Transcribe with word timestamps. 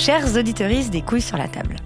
Chers 0.00 0.34
auditeurs 0.34 0.70
des 0.90 1.02
couilles 1.02 1.20
sur 1.20 1.36
la 1.36 1.46
table, 1.46 1.76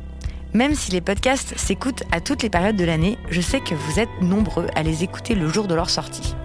même 0.52 0.76
si 0.76 0.92
les 0.92 1.00
podcasts 1.00 1.58
s'écoutent 1.58 2.04
à 2.12 2.20
toutes 2.20 2.44
les 2.44 2.48
périodes 2.48 2.76
de 2.76 2.84
l'année, 2.84 3.18
je 3.28 3.40
sais 3.40 3.58
que 3.58 3.74
vous 3.74 3.98
êtes 3.98 4.22
nombreux 4.22 4.68
à 4.76 4.84
les 4.84 5.02
écouter 5.02 5.34
le 5.34 5.48
jour 5.48 5.66
de 5.66 5.74
leur 5.74 5.90
sortie. 5.90 6.36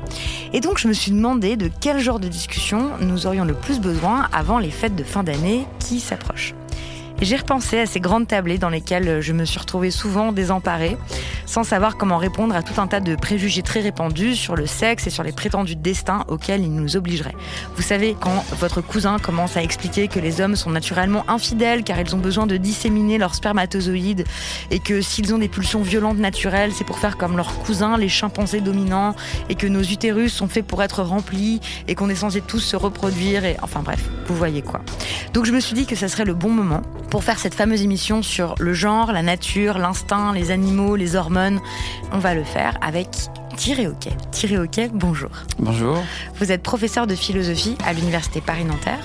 Et 0.52 0.62
donc 0.62 0.80
je 0.80 0.88
me 0.88 0.94
suis 0.94 1.12
demandé 1.12 1.58
de 1.58 1.70
quel 1.80 2.00
genre 2.00 2.20
de 2.20 2.28
discussion 2.28 2.98
nous 3.02 3.28
aurions 3.28 3.46
le 3.46 3.54
plus 3.54 3.80
besoin 3.80 4.28
avant 4.34 4.58
les 4.58 4.72
fêtes 4.72 4.96
de 4.96 5.04
fin 5.04 5.22
d'année 5.22 5.68
qui 5.78 6.00
s'approchent. 6.00 6.56
J'ai 7.22 7.36
repensé 7.36 7.80
à 7.80 7.86
ces 7.86 8.00
grandes 8.00 8.28
tablées 8.28 8.58
dans 8.58 8.70
lesquelles 8.70 9.20
je 9.20 9.34
me 9.34 9.44
suis 9.44 9.60
retrouvée 9.60 9.92
souvent 9.92 10.32
désemparée, 10.32 10.98
sans 11.46 11.66
savoir 11.66 11.98
comment 11.98 12.18
répondre 12.18 12.56
à 12.56 12.64
tout 12.64 12.80
un 12.80 12.88
tas 12.88 13.02
de 13.02 13.16
préjugés 13.18 13.62
très 13.62 13.82
répandus 13.82 14.36
sur 14.36 14.56
le 14.56 14.66
sexe 14.66 15.06
et 15.06 15.10
sur 15.10 15.24
les 15.24 15.34
prétendus 15.34 15.76
destins 15.76 16.24
auxquels 16.30 16.62
ils 16.62 16.74
nous 16.74 16.96
obligeraient. 16.96 17.36
Vous 17.76 17.82
savez, 17.82 18.16
quand 18.18 18.46
votre 18.60 18.80
cousin 18.80 19.20
commence 19.20 19.58
à 19.58 19.64
expliquer 19.64 20.08
que 20.08 20.20
les 20.20 20.40
hommes 20.40 20.56
sont 20.56 20.70
naturellement 20.70 21.30
infidèles 21.30 21.84
car 21.84 22.00
ils 22.00 22.16
ont 22.16 22.20
besoin 22.20 22.48
de 22.48 22.56
disséminer 22.56 23.18
leurs 23.18 23.36
spermatozoïdes 23.36 24.24
et 24.72 24.80
que 24.80 25.02
s'ils 25.02 25.34
ont 25.34 25.40
des 25.40 25.50
pulsions 25.50 25.82
violentes 25.82 26.20
naturelles, 26.20 26.72
c'est 26.74 26.86
pour 26.86 27.00
faire 27.00 27.18
comme 27.18 27.36
leurs 27.36 27.60
cousins, 27.60 27.98
les 27.98 28.10
chimpanzés 28.10 28.62
dominants, 28.62 29.14
et 29.50 29.56
que 29.56 29.68
nos 29.68 29.82
utérus 29.82 30.32
sont 30.32 30.48
faits 30.48 30.66
pour 30.66 30.82
être 30.84 31.04
remplis 31.04 31.60
et 31.90 31.96
qu'on 31.96 32.10
est 32.10 32.16
censé 32.16 32.40
tous 32.40 32.60
se 32.60 32.78
reproduire 32.78 33.44
et 33.44 33.58
enfin 33.62 33.82
bref, 33.82 34.10
vous 34.28 34.36
voyez 34.36 34.62
quoi. 34.62 34.80
Donc 35.34 35.46
je 35.46 35.52
me 35.52 35.60
suis 35.60 35.74
dit 35.74 35.86
que 35.86 35.96
ça 35.96 36.08
serait 36.08 36.26
le 36.26 36.34
bon 36.34 36.50
moment 36.50 36.82
pour 37.10 37.24
faire 37.24 37.40
cette 37.40 37.56
fameuse 37.56 37.82
émission 37.82 38.22
sur 38.22 38.56
le 38.60 38.74
genre, 38.74 39.12
la 39.12 39.24
nature, 39.24 39.78
l'instinct, 39.78 40.34
les 40.34 40.52
animaux, 40.52 40.96
les 40.96 41.16
hormones. 41.16 41.60
On 42.12 42.20
va 42.20 42.36
le 42.36 42.44
faire 42.44 42.78
avec 42.82 43.10
Thierry 43.58 43.88
Hockey. 43.88 44.12
Thierry 44.32 44.58
Hockey, 44.58 44.90
bonjour. 44.94 45.30
Bonjour. 45.58 45.98
Vous 46.36 46.52
êtes 46.52 46.62
professeur 46.62 47.08
de 47.08 47.16
philosophie 47.16 47.76
à 47.86 47.94
l'Université 47.94 48.42
Paris-Nanterre 48.42 49.00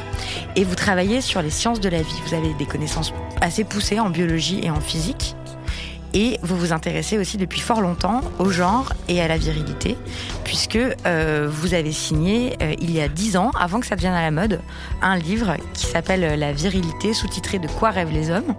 et 0.55 0.65
vous 0.65 0.75
travaillez 0.75 1.21
sur 1.21 1.41
les 1.41 1.51
sciences 1.51 1.81
de 1.81 1.89
la 1.89 2.03
vie. 2.03 2.21
Vous 2.27 2.35
avez 2.35 2.53
des 2.55 2.67
connaissances 2.67 3.13
assez 3.41 3.65
poussées 3.65 4.01
en 4.01 4.11
biologie 4.11 4.61
et 4.63 4.71
en 4.71 4.81
physique. 4.81 5.35
Et 6.15 6.39
vous 6.43 6.57
vous 6.57 6.73
intéressez 6.73 7.19
aussi 7.19 7.37
depuis 7.37 7.61
fort 7.61 7.81
longtemps 7.81 8.21
au 8.39 8.49
genre 8.49 8.93
et 9.09 9.21
à 9.21 9.27
la 9.27 9.37
virilité, 9.37 9.97
puisque 10.45 10.79
euh, 11.07 11.49
vous 11.51 11.75
avez 11.75 11.91
signé 11.91 12.57
euh, 12.63 12.73
il 12.81 12.93
y 12.93 13.01
a 13.01 13.09
dix 13.09 13.37
ans, 13.37 13.51
avant 13.59 13.81
que 13.81 13.87
ça 13.87 13.97
devienne 13.97 14.15
à 14.15 14.23
la 14.23 14.31
mode, 14.31 14.61
un 15.03 15.17
livre 15.17 15.57
qui 15.75 15.87
s'appelle 15.87 16.39
La 16.39 16.53
virilité, 16.53 17.15
sous-titré 17.15 17.59
De 17.59 17.67
quoi 17.67 17.91
rêvent 17.91 18.13
les 18.13 18.31
hommes. 18.31 18.55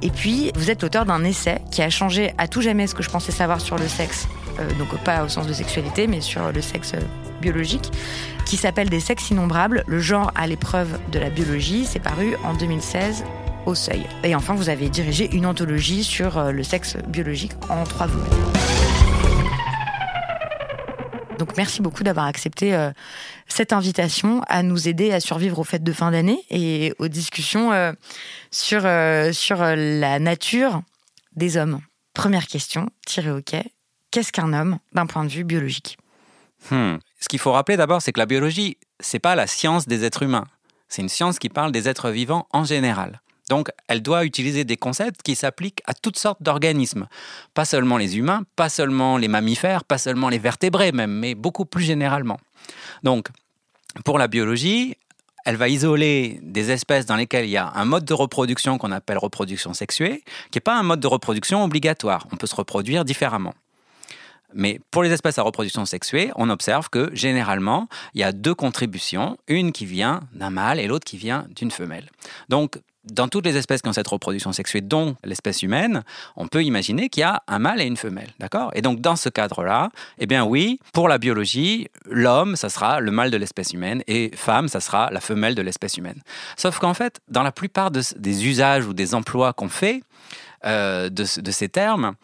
Et 0.00 0.10
puis, 0.10 0.52
vous 0.54 0.70
êtes 0.70 0.82
l'auteur 0.82 1.04
d'un 1.04 1.24
essai 1.24 1.60
qui 1.72 1.82
a 1.82 1.90
changé 1.90 2.32
à 2.38 2.46
tout 2.46 2.62
jamais 2.62 2.86
ce 2.86 2.94
que 2.94 3.02
je 3.02 3.10
pensais 3.10 3.32
savoir 3.32 3.60
sur 3.60 3.76
le 3.76 3.88
sexe, 3.88 4.28
euh, 4.60 4.68
donc 4.78 4.96
pas 5.02 5.24
au 5.24 5.28
sens 5.28 5.48
de 5.48 5.52
sexualité, 5.52 6.06
mais 6.06 6.20
sur 6.20 6.52
le 6.52 6.62
sexe 6.62 6.92
biologique, 7.42 7.90
qui 8.46 8.56
s'appelle 8.56 8.88
Des 8.88 9.00
sexes 9.00 9.30
innombrables, 9.30 9.82
le 9.88 9.98
genre 9.98 10.30
à 10.36 10.46
l'épreuve 10.46 11.00
de 11.10 11.18
la 11.18 11.30
biologie. 11.30 11.84
C'est 11.84 11.98
paru 11.98 12.36
en 12.44 12.54
2016 12.54 13.24
au 13.66 13.74
seuil. 13.74 14.06
Et 14.24 14.34
enfin, 14.34 14.54
vous 14.54 14.68
avez 14.68 14.88
dirigé 14.88 15.30
une 15.32 15.46
anthologie 15.46 16.04
sur 16.04 16.38
euh, 16.38 16.52
le 16.52 16.62
sexe 16.62 16.96
biologique 17.08 17.52
en 17.68 17.84
trois 17.84 18.06
volumes. 18.06 18.28
Donc 21.38 21.56
merci 21.56 21.80
beaucoup 21.80 22.02
d'avoir 22.02 22.26
accepté 22.26 22.74
euh, 22.74 22.90
cette 23.48 23.72
invitation 23.72 24.42
à 24.48 24.62
nous 24.62 24.88
aider 24.88 25.12
à 25.12 25.20
survivre 25.20 25.58
aux 25.58 25.64
fêtes 25.64 25.82
de 25.82 25.92
fin 25.92 26.10
d'année 26.10 26.44
et 26.50 26.92
aux 26.98 27.08
discussions 27.08 27.72
euh, 27.72 27.92
sur, 28.50 28.82
sur 29.32 29.56
la 29.58 30.18
nature 30.18 30.82
des 31.36 31.56
hommes. 31.56 31.80
Première 32.12 32.46
question, 32.46 32.90
tirée 33.06 33.30
au. 33.30 33.40
Qu'est-ce 34.10 34.32
qu'un 34.32 34.52
homme 34.52 34.78
d'un 34.92 35.06
point 35.06 35.24
de 35.24 35.30
vue 35.30 35.44
biologique? 35.44 35.96
Hmm. 36.70 36.96
Ce 37.20 37.28
qu'il 37.28 37.38
faut 37.38 37.52
rappeler 37.52 37.76
d'abord, 37.76 38.02
c'est 38.02 38.12
que 38.12 38.18
la 38.18 38.26
biologie, 38.26 38.76
c'est 38.98 39.18
pas 39.18 39.34
la 39.34 39.46
science 39.46 39.88
des 39.88 40.04
êtres 40.04 40.22
humains. 40.22 40.46
C'est 40.88 41.02
une 41.02 41.08
science 41.08 41.38
qui 41.38 41.48
parle 41.48 41.72
des 41.72 41.88
êtres 41.88 42.10
vivants 42.10 42.46
en 42.52 42.64
général. 42.64 43.20
Donc, 43.50 43.68
elle 43.88 44.00
doit 44.00 44.24
utiliser 44.24 44.64
des 44.64 44.76
concepts 44.76 45.22
qui 45.22 45.34
s'appliquent 45.34 45.82
à 45.84 45.92
toutes 45.92 46.16
sortes 46.16 46.40
d'organismes. 46.40 47.08
Pas 47.52 47.64
seulement 47.64 47.98
les 47.98 48.16
humains, 48.16 48.44
pas 48.54 48.68
seulement 48.68 49.18
les 49.18 49.26
mammifères, 49.26 49.82
pas 49.82 49.98
seulement 49.98 50.28
les 50.28 50.38
vertébrés 50.38 50.92
même, 50.92 51.10
mais 51.10 51.34
beaucoup 51.34 51.64
plus 51.64 51.82
généralement. 51.82 52.38
Donc, 53.02 53.28
pour 54.04 54.18
la 54.18 54.28
biologie, 54.28 54.96
elle 55.44 55.56
va 55.56 55.68
isoler 55.68 56.38
des 56.42 56.70
espèces 56.70 57.06
dans 57.06 57.16
lesquelles 57.16 57.46
il 57.46 57.50
y 57.50 57.56
a 57.56 57.72
un 57.74 57.84
mode 57.84 58.04
de 58.04 58.14
reproduction 58.14 58.78
qu'on 58.78 58.92
appelle 58.92 59.18
reproduction 59.18 59.74
sexuée, 59.74 60.22
qui 60.52 60.58
n'est 60.58 60.60
pas 60.60 60.78
un 60.78 60.84
mode 60.84 61.00
de 61.00 61.08
reproduction 61.08 61.64
obligatoire. 61.64 62.28
On 62.30 62.36
peut 62.36 62.46
se 62.46 62.54
reproduire 62.54 63.04
différemment. 63.04 63.54
Mais 64.54 64.80
pour 64.92 65.02
les 65.02 65.10
espèces 65.10 65.38
à 65.38 65.42
reproduction 65.42 65.84
sexuée, 65.86 66.30
on 66.36 66.50
observe 66.50 66.88
que 66.88 67.10
généralement, 67.14 67.88
il 68.14 68.20
y 68.20 68.24
a 68.24 68.30
deux 68.30 68.54
contributions, 68.54 69.38
une 69.48 69.72
qui 69.72 69.86
vient 69.86 70.20
d'un 70.34 70.50
mâle 70.50 70.78
et 70.78 70.86
l'autre 70.86 71.04
qui 71.04 71.16
vient 71.16 71.46
d'une 71.54 71.70
femelle. 71.70 72.10
Donc, 72.48 72.78
dans 73.04 73.28
toutes 73.28 73.46
les 73.46 73.56
espèces 73.56 73.80
qui 73.82 73.88
ont 73.88 73.92
cette 73.94 74.08
reproduction 74.08 74.52
sexuée, 74.52 74.82
dont 74.82 75.16
l'espèce 75.24 75.62
humaine, 75.62 76.04
on 76.36 76.48
peut 76.48 76.62
imaginer 76.62 77.08
qu'il 77.08 77.22
y 77.22 77.24
a 77.24 77.42
un 77.48 77.58
mâle 77.58 77.80
et 77.80 77.86
une 77.86 77.96
femelle, 77.96 78.30
d'accord? 78.38 78.70
Et 78.74 78.82
donc 78.82 79.00
dans 79.00 79.16
ce 79.16 79.28
cadre-là, 79.28 79.90
eh 80.18 80.26
bien 80.26 80.44
oui, 80.44 80.78
pour 80.92 81.08
la 81.08 81.18
biologie, 81.18 81.88
l'homme, 82.04 82.56
ça 82.56 82.68
sera 82.68 83.00
le 83.00 83.10
mâle 83.10 83.30
de 83.30 83.36
l'espèce 83.38 83.72
humaine 83.72 84.02
et 84.06 84.30
femme, 84.34 84.68
ça 84.68 84.80
sera 84.80 85.10
la 85.10 85.20
femelle 85.20 85.54
de 85.54 85.62
l'espèce 85.62 85.96
humaine. 85.96 86.20
Sauf 86.56 86.78
qu'en 86.78 86.94
fait, 86.94 87.20
dans 87.28 87.42
la 87.42 87.52
plupart 87.52 87.90
de- 87.90 88.02
des 88.16 88.46
usages 88.46 88.86
ou 88.86 88.92
des 88.92 89.14
emplois 89.14 89.52
qu'on 89.52 89.68
fait 89.70 90.02
euh, 90.66 91.08
de 91.08 91.24
ces 91.24 91.68
termes, 91.70 92.14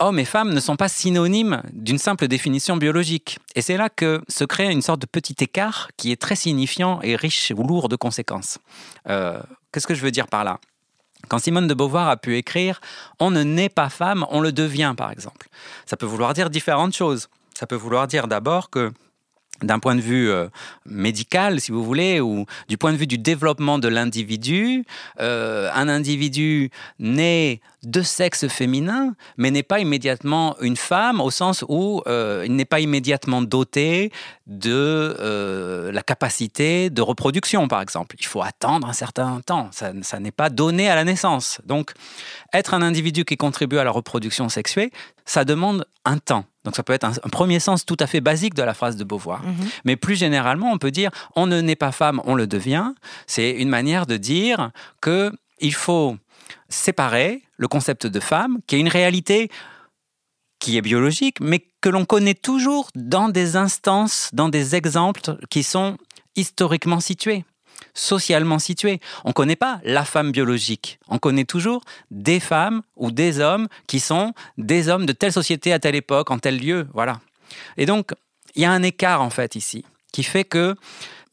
hommes 0.00 0.18
et 0.18 0.24
femmes 0.24 0.52
ne 0.52 0.60
sont 0.60 0.76
pas 0.76 0.88
synonymes 0.88 1.62
d'une 1.72 1.98
simple 1.98 2.26
définition 2.26 2.76
biologique. 2.76 3.38
Et 3.54 3.62
c'est 3.62 3.76
là 3.76 3.88
que 3.88 4.22
se 4.28 4.44
crée 4.44 4.70
une 4.70 4.82
sorte 4.82 5.00
de 5.00 5.06
petit 5.06 5.36
écart 5.40 5.88
qui 5.96 6.10
est 6.10 6.20
très 6.20 6.36
signifiant 6.36 7.00
et 7.02 7.16
riche 7.16 7.52
ou 7.56 7.62
lourd 7.62 7.88
de 7.88 7.96
conséquences. 7.96 8.58
Euh, 9.08 9.40
Qu'est-ce 9.74 9.88
que 9.88 9.94
je 9.94 10.02
veux 10.02 10.12
dire 10.12 10.28
par 10.28 10.44
là? 10.44 10.60
Quand 11.26 11.40
Simone 11.40 11.66
de 11.66 11.74
Beauvoir 11.74 12.08
a 12.08 12.16
pu 12.16 12.36
écrire 12.36 12.80
On 13.18 13.32
ne 13.32 13.42
naît 13.42 13.68
pas 13.68 13.88
femme, 13.88 14.24
on 14.30 14.40
le 14.40 14.52
devient, 14.52 14.94
par 14.96 15.10
exemple. 15.10 15.48
Ça 15.84 15.96
peut 15.96 16.06
vouloir 16.06 16.32
dire 16.32 16.48
différentes 16.48 16.94
choses. 16.94 17.28
Ça 17.54 17.66
peut 17.66 17.74
vouloir 17.74 18.06
dire 18.06 18.28
d'abord 18.28 18.70
que 18.70 18.92
d'un 19.62 19.78
point 19.78 19.94
de 19.94 20.00
vue 20.00 20.30
euh, 20.30 20.48
médical, 20.84 21.60
si 21.60 21.70
vous 21.70 21.84
voulez, 21.84 22.20
ou 22.20 22.44
du 22.68 22.76
point 22.76 22.92
de 22.92 22.96
vue 22.96 23.06
du 23.06 23.18
développement 23.18 23.78
de 23.78 23.88
l'individu, 23.88 24.84
euh, 25.20 25.70
un 25.72 25.88
individu 25.88 26.70
né 26.98 27.60
de 27.84 28.02
sexe 28.02 28.48
féminin, 28.48 29.14
mais 29.36 29.50
n'est 29.50 29.62
pas 29.62 29.78
immédiatement 29.78 30.56
une 30.60 30.76
femme 30.76 31.20
au 31.20 31.30
sens 31.30 31.64
où 31.68 32.02
euh, 32.06 32.42
il 32.46 32.56
n'est 32.56 32.64
pas 32.64 32.80
immédiatement 32.80 33.42
doté 33.42 34.10
de 34.46 35.90
la 35.92 36.02
capacité 36.02 36.90
de 36.90 37.02
reproduction, 37.02 37.68
par 37.68 37.80
exemple. 37.80 38.16
Il 38.18 38.26
faut 38.26 38.42
attendre 38.42 38.88
un 38.88 38.92
certain 38.92 39.40
temps, 39.40 39.68
ça, 39.72 39.92
ça 40.02 40.18
n'est 40.18 40.32
pas 40.32 40.50
donné 40.50 40.88
à 40.88 40.94
la 40.94 41.04
naissance. 41.04 41.60
Donc, 41.64 41.92
être 42.52 42.74
un 42.74 42.82
individu 42.82 43.24
qui 43.24 43.36
contribue 43.36 43.78
à 43.78 43.84
la 43.84 43.90
reproduction 43.90 44.48
sexuée, 44.48 44.90
ça 45.24 45.44
demande 45.44 45.86
un 46.04 46.18
temps. 46.18 46.44
Donc 46.64 46.76
ça 46.76 46.82
peut 46.82 46.92
être 46.92 47.04
un, 47.04 47.12
premier 47.30 47.60
sens 47.60 47.84
tout 47.84 47.96
à 48.00 48.06
fait 48.06 48.20
basique 48.20 48.54
de 48.54 48.62
la 48.62 48.74
phrase 48.74 48.96
de 48.96 49.04
Beauvoir. 49.04 49.42
Mhm. 49.42 49.68
Mais 49.84 49.96
plus 49.96 50.16
généralement, 50.16 50.72
on 50.72 50.78
peut 50.78 50.90
dire 50.90 51.10
on 51.36 51.46
ne 51.46 51.60
naît 51.60 51.76
pas 51.76 51.92
femme, 51.92 52.20
on 52.24 52.34
le 52.34 52.46
devient. 52.46 52.92
C'est 53.26 53.50
une 53.50 53.68
manière 53.68 54.06
de 54.06 54.16
dire 54.16 54.70
que 55.00 55.32
il 55.60 55.74
faut 55.74 56.16
séparer 56.68 57.42
le 57.56 57.68
concept 57.68 58.06
de 58.06 58.20
femme, 58.20 58.58
qui 58.66 58.76
est 58.76 58.80
une 58.80 58.88
réalité 58.88 59.50
qui 60.58 60.76
est 60.76 60.82
biologique, 60.82 61.40
mais 61.40 61.64
que 61.80 61.88
l'on 61.88 62.04
connaît 62.04 62.34
toujours 62.34 62.88
dans 62.94 63.28
des 63.28 63.56
instances, 63.56 64.30
dans 64.32 64.48
des 64.48 64.74
exemples 64.74 65.20
qui 65.50 65.62
sont 65.62 65.98
historiquement 66.36 67.00
situés 67.00 67.44
socialement 67.92 68.58
situé. 68.58 69.00
On 69.24 69.28
ne 69.28 69.34
connaît 69.34 69.56
pas 69.56 69.80
la 69.84 70.04
femme 70.04 70.32
biologique. 70.32 70.98
On 71.08 71.18
connaît 71.18 71.44
toujours 71.44 71.82
des 72.10 72.40
femmes 72.40 72.82
ou 72.96 73.10
des 73.10 73.40
hommes 73.40 73.68
qui 73.86 74.00
sont 74.00 74.32
des 74.58 74.88
hommes 74.88 75.06
de 75.06 75.12
telle 75.12 75.32
société 75.32 75.72
à 75.72 75.78
telle 75.78 75.94
époque, 75.94 76.30
en 76.30 76.38
tel 76.38 76.58
lieu. 76.58 76.86
Voilà. 76.94 77.20
Et 77.76 77.86
donc, 77.86 78.12
il 78.54 78.62
y 78.62 78.64
a 78.64 78.72
un 78.72 78.82
écart 78.82 79.20
en 79.22 79.30
fait 79.30 79.56
ici 79.56 79.84
qui 80.12 80.22
fait 80.22 80.44
que, 80.44 80.76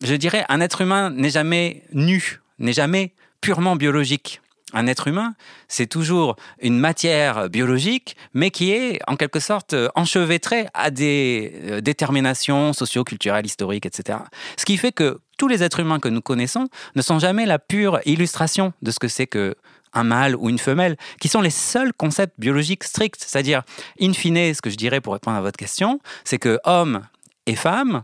je 0.03 0.15
dirais, 0.15 0.43
un 0.49 0.59
être 0.59 0.81
humain 0.81 1.11
n'est 1.11 1.29
jamais 1.29 1.83
nu, 1.93 2.41
n'est 2.57 2.73
jamais 2.73 3.13
purement 3.41 3.75
biologique. 3.75 4.41
Un 4.73 4.87
être 4.87 5.07
humain, 5.07 5.35
c'est 5.67 5.87
toujours 5.87 6.35
une 6.61 6.79
matière 6.79 7.49
biologique, 7.49 8.15
mais 8.33 8.51
qui 8.51 8.71
est 8.71 8.99
en 9.07 9.15
quelque 9.15 9.39
sorte 9.39 9.75
enchevêtrée 9.95 10.67
à 10.73 10.91
des 10.91 11.53
euh, 11.63 11.81
déterminations 11.81 12.73
socio-culturelles, 12.73 13.45
historiques, 13.45 13.85
etc. 13.85 14.19
Ce 14.57 14.65
qui 14.65 14.77
fait 14.77 14.91
que 14.91 15.19
tous 15.37 15.47
les 15.47 15.63
êtres 15.63 15.79
humains 15.79 15.99
que 15.99 16.09
nous 16.09 16.21
connaissons 16.21 16.69
ne 16.95 17.01
sont 17.01 17.19
jamais 17.19 17.45
la 17.45 17.59
pure 17.59 17.99
illustration 18.05 18.73
de 18.81 18.91
ce 18.91 18.99
que 18.99 19.07
c'est 19.07 19.27
que 19.27 19.55
un 19.93 20.03
mâle 20.03 20.35
ou 20.35 20.49
une 20.49 20.59
femelle, 20.59 20.97
qui 21.19 21.27
sont 21.27 21.41
les 21.41 21.49
seuls 21.49 21.93
concepts 21.93 22.39
biologiques 22.39 22.83
stricts. 22.83 23.21
C'est-à-dire, 23.25 23.63
in 23.99 24.13
fine, 24.13 24.53
ce 24.53 24.61
que 24.61 24.69
je 24.69 24.77
dirais 24.77 25.01
pour 25.01 25.13
répondre 25.13 25.37
à 25.37 25.41
votre 25.41 25.57
question, 25.57 25.99
c'est 26.23 26.39
que 26.39 26.59
homme 26.63 27.01
et 27.45 27.55
femme 27.55 28.03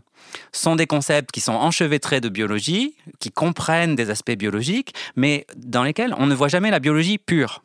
sont 0.52 0.76
des 0.76 0.86
concepts 0.86 1.30
qui 1.30 1.40
sont 1.40 1.52
enchevêtrés 1.52 2.20
de 2.20 2.28
biologie, 2.28 2.96
qui 3.20 3.30
comprennent 3.30 3.94
des 3.94 4.10
aspects 4.10 4.36
biologiques, 4.36 4.94
mais 5.16 5.46
dans 5.56 5.82
lesquels 5.82 6.14
on 6.18 6.26
ne 6.26 6.34
voit 6.34 6.48
jamais 6.48 6.70
la 6.70 6.80
biologie 6.80 7.18
pure. 7.18 7.62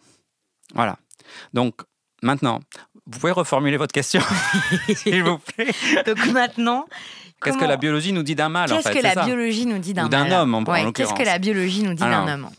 Voilà. 0.73 0.97
Donc, 1.53 1.81
maintenant, 2.21 2.59
vous 3.05 3.19
pouvez 3.19 3.31
reformuler 3.31 3.77
votre 3.77 3.93
question, 3.93 4.21
s'il 4.95 5.23
vous 5.23 5.39
plaît. 5.39 5.71
Donc 6.05 6.25
maintenant, 6.27 6.85
Qu'est-ce 7.43 7.57
que 7.57 7.65
la 7.65 7.77
biologie 7.77 8.13
nous 8.13 8.23
dit 8.23 8.35
d'un 8.35 8.49
mâle 8.49 8.69
Qu'est-ce 8.69 8.89
que 8.89 9.03
la 9.03 9.25
biologie 9.25 9.65
nous 9.65 9.79
dit 9.79 9.93
d'un 9.93 10.07
d'un 10.07 10.31
homme, 10.31 10.55
en, 10.55 10.91
Qu'est-ce 10.91 11.13
que 11.13 11.23
la 11.23 11.39
biologie 11.39 11.83
nous 11.83 11.93
dit 11.93 12.03
d'un 12.03 12.27
homme 12.27 12.49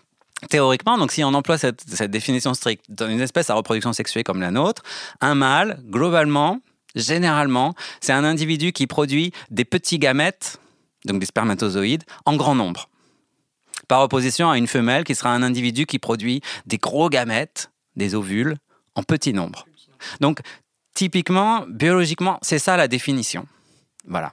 Théoriquement, 0.51 0.99
donc 0.99 1.11
si 1.11 1.25
on 1.25 1.33
emploie 1.33 1.57
cette, 1.57 1.81
cette, 1.89 2.11
définition 2.11 2.53
stricte 2.53 2.85
dans 2.91 3.09
une 3.09 3.23
espèce 3.23 3.49
à 3.49 3.55
reproduction 3.55 3.95
sexuée 3.95 4.25
comme 4.25 4.43
la 4.43 4.51
nôtre, 4.51 4.83
un 5.23 5.35
mâle, 5.35 5.81
globalement, 5.89 6.61
généralement, 6.95 7.75
c'est 8.01 8.13
un 8.13 8.25
individu 8.25 8.73
qui 8.73 8.87
produit 8.87 9.33
des 9.51 9.65
petits 9.65 9.99
gamètes, 9.99 10.61
donc 11.05 11.21
des 11.21 11.27
spermatozoïdes, 11.27 12.05
en 12.25 12.37
grand 12.37 12.55
nombre. 12.55 12.89
Par 13.89 14.03
opposition 14.03 14.51
à 14.51 14.59
une 14.59 14.67
femelle 14.67 15.05
qui 15.05 15.15
sera 15.15 15.31
un 15.31 15.43
individu 15.43 15.87
qui 15.87 15.99
produit 15.99 16.41
des 16.67 16.79
gros 16.79 17.09
gamètes, 17.09 17.71
des 17.97 18.15
ovules, 18.15 18.57
en 18.95 19.03
petit 19.03 19.33
nombre. 19.33 19.67
Donc, 20.21 20.41
typiquement, 20.95 21.65
biologiquement, 21.69 22.39
c'est 22.43 22.59
ça 22.59 22.77
la 22.77 22.89
définition. 22.89 23.47
Voilà. 24.07 24.33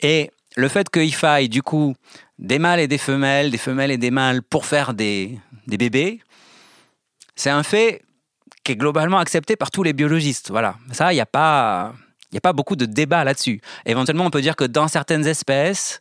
Et 0.00 0.30
le 0.56 0.68
fait 0.68 0.88
qu'il 0.88 1.14
faille 1.14 1.48
du 1.48 1.62
coup 1.62 1.94
des 2.38 2.58
mâles 2.58 2.80
et 2.80 2.88
des 2.88 2.98
femelles, 2.98 3.50
des 3.50 3.58
femelles 3.58 3.90
et 3.90 3.98
des 3.98 4.10
mâles 4.10 4.42
pour 4.42 4.66
faire 4.66 4.94
des, 4.94 5.38
bébés, 5.66 6.20
c'est 7.36 7.50
un 7.50 7.62
fait 7.62 8.02
qui 8.64 8.72
est 8.72 8.76
globalement 8.76 9.18
accepté 9.18 9.56
par 9.56 9.70
tous 9.70 9.82
les 9.82 9.92
biologistes. 9.92 10.50
Voilà. 10.50 10.76
Ça, 10.92 11.12
il 11.12 11.16
n'y 11.16 11.20
a 11.20 11.26
pas... 11.26 11.94
Il 12.32 12.36
a 12.36 12.40
pas 12.40 12.52
beaucoup 12.52 12.76
de 12.76 12.86
débat 12.86 13.24
là-dessus. 13.24 13.60
Éventuellement, 13.86 14.24
on 14.24 14.30
peut 14.30 14.40
dire 14.40 14.54
que 14.54 14.62
dans 14.62 14.86
certaines 14.86 15.26
espèces, 15.26 16.00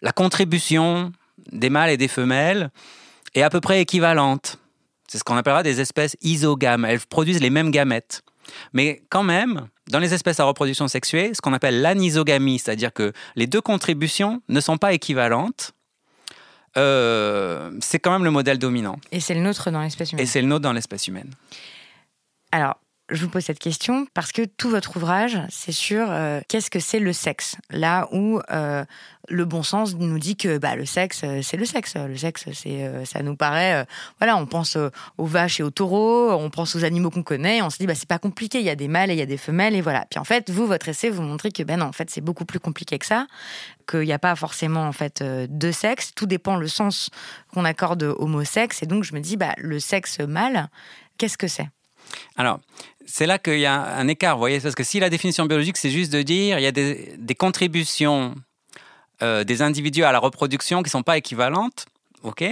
la 0.00 0.12
contribution 0.12 1.10
des 1.50 1.70
mâles 1.70 1.90
et 1.90 1.96
des 1.96 2.06
femelles 2.06 2.70
est 3.34 3.42
à 3.42 3.50
peu 3.50 3.60
près 3.60 3.80
équivalente. 3.80 4.60
C'est 5.08 5.18
ce 5.18 5.24
qu'on 5.24 5.36
appellera 5.36 5.64
des 5.64 5.80
espèces 5.80 6.16
isogames. 6.22 6.84
Elles 6.84 7.00
produisent 7.00 7.40
les 7.40 7.50
mêmes 7.50 7.72
gamètes. 7.72 8.22
Mais 8.72 9.02
quand 9.10 9.24
même, 9.24 9.66
dans 9.88 9.98
les 9.98 10.14
espèces 10.14 10.40
à 10.40 10.44
reproduction 10.44 10.86
sexuée, 10.86 11.32
ce 11.34 11.40
qu'on 11.40 11.52
appelle 11.52 11.80
l'anisogamie, 11.80 12.60
c'est-à-dire 12.60 12.92
que 12.92 13.12
les 13.34 13.48
deux 13.48 13.60
contributions 13.60 14.42
ne 14.48 14.60
sont 14.60 14.78
pas 14.78 14.92
équivalentes, 14.92 15.72
euh, 16.76 17.70
c'est 17.80 17.98
quand 17.98 18.12
même 18.12 18.24
le 18.24 18.30
modèle 18.30 18.58
dominant. 18.58 18.98
Et 19.10 19.20
c'est 19.20 19.34
le 19.34 19.40
nôtre 19.40 19.70
dans 19.70 19.80
l'espèce 19.80 20.12
humaine. 20.12 20.22
Et 20.22 20.26
c'est 20.26 20.42
le 20.42 20.48
nôtre 20.48 20.62
dans 20.62 20.72
l'espèce 20.72 21.08
humaine. 21.08 21.30
Alors, 22.52 22.78
je 23.08 23.24
vous 23.24 23.30
pose 23.30 23.44
cette 23.44 23.60
question 23.60 24.06
parce 24.14 24.32
que 24.32 24.42
tout 24.42 24.68
votre 24.68 24.96
ouvrage, 24.96 25.38
c'est 25.48 25.72
sur 25.72 26.10
euh, 26.10 26.40
qu'est-ce 26.48 26.70
que 26.70 26.80
c'est 26.80 26.98
le 26.98 27.12
sexe? 27.12 27.56
Là 27.70 28.08
où 28.10 28.40
euh, 28.50 28.84
le 29.28 29.44
bon 29.44 29.62
sens 29.62 29.94
nous 29.94 30.18
dit 30.18 30.36
que 30.36 30.58
bah, 30.58 30.74
le 30.74 30.86
sexe, 30.86 31.20
euh, 31.22 31.40
c'est 31.40 31.56
le 31.56 31.66
sexe. 31.66 31.94
Le 31.94 32.16
sexe, 32.16 32.46
c'est, 32.52 33.04
ça 33.04 33.22
nous 33.22 33.36
paraît. 33.36 33.86
voilà, 34.18 34.36
on 34.36 34.46
pense 34.46 34.76
aux 35.18 35.24
vaches 35.24 35.60
et 35.60 35.62
aux 35.62 35.70
taureaux, 35.70 36.32
on 36.32 36.50
pense 36.50 36.74
aux 36.74 36.84
animaux 36.84 37.10
qu'on 37.10 37.22
connaît, 37.22 37.62
on 37.62 37.70
se 37.70 37.78
dit 37.78 37.86
bah 37.86 37.94
c'est 37.94 38.08
pas 38.08 38.18
compliqué. 38.18 38.58
Il 38.58 38.64
y 38.64 38.70
a 38.70 38.74
des 38.74 38.88
mâles 38.88 39.10
et 39.10 39.14
il 39.14 39.18
y 39.18 39.22
a 39.22 39.26
des 39.26 39.36
femelles 39.36 39.76
et 39.76 39.80
voilà. 39.80 40.04
Puis 40.10 40.18
en 40.18 40.24
fait, 40.24 40.50
vous, 40.50 40.66
votre 40.66 40.88
essai, 40.88 41.08
vous 41.08 41.22
montrez 41.22 41.52
que 41.52 41.62
ben 41.62 41.82
en 41.82 41.92
fait, 41.92 42.10
c'est 42.10 42.20
beaucoup 42.20 42.44
plus 42.44 42.60
compliqué 42.60 42.98
que 42.98 43.06
ça, 43.06 43.26
qu'il 43.88 44.00
n'y 44.00 44.12
a 44.12 44.18
pas 44.18 44.34
forcément 44.34 44.82
en 44.82 44.92
fait 44.92 45.22
de 45.22 45.70
sexe. 45.70 46.12
Tout 46.14 46.26
dépend 46.26 46.56
le 46.56 46.66
sens 46.66 47.10
qu'on 47.52 47.64
accorde 47.64 48.02
au 48.02 48.26
mot 48.26 48.42
sexe. 48.42 48.82
Et 48.82 48.86
donc 48.86 49.04
je 49.04 49.14
me 49.14 49.20
dis 49.20 49.36
bah 49.36 49.54
le 49.58 49.78
sexe 49.78 50.18
mâle, 50.18 50.68
qu'est-ce 51.18 51.38
que 51.38 51.46
c'est? 51.46 51.68
Alors, 52.36 52.60
c'est 53.06 53.26
là 53.26 53.38
qu'il 53.38 53.58
y 53.58 53.66
a 53.66 53.96
un 53.96 54.08
écart, 54.08 54.36
vous 54.36 54.40
voyez, 54.40 54.60
parce 54.60 54.74
que 54.74 54.84
si 54.84 55.00
la 55.00 55.10
définition 55.10 55.46
biologique, 55.46 55.76
c'est 55.76 55.90
juste 55.90 56.12
de 56.12 56.22
dire 56.22 56.58
il 56.58 56.62
y 56.62 56.66
a 56.66 56.72
des, 56.72 57.34
contributions 57.38 58.34
euh, 59.22 59.44
des 59.44 59.62
individus 59.62 60.04
à 60.04 60.12
la 60.12 60.18
reproduction 60.18 60.82
qui 60.82 60.88
ne 60.88 60.90
sont 60.90 61.02
pas 61.02 61.16
équivalentes, 61.16 61.86
ok? 62.22 62.44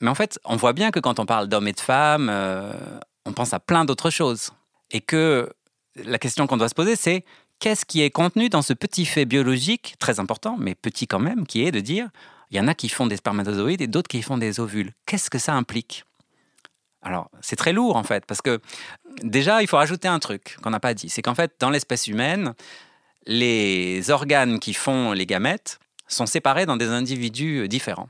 Mais 0.00 0.10
en 0.10 0.14
fait, 0.14 0.38
on 0.44 0.56
voit 0.56 0.72
bien 0.72 0.90
que 0.90 0.98
quand 0.98 1.20
on 1.20 1.26
parle 1.26 1.48
d'hommes 1.48 1.68
et 1.68 1.72
de 1.72 1.80
femmes, 1.80 2.28
euh, 2.30 2.72
on 3.24 3.32
pense 3.32 3.52
à 3.54 3.60
plein 3.60 3.84
d'autres 3.84 4.10
choses. 4.10 4.50
Et 4.90 5.00
que 5.00 5.48
la 5.94 6.18
question 6.18 6.46
qu'on 6.46 6.56
doit 6.56 6.68
se 6.68 6.74
poser, 6.74 6.96
c'est 6.96 7.24
qu'est-ce 7.60 7.84
qui 7.84 8.02
est 8.02 8.10
contenu 8.10 8.48
dans 8.48 8.62
ce 8.62 8.72
petit 8.72 9.06
fait 9.06 9.24
biologique, 9.24 9.94
très 10.00 10.18
important, 10.18 10.56
mais 10.58 10.74
petit 10.74 11.06
quand 11.06 11.20
même, 11.20 11.46
qui 11.46 11.64
est 11.64 11.70
de 11.70 11.80
dire 11.80 12.08
il 12.50 12.56
y 12.56 12.60
en 12.60 12.68
a 12.68 12.74
qui 12.74 12.88
font 12.88 13.06
des 13.06 13.16
spermatozoïdes 13.16 13.80
et 13.80 13.86
d'autres 13.86 14.08
qui 14.08 14.20
font 14.20 14.36
des 14.36 14.60
ovules. 14.60 14.92
Qu'est-ce 15.06 15.30
que 15.30 15.38
ça 15.38 15.54
implique? 15.54 16.04
Alors, 17.02 17.30
c'est 17.40 17.56
très 17.56 17.72
lourd 17.72 17.96
en 17.96 18.04
fait, 18.04 18.24
parce 18.26 18.40
que 18.42 18.60
déjà, 19.22 19.62
il 19.62 19.68
faut 19.68 19.76
rajouter 19.76 20.08
un 20.08 20.18
truc 20.18 20.56
qu'on 20.62 20.70
n'a 20.70 20.80
pas 20.80 20.94
dit. 20.94 21.08
C'est 21.08 21.22
qu'en 21.22 21.34
fait, 21.34 21.54
dans 21.58 21.70
l'espèce 21.70 22.06
humaine, 22.06 22.54
les 23.26 24.10
organes 24.10 24.58
qui 24.60 24.72
font 24.72 25.12
les 25.12 25.26
gamètes 25.26 25.80
sont 26.06 26.26
séparés 26.26 26.66
dans 26.66 26.76
des 26.76 26.88
individus 26.88 27.68
différents. 27.68 28.08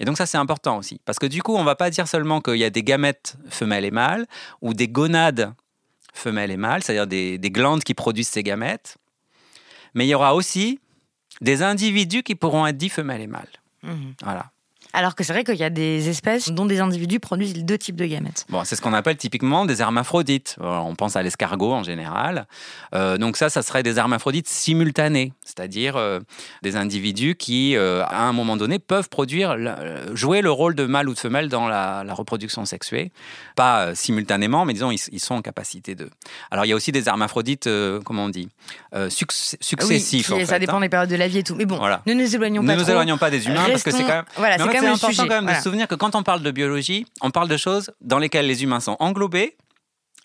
Et 0.00 0.04
donc 0.04 0.16
ça, 0.16 0.26
c'est 0.26 0.38
important 0.38 0.78
aussi, 0.78 1.00
parce 1.04 1.18
que 1.18 1.26
du 1.26 1.42
coup, 1.42 1.54
on 1.54 1.60
ne 1.60 1.64
va 1.64 1.76
pas 1.76 1.90
dire 1.90 2.08
seulement 2.08 2.40
qu'il 2.40 2.56
y 2.56 2.64
a 2.64 2.70
des 2.70 2.82
gamètes 2.82 3.36
femelles 3.48 3.84
et 3.84 3.90
mâles, 3.90 4.26
ou 4.60 4.74
des 4.74 4.88
gonades 4.88 5.54
femelles 6.12 6.50
et 6.50 6.56
mâles, 6.56 6.82
c'est-à-dire 6.82 7.06
des, 7.06 7.38
des 7.38 7.50
glandes 7.50 7.84
qui 7.84 7.94
produisent 7.94 8.28
ces 8.28 8.42
gamètes, 8.42 8.96
mais 9.94 10.06
il 10.06 10.08
y 10.08 10.14
aura 10.14 10.34
aussi 10.34 10.80
des 11.40 11.62
individus 11.62 12.22
qui 12.22 12.34
pourront 12.34 12.66
être 12.66 12.76
dits 12.76 12.88
femelles 12.88 13.20
et 13.20 13.26
mâles. 13.26 13.46
Mmh. 13.82 14.12
Voilà. 14.22 14.51
Alors 14.94 15.14
que 15.14 15.24
c'est 15.24 15.32
vrai 15.32 15.44
qu'il 15.44 15.56
y 15.56 15.64
a 15.64 15.70
des 15.70 16.08
espèces 16.08 16.50
dont 16.50 16.66
des 16.66 16.80
individus 16.80 17.18
produisent 17.18 17.54
deux 17.54 17.78
types 17.78 17.96
de 17.96 18.04
gamètes. 18.04 18.44
Bon, 18.50 18.62
c'est 18.64 18.76
ce 18.76 18.82
qu'on 18.82 18.92
appelle 18.92 19.16
typiquement 19.16 19.64
des 19.64 19.80
hermaphrodites. 19.80 20.56
on 20.60 20.94
pense 20.94 21.16
à 21.16 21.22
l'escargot 21.22 21.72
en 21.72 21.82
général. 21.82 22.46
Euh, 22.94 23.16
donc 23.16 23.36
ça, 23.36 23.48
ça 23.48 23.62
serait 23.62 23.82
des 23.82 23.98
hermaphrodites 23.98 24.48
simultanés, 24.48 25.32
c'est-à-dire 25.44 25.96
euh, 25.96 26.20
des 26.62 26.76
individus 26.76 27.36
qui, 27.36 27.76
euh, 27.76 28.04
à 28.04 28.22
un 28.24 28.32
moment 28.32 28.56
donné, 28.56 28.78
peuvent 28.78 29.08
produire, 29.08 29.56
jouer 30.12 30.42
le 30.42 30.50
rôle 30.50 30.74
de 30.74 30.84
mâle 30.84 31.08
ou 31.08 31.14
de 31.14 31.18
femelle 31.18 31.48
dans 31.48 31.68
la, 31.68 32.04
reproduction 32.12 32.66
sexuée. 32.66 33.10
Pas 33.56 33.94
simultanément, 33.94 34.66
mais 34.66 34.74
disons, 34.74 34.90
ils, 34.90 35.20
sont 35.20 35.34
en 35.34 35.40
capacité 35.40 35.94
de. 35.94 36.10
Alors 36.50 36.66
il 36.66 36.68
y 36.68 36.72
a 36.72 36.76
aussi 36.76 36.92
des 36.92 37.08
hermaphrodites, 37.08 37.68
comment 38.04 38.24
on 38.24 38.28
dit, 38.28 38.50
successifs. 39.08 40.30
Oui, 40.30 40.46
ça 40.46 40.58
dépend 40.58 40.76
hein. 40.76 40.80
des 40.80 40.90
périodes 40.90 41.08
de 41.08 41.16
la 41.16 41.28
vie 41.28 41.38
et 41.38 41.42
tout. 41.42 41.54
Mais 41.54 41.64
bon, 41.64 41.80
ne 42.04 42.12
nous 42.12 42.34
éloignons 42.34 42.62
pas 42.62 42.74
Ne 42.74 42.78
nous 42.78 42.90
éloignons 42.90 43.16
pas 43.16 43.30
des 43.30 43.46
humains 43.46 43.64
parce 43.70 43.82
que 43.82 43.90
c'est 43.90 44.02
quand 44.02 44.08
même. 44.08 44.24
Voilà, 44.36 44.58
c'est 44.58 44.81
c'est 44.82 45.06
important 45.06 45.26
quand 45.28 45.42
même 45.42 45.46
de 45.46 45.54
se 45.54 45.62
souvenir 45.62 45.88
que 45.88 45.94
quand 45.94 46.14
on 46.14 46.22
parle 46.22 46.42
de 46.42 46.50
biologie, 46.50 47.06
on 47.20 47.30
parle 47.30 47.48
de 47.48 47.56
choses 47.56 47.90
dans 48.00 48.18
lesquelles 48.18 48.46
les 48.46 48.62
humains 48.62 48.80
sont 48.80 48.96
englobés 49.00 49.56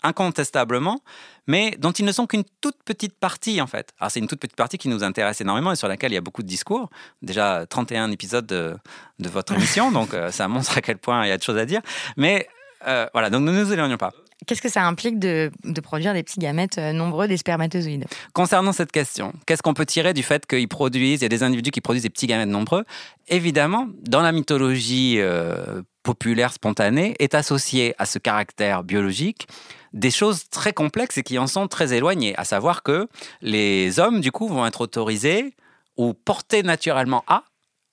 incontestablement, 0.04 1.02
mais 1.48 1.76
dont 1.80 1.92
ils 1.92 2.06
ne 2.06 2.12
sont 2.12 2.28
qu'une 2.28 2.44
toute 2.62 2.78
petite 2.84 3.18
partie 3.18 3.62
en 3.62 3.68
fait. 3.68 3.94
Alors 4.00 4.12
c'est 4.12 4.20
une 4.20 4.28
toute 4.28 4.40
petite 4.40 4.56
partie 4.56 4.78
qui 4.78 4.90
nous 4.90 5.04
intéresse 5.04 5.42
énormément 5.42 5.72
et 5.72 5.76
sur 5.76 5.88
laquelle 5.88 6.12
il 6.12 6.16
y 6.16 6.20
a 6.20 6.22
beaucoup 6.22 6.44
de 6.44 6.48
discours. 6.48 6.90
Déjà 7.22 7.66
31 7.68 8.12
épisodes 8.12 8.46
de, 8.46 8.78
de 9.20 9.30
votre 9.30 9.54
émission, 9.54 9.92
donc 9.92 10.14
euh, 10.14 10.32
ça 10.32 10.48
montre 10.48 10.78
à 10.78 10.82
quel 10.82 10.98
point 10.98 11.26
il 11.26 11.30
y 11.30 11.32
a 11.32 11.38
de 11.38 11.44
choses 11.44 11.58
à 11.58 11.66
dire. 11.66 11.82
Mais 12.16 12.48
euh, 12.88 13.08
voilà, 13.14 13.30
donc 13.30 13.42
ne 13.44 13.52
nous 13.52 13.74
éloignons 13.74 13.98
pas. 13.98 14.12
Qu'est-ce 14.46 14.62
que 14.62 14.70
ça 14.70 14.86
implique 14.86 15.18
de, 15.18 15.52
produire 15.82 16.14
des 16.14 16.22
petits 16.22 16.40
gamètes 16.40 16.78
euh, 16.78 16.94
nombreux, 16.94 17.28
des 17.28 17.38
spermatozoïdes? 17.38 18.06
Concernant 18.34 18.72
cette 18.72 18.92
question, 18.92 19.34
qu'est-ce 19.46 19.64
qu'on 19.64 19.74
peut 19.74 19.86
tirer 19.86 20.14
du 20.14 20.22
fait 20.22 20.46
qu'ils 20.46 20.68
produisent, 20.68 21.22
il 21.22 21.24
y 21.24 21.26
a 21.26 21.30
des 21.30 21.44
individus 21.44 21.72
qui 21.72 21.82
produisent 21.82 22.04
des 22.04 22.10
petits 22.10 22.28
gamètes 22.28 22.48
nombreux? 22.48 22.86
Évidemment, 23.28 23.88
dans 24.04 24.22
la 24.22 24.32
mythologie 24.32 25.16
euh, 25.18 25.82
populaire 26.04 26.54
spontanée, 26.54 27.16
est 27.20 27.34
associé 27.34 27.96
à 27.98 28.06
ce 28.06 28.20
caractère 28.20 28.84
biologique 28.84 29.48
des 29.94 30.12
choses 30.12 30.48
très 30.50 30.72
complexes 30.72 31.18
et 31.18 31.24
qui 31.24 31.40
en 31.40 31.48
sont 31.48 31.68
très 31.68 31.94
éloignées, 31.94 32.36
à 32.38 32.44
savoir 32.44 32.84
que 32.84 33.08
les 33.42 34.00
hommes, 34.00 34.22
du 34.22 34.32
coup, 34.32 34.48
vont 34.48 34.66
être 34.66 34.82
autorisés 34.82 35.56
ou 35.98 36.14
portés 36.14 36.62
naturellement 36.62 37.24
à 37.28 37.44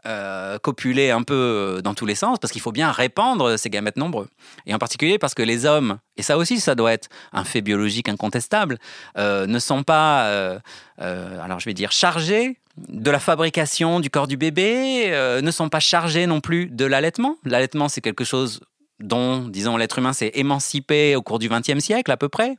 euh, 0.06 0.58
copuler 0.58 1.10
un 1.10 1.22
peu 1.22 1.34
euh, 1.34 1.80
dans 1.80 1.94
tous 1.94 2.06
les 2.06 2.14
sens, 2.14 2.38
parce 2.38 2.52
qu'il 2.52 2.60
faut 2.60 2.72
bien 2.72 2.90
répandre 2.90 3.58
ces 3.58 3.70
gamètes 3.70 3.96
nombreux. 3.96 4.28
Et 4.66 4.74
en 4.74 4.78
particulier 4.78 5.18
parce 5.18 5.34
que 5.34 5.42
les 5.42 5.64
hommes, 5.66 5.98
et 6.16 6.22
ça 6.22 6.36
aussi, 6.36 6.60
ça 6.60 6.74
doit 6.74 6.92
être 6.92 7.08
un 7.32 7.44
fait 7.44 7.62
biologique 7.62 8.08
incontestable, 8.08 8.78
euh, 9.16 9.46
ne 9.46 9.58
sont 9.58 9.82
pas, 9.82 10.60
alors 10.98 11.58
je 11.58 11.64
vais 11.64 11.74
dire, 11.74 11.92
chargés 11.92 12.58
de 12.76 13.10
la 13.10 13.18
fabrication 13.20 14.00
du 14.00 14.10
corps 14.10 14.26
du 14.26 14.36
bébé, 14.36 15.10
ne 15.42 15.50
sont 15.50 15.68
pas 15.68 15.80
chargés 15.80 16.26
non 16.26 16.40
plus 16.40 16.66
de 16.66 16.84
l'allaitement. 16.84 17.38
L'allaitement, 17.44 17.88
c'est 17.88 18.00
quelque 18.00 18.24
chose 18.24 18.60
dont, 19.00 19.48
disons, 19.48 19.76
l'être 19.76 19.98
humain 19.98 20.12
s'est 20.12 20.32
émancipé 20.34 21.16
au 21.16 21.22
cours 21.22 21.38
du 21.38 21.48
XXe 21.48 21.78
siècle 21.78 22.10
à 22.10 22.16
peu 22.16 22.28
près 22.28 22.56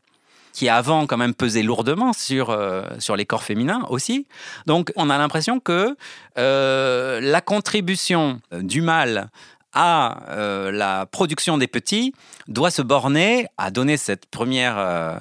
qui 0.56 0.70
avant 0.70 1.06
quand 1.06 1.18
même 1.18 1.36
pesait 1.36 1.64
lourdement 1.64 2.14
sur, 2.14 2.50
euh, 2.50 2.84
sur 2.98 3.18
les 3.18 3.26
corps 3.26 3.44
féminins 3.44 3.86
aussi. 3.90 4.26
Donc 4.66 4.92
on 4.96 5.10
a 5.10 5.18
l'impression 5.18 5.60
que 5.60 5.98
euh, 6.38 7.20
la 7.20 7.42
contribution 7.42 8.40
du 8.54 8.82
mâle 8.82 9.30
à 9.74 10.30
euh, 10.30 10.72
la 10.72 11.06
production 11.08 11.58
des 11.58 11.68
petits 11.68 12.14
doit 12.48 12.72
se 12.72 12.82
borner 12.82 13.48
à 13.58 13.70
donner 13.70 13.98
cette 13.98 14.28
première 14.28 15.20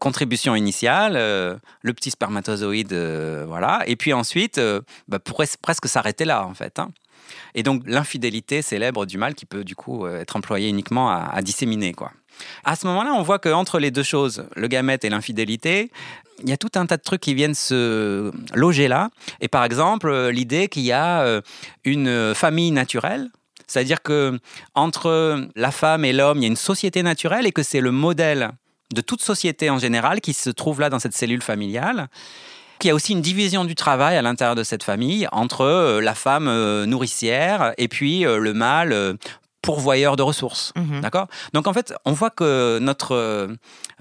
contribution 0.00 0.54
initiale, 0.54 1.14
le 1.14 1.92
petit 1.94 2.10
spermatozoïde, 2.10 2.92
voilà, 3.46 3.82
et 3.86 3.96
puis 3.96 4.12
ensuite 4.12 4.60
bah, 5.08 5.18
presque 5.62 5.88
s'arrêter 5.88 6.26
là 6.26 6.46
en 6.46 6.52
fait. 6.52 6.78
Hein. 6.78 6.90
Et 7.54 7.62
donc 7.62 7.82
l'infidélité 7.86 8.62
célèbre 8.62 9.06
du 9.06 9.18
mâle 9.18 9.34
qui 9.34 9.46
peut 9.46 9.64
du 9.64 9.74
coup 9.74 10.06
être 10.06 10.36
employée 10.36 10.68
uniquement 10.68 11.10
à, 11.10 11.40
disséminer 11.42 11.92
quoi. 11.92 12.12
À 12.64 12.74
ce 12.74 12.86
moment-là, 12.88 13.12
on 13.14 13.22
voit 13.22 13.38
qu'entre 13.38 13.78
les 13.78 13.92
deux 13.92 14.02
choses, 14.02 14.46
le 14.56 14.66
gamète 14.66 15.04
et 15.04 15.08
l'infidélité, 15.08 15.92
il 16.42 16.48
y 16.48 16.52
a 16.52 16.56
tout 16.56 16.70
un 16.74 16.84
tas 16.84 16.96
de 16.96 17.02
trucs 17.02 17.20
qui 17.20 17.32
viennent 17.32 17.54
se 17.54 18.32
loger 18.54 18.88
là. 18.88 19.10
Et 19.40 19.46
par 19.46 19.64
exemple, 19.64 20.28
l'idée 20.30 20.66
qu'il 20.66 20.82
y 20.82 20.90
a 20.90 21.22
euh, 21.22 21.40
une 21.84 22.34
famille 22.34 22.72
naturelle, 22.72 23.30
c'est-à-dire 23.66 24.02
que 24.02 24.38
entre 24.74 25.48
la 25.54 25.70
femme 25.70 26.04
et 26.04 26.12
l'homme, 26.12 26.38
il 26.38 26.42
y 26.42 26.44
a 26.44 26.48
une 26.48 26.56
société 26.56 27.02
naturelle 27.02 27.46
et 27.46 27.52
que 27.52 27.62
c'est 27.62 27.80
le 27.80 27.92
modèle 27.92 28.50
de 28.92 29.00
toute 29.00 29.22
société 29.22 29.70
en 29.70 29.78
général 29.78 30.20
qui 30.20 30.32
se 30.32 30.50
trouve 30.50 30.80
là 30.80 30.90
dans 30.90 30.98
cette 30.98 31.14
cellule 31.14 31.42
familiale. 31.42 32.08
Il 32.84 32.88
y 32.88 32.90
a 32.90 32.94
aussi 32.94 33.12
une 33.12 33.22
division 33.22 33.64
du 33.64 33.74
travail 33.74 34.16
à 34.16 34.22
l'intérieur 34.22 34.54
de 34.54 34.62
cette 34.62 34.82
famille 34.82 35.26
entre 35.32 35.62
euh, 35.62 36.00
la 36.00 36.14
femme 36.14 36.48
euh, 36.48 36.86
nourricière 36.86 37.72
et 37.78 37.88
puis 37.88 38.22
le 38.22 38.52
mâle 38.52 39.16
pourvoyeur 39.64 40.16
de 40.16 40.22
ressources. 40.22 40.72
Mhm. 40.76 41.00
D'accord? 41.00 41.26
Donc 41.54 41.66
en 41.66 41.72
fait, 41.72 41.94
on 42.04 42.12
voit 42.12 42.30
que 42.30 42.78
notre, 42.80 43.14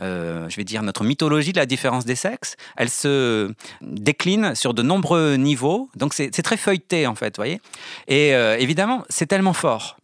euh, 0.01 0.49
je 0.49 0.55
vais 0.57 0.65
dire, 0.65 0.83
notre 0.83 1.05
mythologie 1.05 1.53
de 1.53 1.57
la 1.57 1.65
différence 1.65 2.03
des 2.03 2.15
sexes, 2.15 2.55
elle 2.75 2.89
se 2.89 3.51
décline 3.81 4.55
sur 4.55 4.73
de 4.73 4.81
nombreux 4.81 5.35
niveaux. 5.35 5.89
Donc 5.95 6.13
c'est 6.13 6.29
très 6.31 6.57
feuilleté 6.57 7.07
en 7.07 7.15
fait, 7.15 7.37
voyez? 7.37 7.61
Et 8.07 8.35
euh, 8.35 8.57
évidemment, 8.59 9.03
c'est 9.07 9.25
tellement 9.25 9.53
fort, 9.53 9.97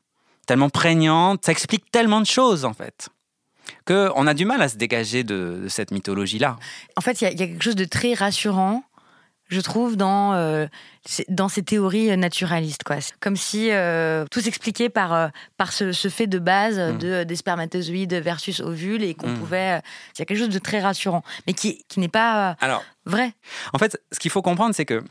tellement 0.48 0.70
prégnant, 0.70 1.36
ça 1.42 1.52
explique 1.52 1.92
tellement 1.92 2.22
de 2.22 2.28
choses 2.28 2.64
en 2.64 2.74
fait 2.74 3.10
qu'on 3.86 4.28
a 4.28 4.34
du 4.34 4.46
mal 4.46 4.62
à 4.62 4.70
se 4.70 4.78
dégager 4.78 5.24
de, 5.24 5.66
cette 5.68 5.92
mythologie-là. 5.92 6.58
En 6.96 7.02
fait, 7.02 7.22
il 7.22 7.28
y, 7.30 7.32
y, 7.32 7.44
a 7.44 7.48
quelque 7.48 7.64
chose 7.64 7.76
de 7.76 7.86
très 7.86 8.14
rassurant 8.14 8.84
je 9.50 9.62
trouve, 9.62 9.98
dans, 9.98 10.34
euh, 10.34 10.68
dans 11.28 11.50
ces 11.50 11.64
théories 11.64 12.16
naturalistes. 12.16 12.84
Quoi. 12.84 12.98
Comme 13.20 13.36
si 13.36 13.72
euh, 13.72 14.26
tout 14.30 14.42
s'expliquait 14.42 14.90
par, 14.90 15.14
euh, 15.14 15.28
par 15.58 15.74
ce, 15.74 15.92
fait 15.92 16.28
de 16.28 16.40
base 16.40 16.80
mm. 16.80 16.98
de, 16.98 17.24
des 17.24 17.36
spermatozoïdes 17.36 18.14
versus 18.14 18.60
ovules 18.60 19.04
et 19.04 19.16
qu'on 19.16 19.30
mm. 19.30 19.40
pouvait. 19.40 19.82
Il 20.16 20.20
y 20.20 20.22
a 20.22 20.26
quelque 20.26 20.38
chose 20.38 20.50
de 20.50 20.60
très 20.60 20.80
rassurant, 20.80 21.24
mais 21.48 21.54
qui, 21.54 21.84
qui 21.88 22.00
n'est 22.00 22.08
pas 22.08 22.56
Alors, 22.62 22.84
vrai. 23.06 23.34
En 23.74 23.80
fait, 23.80 24.00
ce 24.12 24.20
qu'il 24.20 24.32
faut 24.32 24.44
comprendre, 24.44 24.76
c'est 24.76 24.86
que 24.86 25.04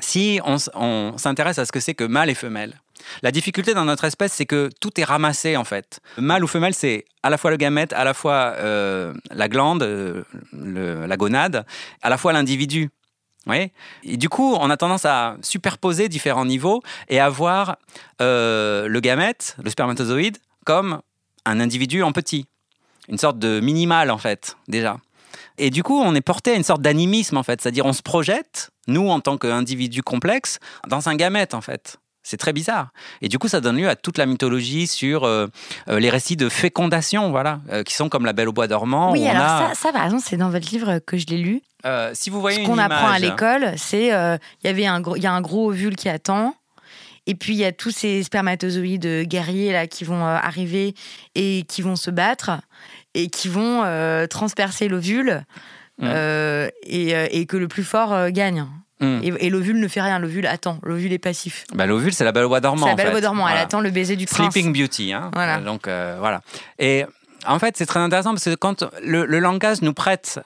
si 0.00 0.40
on, 0.44 0.56
on 0.74 1.16
s'intéresse 1.16 1.58
à 1.58 1.64
ce 1.64 1.72
que 1.72 1.80
c'est 1.80 1.94
que 1.94 2.04
mâle 2.04 2.30
et 2.30 2.34
femelle, 2.34 2.81
la 3.22 3.30
difficulté 3.30 3.74
dans 3.74 3.84
notre 3.84 4.04
espèce, 4.04 4.32
c'est 4.32 4.46
que 4.46 4.70
tout 4.80 5.00
est 5.00 5.04
ramassé 5.04 5.56
en 5.56 5.64
fait. 5.64 6.00
Mâle 6.18 6.44
ou 6.44 6.46
femelle, 6.46 6.74
c'est 6.74 7.04
à 7.22 7.30
la 7.30 7.38
fois 7.38 7.50
le 7.50 7.56
gamète, 7.56 7.92
à 7.92 8.04
la 8.04 8.14
fois 8.14 8.56
la 8.58 9.48
glande, 9.48 9.82
la 10.52 11.16
gonade, 11.16 11.64
à 12.02 12.10
la 12.10 12.16
fois 12.16 12.32
l'individu. 12.32 12.90
Oui. 13.46 13.72
Et 14.04 14.16
du 14.16 14.28
coup, 14.28 14.54
on 14.54 14.70
a 14.70 14.76
tendance 14.76 15.04
à 15.04 15.36
superposer 15.42 16.08
différents 16.08 16.44
niveaux 16.44 16.82
et 17.08 17.18
à 17.18 17.28
voir 17.28 17.76
euh, 18.20 18.86
le 18.86 19.00
gamète, 19.00 19.56
le 19.62 19.70
spermatozoïde, 19.70 20.38
comme 20.64 21.00
un 21.44 21.60
individu 21.60 22.02
en 22.02 22.12
petit. 22.12 22.46
Une 23.08 23.18
sorte 23.18 23.38
de 23.38 23.58
minimal, 23.60 24.10
en 24.10 24.18
fait, 24.18 24.56
déjà. 24.68 24.98
Et 25.58 25.70
du 25.70 25.82
coup, 25.82 26.00
on 26.00 26.14
est 26.14 26.20
porté 26.20 26.52
à 26.52 26.54
une 26.54 26.62
sorte 26.62 26.82
d'animisme, 26.82 27.36
en 27.36 27.42
fait. 27.42 27.60
C'est-à-dire, 27.60 27.84
on 27.84 27.92
se 27.92 28.02
projette, 28.02 28.70
nous, 28.86 29.08
en 29.08 29.20
tant 29.20 29.36
qu'individu 29.38 30.02
complexe, 30.02 30.60
dans 30.86 31.08
un 31.08 31.16
gamète, 31.16 31.54
en 31.54 31.60
fait. 31.60 31.98
C'est 32.22 32.36
très 32.36 32.52
bizarre. 32.52 32.92
Et 33.20 33.28
du 33.28 33.38
coup, 33.38 33.48
ça 33.48 33.60
donne 33.60 33.76
lieu 33.76 33.88
à 33.88 33.96
toute 33.96 34.16
la 34.16 34.26
mythologie 34.26 34.86
sur 34.86 35.24
euh, 35.24 35.48
euh, 35.88 35.98
les 35.98 36.08
récits 36.08 36.36
de 36.36 36.48
fécondation, 36.48 37.30
voilà, 37.30 37.60
euh, 37.70 37.82
qui 37.82 37.94
sont 37.94 38.08
comme 38.08 38.24
La 38.24 38.32
Belle 38.32 38.48
au 38.48 38.52
Bois 38.52 38.68
dormant. 38.68 39.10
Oui, 39.10 39.26
alors 39.26 39.70
ça, 39.70 39.74
ça, 39.74 39.92
par 39.92 40.04
exemple, 40.04 40.22
c'est 40.24 40.36
dans 40.36 40.50
votre 40.50 40.70
livre 40.70 41.00
que 41.00 41.18
je 41.18 41.26
l'ai 41.26 41.38
lu. 41.38 41.62
si 42.12 42.30
vous 42.30 42.40
voyez 42.40 42.62
Ce 42.62 42.68
qu'on 42.68 42.78
apprend 42.78 43.08
à 43.08 43.18
l'école, 43.18 43.72
c'est 43.76 44.06
il 44.06 44.66
y 44.66 44.68
avait 44.68 44.86
un 44.86 45.02
il 45.16 45.22
y 45.22 45.26
a 45.26 45.32
un 45.32 45.40
gros 45.40 45.70
ovule 45.70 45.96
qui 45.96 46.08
attend. 46.08 46.54
Et 47.26 47.36
puis 47.36 47.54
il 47.54 47.58
y 47.58 47.64
a 47.64 47.70
tous 47.70 47.92
ces 47.92 48.24
spermatozoïdes 48.24 49.22
guerriers 49.28 49.72
là 49.72 49.86
qui 49.86 50.02
vont 50.02 50.24
arriver 50.24 50.94
et 51.36 51.64
qui 51.68 51.80
vont 51.80 51.94
se 51.94 52.10
battre 52.10 52.50
et 53.14 53.28
qui 53.28 53.48
vont 53.48 53.84
transpercer 54.28 54.88
l'ovule 54.88 55.44
mmh. 55.98 56.06
et, 56.84 57.40
et, 57.40 57.46
que 57.46 57.56
le 57.56 57.68
plus 57.68 57.84
fort 57.84 58.30
gagne. 58.30 58.66
Et, 59.02 59.50
l'ovule 59.50 59.80
ne 59.80 59.88
fait 59.88 60.00
rien, 60.00 60.18
l'ovule 60.18 60.46
attend, 60.46 60.78
l'ovule 60.82 61.12
est 61.12 61.18
passif. 61.18 61.64
Bah, 61.74 61.86
l'ovule, 61.86 62.12
c'est 62.12 62.24
la 62.24 62.32
belle 62.32 62.44
voix 62.44 62.60
dormant. 62.60 62.86
C'est 62.86 62.90
la 62.90 62.96
belle 62.96 63.10
voix 63.10 63.20
dormant, 63.20 63.48
elle 63.48 63.58
attend 63.58 63.80
le 63.80 63.90
baiser 63.90 64.16
du 64.16 64.26
prince. 64.26 64.52
Sleeping 64.52 64.72
Beauty. 64.72 65.12
Hein. 65.12 65.30
Voilà. 65.34 65.58
Donc 65.58 65.88
euh, 65.88 66.16
voilà. 66.18 66.40
Et 66.78 67.04
en 67.46 67.58
fait, 67.58 67.76
c'est 67.76 67.86
très 67.86 68.00
intéressant 68.00 68.30
parce 68.30 68.44
que 68.44 68.54
quand 68.54 68.84
le, 69.02 69.24
langage 69.24 69.82
nous 69.82 69.94
prête 69.94 70.40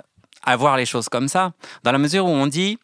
à 0.45 0.57
voir 0.57 0.77
les 0.77 0.87
choses 0.87 1.09
comme 1.09 1.29
ça, 1.29 1.53
dans 1.83 1.93
la 1.93 1.99
mesure 1.99 2.25
où 2.25 2.31
on 2.31 2.47
dit, 2.47 2.79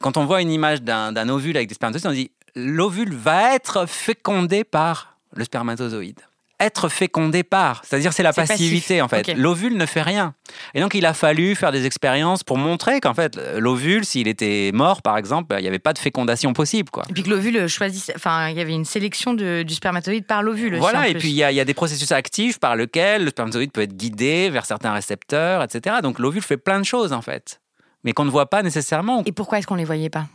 quand 0.00 0.16
on 0.16 0.24
voit 0.24 0.40
une 0.40 0.50
image 0.50 0.82
d'un 0.82 1.28
ovule 1.28 1.56
avec 1.56 1.68
des 1.68 1.74
spermatozoïdes, 1.74 2.10
on 2.10 2.14
dit 2.14 2.30
l'ovule 2.54 3.14
va 3.14 3.54
être 3.54 3.86
fécondé 3.86 4.62
par 4.62 5.16
le 5.34 5.44
spermatozoïde 5.44 6.20
être 6.64 6.88
fécondé 6.88 7.42
par. 7.42 7.82
C'est-à-dire, 7.84 8.12
c'est 8.12 8.22
la 8.22 8.32
passivité, 8.32 9.02
en 9.02 9.08
fait. 9.08 9.34
L'ovule 9.34 9.76
ne 9.76 9.86
fait 9.86 10.02
rien. 10.02 10.34
Et 10.74 10.80
donc, 10.80 10.94
il 10.94 11.06
a 11.06 11.14
fallu 11.14 11.54
faire 11.54 11.72
des 11.72 11.86
expériences 11.86 12.44
pour 12.44 12.58
montrer 12.58 13.00
qu'en 13.00 13.14
fait, 13.14 13.38
l'ovule, 13.58 14.04
s'il 14.04 14.28
était 14.28 14.70
mort, 14.72 15.02
par 15.02 15.16
exemple, 15.16 15.54
il 15.58 15.62
n'y 15.62 15.68
avait 15.68 15.78
pas 15.78 15.92
de 15.92 15.98
fécondation 15.98 16.52
possible. 16.52 16.90
Quoi. 16.90 17.04
Et 17.08 17.12
puis 17.12 17.22
que 17.22 17.30
l'ovule 17.30 17.66
choisissait. 17.68 18.12
Enfin, 18.16 18.48
il 18.48 18.56
y 18.56 18.60
avait 18.60 18.74
une 18.74 18.84
sélection 18.84 19.34
du 19.34 19.74
spermatozoïde 19.74 20.26
par 20.26 20.42
l'ovule. 20.42 20.76
Voilà, 20.76 21.08
et 21.08 21.14
puis 21.14 21.30
il 21.30 21.34
y, 21.34 21.42
a, 21.42 21.64
des 21.64 21.74
processus 21.74 22.12
actifs 22.12 22.58
par 22.58 22.76
lesquels 22.76 23.24
le 23.24 23.30
spermatozoïde 23.30 23.72
peut 23.72 23.82
être 23.82 23.96
guidé 23.96 24.50
vers 24.50 24.66
certains 24.66 24.92
récepteurs, 24.92 25.62
etc. 25.62 25.96
Donc, 26.02 26.18
l'ovule 26.18 26.42
fait 26.42 26.56
plein 26.56 26.78
de 26.78 26.84
choses, 26.84 27.12
en 27.12 27.22
fait. 27.22 27.60
Mais 28.04 28.12
qu'on 28.12 28.24
ne 28.24 28.30
voit 28.30 28.50
pas 28.50 28.62
nécessairement. 28.62 29.22
Et 29.26 29.32
pourquoi 29.32 29.58
est-ce 29.58 29.66
qu'on 29.66 29.74
ne 29.74 29.80
les 29.80 29.84
voyait 29.84 30.10
pas? 30.10 30.26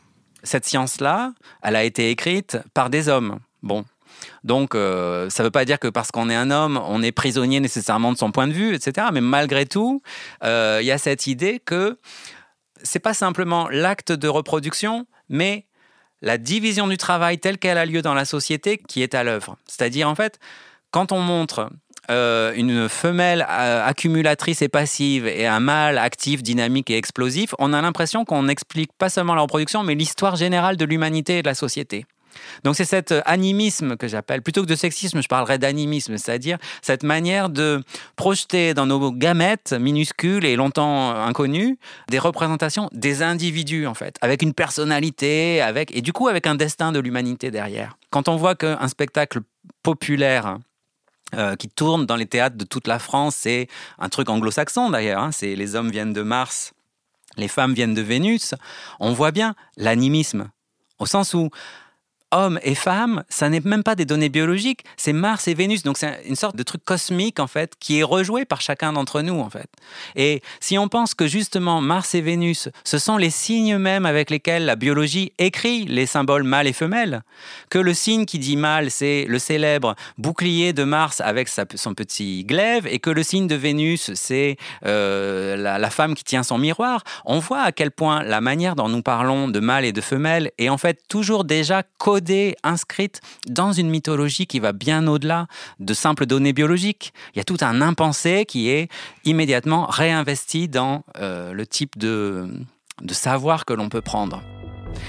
Cette 0.43 0.65
science-là, 0.65 1.33
elle 1.63 1.75
a 1.75 1.83
été 1.83 2.11
écrite 2.11 2.57
par 2.73 2.89
des 2.89 3.09
hommes. 3.09 3.39
Bon, 3.63 3.83
donc, 4.43 4.75
euh, 4.75 5.29
ça 5.29 5.43
ne 5.43 5.47
veut 5.47 5.51
pas 5.51 5.65
dire 5.65 5.79
que 5.79 5.87
parce 5.87 6.11
qu'on 6.11 6.29
est 6.29 6.35
un 6.35 6.51
homme, 6.51 6.81
on 6.87 7.01
est 7.01 7.11
prisonnier 7.11 7.59
nécessairement 7.59 8.11
de 8.11 8.17
son 8.17 8.31
point 8.31 8.47
de 8.47 8.53
vue, 8.53 8.73
etc. 8.73 9.07
Mais 9.11 9.21
malgré 9.21 9.65
tout, 9.65 10.01
euh, 10.43 10.79
il 10.81 10.85
y 10.85 10.91
a 10.91 10.97
cette 10.97 11.27
idée 11.27 11.59
que 11.63 11.97
c'est 12.83 12.99
pas 12.99 13.13
simplement 13.13 13.67
l'acte 13.69 14.11
de 14.11 14.27
reproduction, 14.27 15.05
mais 15.29 15.65
la 16.21 16.37
division 16.37 16.87
du 16.87 16.97
travail 16.97 17.39
telle 17.39 17.57
qu'elle 17.57 17.77
a 17.77 17.85
lieu 17.85 18.01
dans 18.01 18.13
la 18.13 18.25
société 18.25 18.77
qui 18.77 19.01
est 19.01 19.15
à 19.15 19.23
l'œuvre. 19.23 19.57
C'est-à-dire, 19.67 20.09
en 20.09 20.15
fait, 20.15 20.39
quand 20.91 21.11
on 21.11 21.19
montre 21.19 21.69
euh, 22.09 22.53
une 22.55 22.87
femelle 22.87 23.45
accumulatrice 23.47 24.61
et 24.61 24.69
passive 24.69 25.27
et 25.27 25.45
un 25.45 25.59
mâle 25.59 25.97
actif, 25.97 26.41
dynamique 26.41 26.89
et 26.89 26.97
explosif, 26.97 27.53
on 27.59 27.73
a 27.73 27.81
l'impression 27.81 28.23
qu'on 28.23 28.43
n'explique 28.43 28.93
pas 28.97 29.09
seulement 29.09 29.35
la 29.35 29.41
reproduction, 29.41 29.83
mais 29.83 29.95
l'histoire 29.95 30.37
générale 30.37 30.77
de 30.77 30.85
l'humanité 30.85 31.39
et 31.39 31.41
de 31.41 31.47
la 31.47 31.55
société. 31.55 32.05
Donc 32.63 32.75
c'est 32.75 32.85
cet 32.85 33.11
euh, 33.11 33.21
animisme 33.25 33.97
que 33.97 34.07
j'appelle, 34.07 34.41
plutôt 34.41 34.61
que 34.61 34.67
de 34.67 34.75
sexisme, 34.75 35.21
je 35.21 35.27
parlerais 35.27 35.57
d'animisme, 35.57 36.17
c'est-à-dire 36.17 36.57
cette 36.81 37.03
manière 37.03 37.49
de 37.49 37.83
projeter 38.15 38.73
dans 38.73 38.85
nos 38.85 39.11
gamètes 39.11 39.73
minuscules 39.73 40.45
et 40.45 40.55
longtemps 40.55 41.11
inconnues 41.11 41.77
des 42.09 42.19
représentations 42.19 42.89
des 42.91 43.21
individus 43.21 43.87
en 43.87 43.93
fait, 43.93 44.17
avec 44.21 44.41
une 44.41 44.53
personnalité, 44.53 45.61
avec 45.61 45.95
et 45.95 46.01
du 46.01 46.13
coup 46.13 46.27
avec 46.27 46.47
un 46.47 46.55
destin 46.55 46.91
de 46.91 46.99
l'humanité 46.99 47.51
derrière. 47.51 47.97
Quand 48.09 48.27
on 48.27 48.35
voit 48.35 48.55
qu'un 48.55 48.87
spectacle 48.87 49.39
populaire 49.83 50.57
euh, 51.35 51.55
qui 51.55 51.67
tourne 51.67 52.05
dans 52.05 52.15
les 52.15 52.25
théâtres 52.25 52.57
de 52.57 52.63
toute 52.63 52.87
la 52.87 52.99
France, 52.99 53.35
c'est 53.35 53.67
un 53.99 54.09
truc 54.09 54.29
anglo-saxon 54.29 54.89
d'ailleurs, 54.89 55.21
hein, 55.21 55.31
c'est 55.31 55.55
les 55.55 55.75
hommes 55.75 55.91
viennent 55.91 56.13
de 56.13 56.21
Mars, 56.21 56.73
les 57.35 57.47
femmes 57.47 57.73
viennent 57.73 57.93
de 57.93 58.01
Vénus, 58.01 58.55
on 58.99 59.13
voit 59.13 59.31
bien 59.31 59.55
l'animisme, 59.75 60.49
au 60.99 61.05
sens 61.05 61.33
où 61.33 61.49
hommes 62.31 62.59
et 62.63 62.75
femmes, 62.75 63.23
ça 63.29 63.49
n'est 63.49 63.61
même 63.61 63.83
pas 63.83 63.95
des 63.95 64.05
données 64.05 64.29
biologiques, 64.29 64.83
c'est 64.97 65.13
Mars 65.13 65.47
et 65.47 65.53
Vénus. 65.53 65.83
Donc 65.83 65.97
c'est 65.97 66.21
une 66.25 66.35
sorte 66.35 66.55
de 66.55 66.63
truc 66.63 66.83
cosmique 66.83 67.39
en 67.39 67.47
fait 67.47 67.73
qui 67.79 67.99
est 67.99 68.03
rejoué 68.03 68.45
par 68.45 68.61
chacun 68.61 68.93
d'entre 68.93 69.21
nous 69.21 69.39
en 69.39 69.49
fait. 69.49 69.69
Et 70.15 70.41
si 70.59 70.77
on 70.77 70.87
pense 70.87 71.13
que 71.13 71.27
justement 71.27 71.81
Mars 71.81 72.15
et 72.15 72.21
Vénus, 72.21 72.69
ce 72.83 72.97
sont 72.97 73.17
les 73.17 73.29
signes 73.29 73.77
mêmes 73.77 74.05
avec 74.05 74.29
lesquels 74.29 74.65
la 74.65 74.75
biologie 74.75 75.31
écrit 75.37 75.85
les 75.85 76.05
symboles 76.05 76.43
mâle 76.43 76.67
et 76.67 76.73
femelle, 76.73 77.23
que 77.69 77.79
le 77.79 77.93
signe 77.93 78.25
qui 78.25 78.39
dit 78.39 78.57
mâle 78.57 78.91
c'est 78.91 79.25
le 79.27 79.39
célèbre 79.39 79.95
bouclier 80.17 80.73
de 80.73 80.83
Mars 80.83 81.21
avec 81.21 81.49
son 81.49 81.93
petit 81.93 82.43
glaive 82.43 82.87
et 82.87 82.99
que 82.99 83.09
le 83.09 83.23
signe 83.23 83.47
de 83.47 83.55
Vénus 83.55 84.11
c'est 84.13 84.57
euh, 84.85 85.55
la, 85.55 85.89
femme 85.89 86.15
qui 86.15 86.23
tient 86.23 86.43
son 86.43 86.57
miroir, 86.57 87.03
on 87.25 87.39
voit 87.39 87.61
à 87.61 87.71
quel 87.71 87.91
point 87.91 88.21
la 88.21 88.41
manière 88.41 88.75
dont 88.75 88.89
nous 88.89 89.01
parlons 89.01 89.47
de 89.47 89.59
mâle 89.59 89.85
et 89.85 89.93
de 89.93 90.01
femelle 90.01 90.51
est 90.57 90.69
en 90.69 90.77
fait 90.77 90.99
toujours 91.07 91.45
déjà 91.45 91.83
inscrite 92.63 93.21
dans 93.47 93.71
une 93.71 93.89
mythologie 93.89 94.47
qui 94.47 94.59
va 94.59 94.73
bien 94.73 95.07
au-delà 95.07 95.47
de 95.79 95.93
simples 95.93 96.25
données 96.25 96.53
biologiques. 96.53 97.13
Il 97.33 97.37
y 97.37 97.41
a 97.41 97.43
tout 97.43 97.57
un 97.61 97.81
impensé 97.81 98.45
qui 98.45 98.69
est 98.69 98.89
immédiatement 99.25 99.85
réinvesti 99.85 100.67
dans 100.67 101.03
euh, 101.19 101.53
le 101.53 101.65
type 101.65 101.97
de, 101.97 102.47
de 103.01 103.13
savoir 103.13 103.65
que 103.65 103.73
l'on 103.73 103.89
peut 103.89 104.01
prendre. 104.01 104.41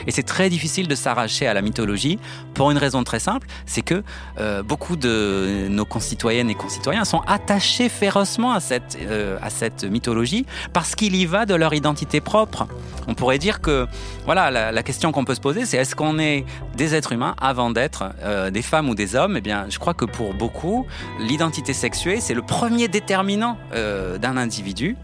Et 0.06 0.10
c'est 0.10 0.22
très 0.22 0.48
difficile 0.48 0.88
de 0.88 0.94
s'arracher 0.94 1.46
à 1.46 1.54
la 1.54 1.62
mythologie 1.62 2.18
pour 2.54 2.70
une 2.70 2.78
raison 2.78 3.04
très 3.04 3.20
simple, 3.20 3.46
c'est 3.66 3.82
que 3.82 4.02
euh, 4.38 4.62
beaucoup 4.62 4.96
de 4.96 5.66
nos 5.68 5.84
concitoyennes 5.84 6.50
et 6.50 6.54
concitoyens 6.54 7.04
sont 7.04 7.20
attachés 7.26 7.88
férocement 7.88 8.52
à 8.52 8.60
cette, 8.60 8.98
euh, 9.00 9.38
à 9.42 9.50
cette 9.50 9.84
mythologie 9.84 10.46
parce 10.72 10.94
qu'il 10.94 11.14
y 11.14 11.26
va 11.26 11.46
de 11.46 11.54
leur 11.54 11.74
identité 11.74 12.20
propre. 12.20 12.66
On 13.06 13.14
pourrait 13.14 13.38
dire 13.38 13.60
que 13.60 13.86
voilà, 14.24 14.50
la, 14.50 14.82
question 14.82 15.12
qu'on 15.12 15.24
peut 15.24 15.34
se 15.34 15.40
poser, 15.40 15.66
c'est 15.66 15.76
est-ce 15.76 15.94
qu'on 15.94 16.18
est 16.18 16.44
des 16.76 16.94
êtres 16.94 17.12
humains 17.12 17.34
avant 17.40 17.70
d'être 17.70 18.04
euh, 18.22 18.50
des 18.50 18.62
femmes 18.62 18.88
ou 18.88 18.94
des 18.94 19.16
hommes? 19.16 19.36
Eh 19.36 19.40
bien, 19.40 19.66
je 19.68 19.78
crois 19.78 19.94
que 19.94 20.04
pour 20.04 20.34
beaucoup, 20.34 20.86
l'identité 21.18 21.72
sexuée, 21.72 22.20
c'est 22.20 22.34
le 22.34 22.42
premier 22.42 22.88
déterminant 22.88 23.58
d'un 23.72 24.36
individu. 24.36 24.96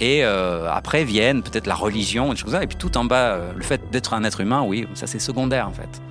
Et 0.00 0.24
euh, 0.24 0.70
après 0.70 1.04
viennent 1.04 1.42
peut-être 1.42 1.66
la 1.66 1.74
religion, 1.74 2.32
et, 2.32 2.36
ça, 2.36 2.62
et 2.62 2.66
puis 2.66 2.76
tout 2.76 2.96
en 2.96 3.04
bas, 3.04 3.34
euh, 3.34 3.52
le 3.54 3.62
fait 3.62 3.90
d'être 3.90 4.14
un 4.14 4.24
être 4.24 4.40
humain, 4.40 4.62
oui, 4.62 4.88
ça 4.94 5.06
c'est 5.06 5.20
secondaire 5.20 5.68
en 5.68 5.72
fait. 5.72 6.02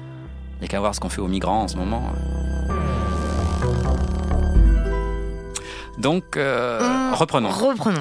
Il 0.56 0.60
n'y 0.62 0.66
a 0.66 0.68
qu'à 0.70 0.80
voir 0.80 0.96
ce 0.96 1.02
qu'on 1.02 1.10
fait 1.10 1.22
aux 1.22 1.28
migrants 1.28 1.64
en 1.64 1.68
ce 1.68 1.76
moment. 1.76 2.14
Donc, 5.98 6.38
euh, 6.38 7.12
reprenons. 7.14 7.50
Reprenons. 7.50 8.00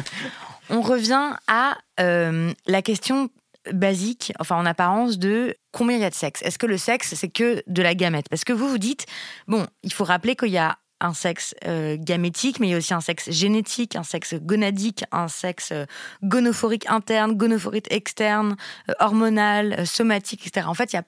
On 0.70 0.82
revient 0.82 1.32
à 1.46 1.76
la 1.98 2.82
question 2.82 3.30
basique, 3.72 4.32
enfin 4.38 4.56
en 4.56 4.66
apparence, 4.66 5.18
de 5.18 5.56
combien 5.72 5.96
il 5.96 6.02
y 6.02 6.04
a 6.04 6.10
de 6.10 6.14
sexe. 6.14 6.42
Est-ce 6.42 6.58
que 6.58 6.66
le 6.66 6.78
sexe, 6.78 7.14
c'est 7.14 7.28
que 7.28 7.62
de 7.66 7.82
la 7.82 7.94
gamète? 7.94 8.28
Parce 8.28 8.44
que 8.44 8.52
vous 8.52 8.68
vous 8.68 8.78
dites, 8.78 9.06
bon, 9.46 9.66
il 9.82 9.92
faut 9.92 10.04
rappeler 10.04 10.36
qu'il 10.36 10.50
y 10.50 10.58
a 10.58 10.78
un 11.00 11.14
sexe 11.14 11.54
euh, 11.66 11.96
gamétique, 11.98 12.60
mais 12.60 12.68
il 12.68 12.70
y 12.70 12.74
a 12.74 12.78
aussi 12.78 12.94
un 12.94 13.00
sexe 13.00 13.30
génétique, 13.30 13.96
un 13.96 14.02
sexe 14.02 14.34
gonadique, 14.34 15.04
un 15.12 15.28
sexe 15.28 15.70
euh, 15.72 15.86
gonophorique 16.22 16.88
interne, 16.88 17.34
gonophorique 17.34 17.86
externe, 17.90 18.56
euh, 18.88 18.94
hormonal, 19.00 19.86
somatique, 19.86 20.46
etc. 20.46 20.66
En 20.68 20.74
fait, 20.74 20.92
il 20.92 20.96
y 20.96 20.98
a 20.98 21.04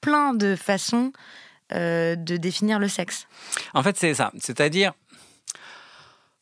plein 0.00 0.34
de 0.34 0.56
façons 0.56 1.12
de 1.72 2.36
définir 2.36 2.80
le 2.80 2.88
sexe. 2.88 3.28
En 3.74 3.84
fait, 3.84 3.96
c'est 3.96 4.12
ça. 4.12 4.32
C'est-à-dire, 4.40 4.92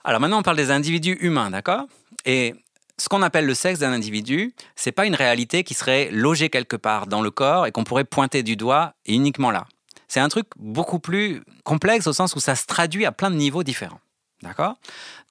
alors 0.02 0.22
maintenant, 0.22 0.38
on 0.38 0.42
parle 0.42 0.56
des 0.56 0.70
individus 0.70 1.18
humains, 1.20 1.50
d'accord? 1.50 1.84
Et 2.24 2.54
ce 2.96 3.10
qu'on 3.10 3.20
appelle 3.20 3.44
le 3.44 3.52
sexe 3.52 3.80
d'un 3.80 3.92
individu, 3.92 4.54
c'est 4.74 4.90
pas 4.90 5.04
une 5.04 5.14
réalité 5.14 5.64
qui 5.64 5.74
serait 5.74 6.08
logée 6.10 6.48
quelque 6.48 6.76
part 6.76 7.06
dans 7.06 7.20
le 7.20 7.30
corps 7.30 7.66
et 7.66 7.72
qu'on 7.72 7.84
pourrait 7.84 8.04
pointer 8.04 8.42
du 8.42 8.56
doigt 8.56 8.94
uniquement 9.06 9.50
là. 9.50 9.66
C'est 10.08 10.20
un 10.20 10.28
truc 10.28 10.46
beaucoup 10.56 10.98
plus 10.98 11.42
complexe 11.64 12.06
au 12.06 12.12
sens 12.12 12.34
où 12.34 12.40
ça 12.40 12.56
se 12.56 12.66
traduit 12.66 13.04
à 13.04 13.12
plein 13.12 13.30
de 13.30 13.36
niveaux 13.36 13.62
différents. 13.62 14.00
D'accord? 14.42 14.76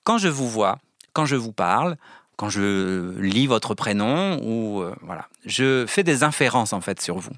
Quand 0.03 0.17
je 0.17 0.27
vous 0.27 0.49
vois, 0.49 0.77
quand 1.13 1.25
je 1.25 1.35
vous 1.35 1.51
parle, 1.51 1.97
quand 2.37 2.49
je 2.49 3.19
lis 3.19 3.47
votre 3.47 3.73
prénom 3.73 4.39
ou 4.43 4.81
euh, 4.81 4.95
voilà, 5.01 5.27
je 5.45 5.85
fais 5.87 6.03
des 6.03 6.23
inférences 6.23 6.71
en 6.71 6.81
fait 6.81 7.01
sur 7.01 7.17
vous. 7.17 7.31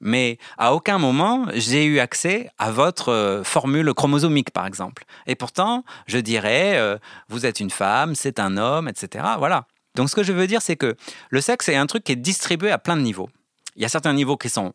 Mais 0.00 0.38
à 0.58 0.74
aucun 0.74 0.98
moment 0.98 1.46
j'ai 1.54 1.84
eu 1.84 1.98
accès 1.98 2.50
à 2.58 2.70
votre 2.70 3.10
euh, 3.10 3.42
formule 3.42 3.92
chromosomique 3.92 4.52
par 4.52 4.66
exemple. 4.66 5.04
Et 5.26 5.34
pourtant, 5.34 5.84
je 6.06 6.18
dirais 6.18 6.76
euh, 6.76 6.98
vous 7.28 7.44
êtes 7.44 7.58
une 7.58 7.70
femme, 7.70 8.14
c'est 8.14 8.38
un 8.38 8.56
homme, 8.56 8.88
etc. 8.88 9.24
Voilà. 9.38 9.66
Donc 9.96 10.10
ce 10.10 10.14
que 10.14 10.22
je 10.22 10.32
veux 10.32 10.46
dire, 10.46 10.62
c'est 10.62 10.76
que 10.76 10.94
le 11.30 11.40
sexe 11.40 11.68
est 11.68 11.76
un 11.76 11.86
truc 11.86 12.04
qui 12.04 12.12
est 12.12 12.16
distribué 12.16 12.70
à 12.70 12.78
plein 12.78 12.96
de 12.96 13.02
niveaux. 13.02 13.30
Il 13.74 13.82
y 13.82 13.84
a 13.84 13.88
certains 13.88 14.12
niveaux 14.12 14.36
qui 14.36 14.48
sont 14.48 14.74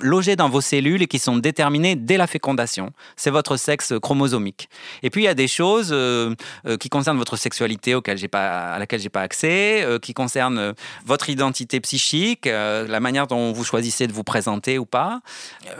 logés 0.00 0.36
dans 0.36 0.48
vos 0.48 0.60
cellules 0.60 1.02
et 1.02 1.06
qui 1.06 1.18
sont 1.18 1.36
déterminés 1.36 1.96
dès 1.96 2.16
la 2.16 2.26
fécondation. 2.26 2.92
C'est 3.16 3.30
votre 3.30 3.56
sexe 3.56 3.94
chromosomique. 4.00 4.68
Et 5.02 5.10
puis 5.10 5.22
il 5.22 5.24
y 5.24 5.28
a 5.28 5.34
des 5.34 5.48
choses 5.48 5.90
euh, 5.92 6.34
euh, 6.66 6.76
qui 6.76 6.88
concernent 6.88 7.18
votre 7.18 7.36
sexualité 7.36 7.94
auquel 7.94 8.18
j'ai 8.18 8.28
pas, 8.28 8.72
à 8.72 8.78
laquelle 8.78 9.00
j'ai 9.00 9.08
pas 9.08 9.22
accès, 9.22 9.82
euh, 9.82 9.98
qui 9.98 10.14
concernent 10.14 10.74
votre 11.04 11.30
identité 11.30 11.80
psychique, 11.80 12.46
la 12.46 13.00
manière 13.00 13.26
dont 13.26 13.52
vous 13.52 13.64
choisissez 13.64 14.06
de 14.06 14.12
vous 14.12 14.24
présenter 14.24 14.78
ou 14.78 14.86
pas, 14.86 15.20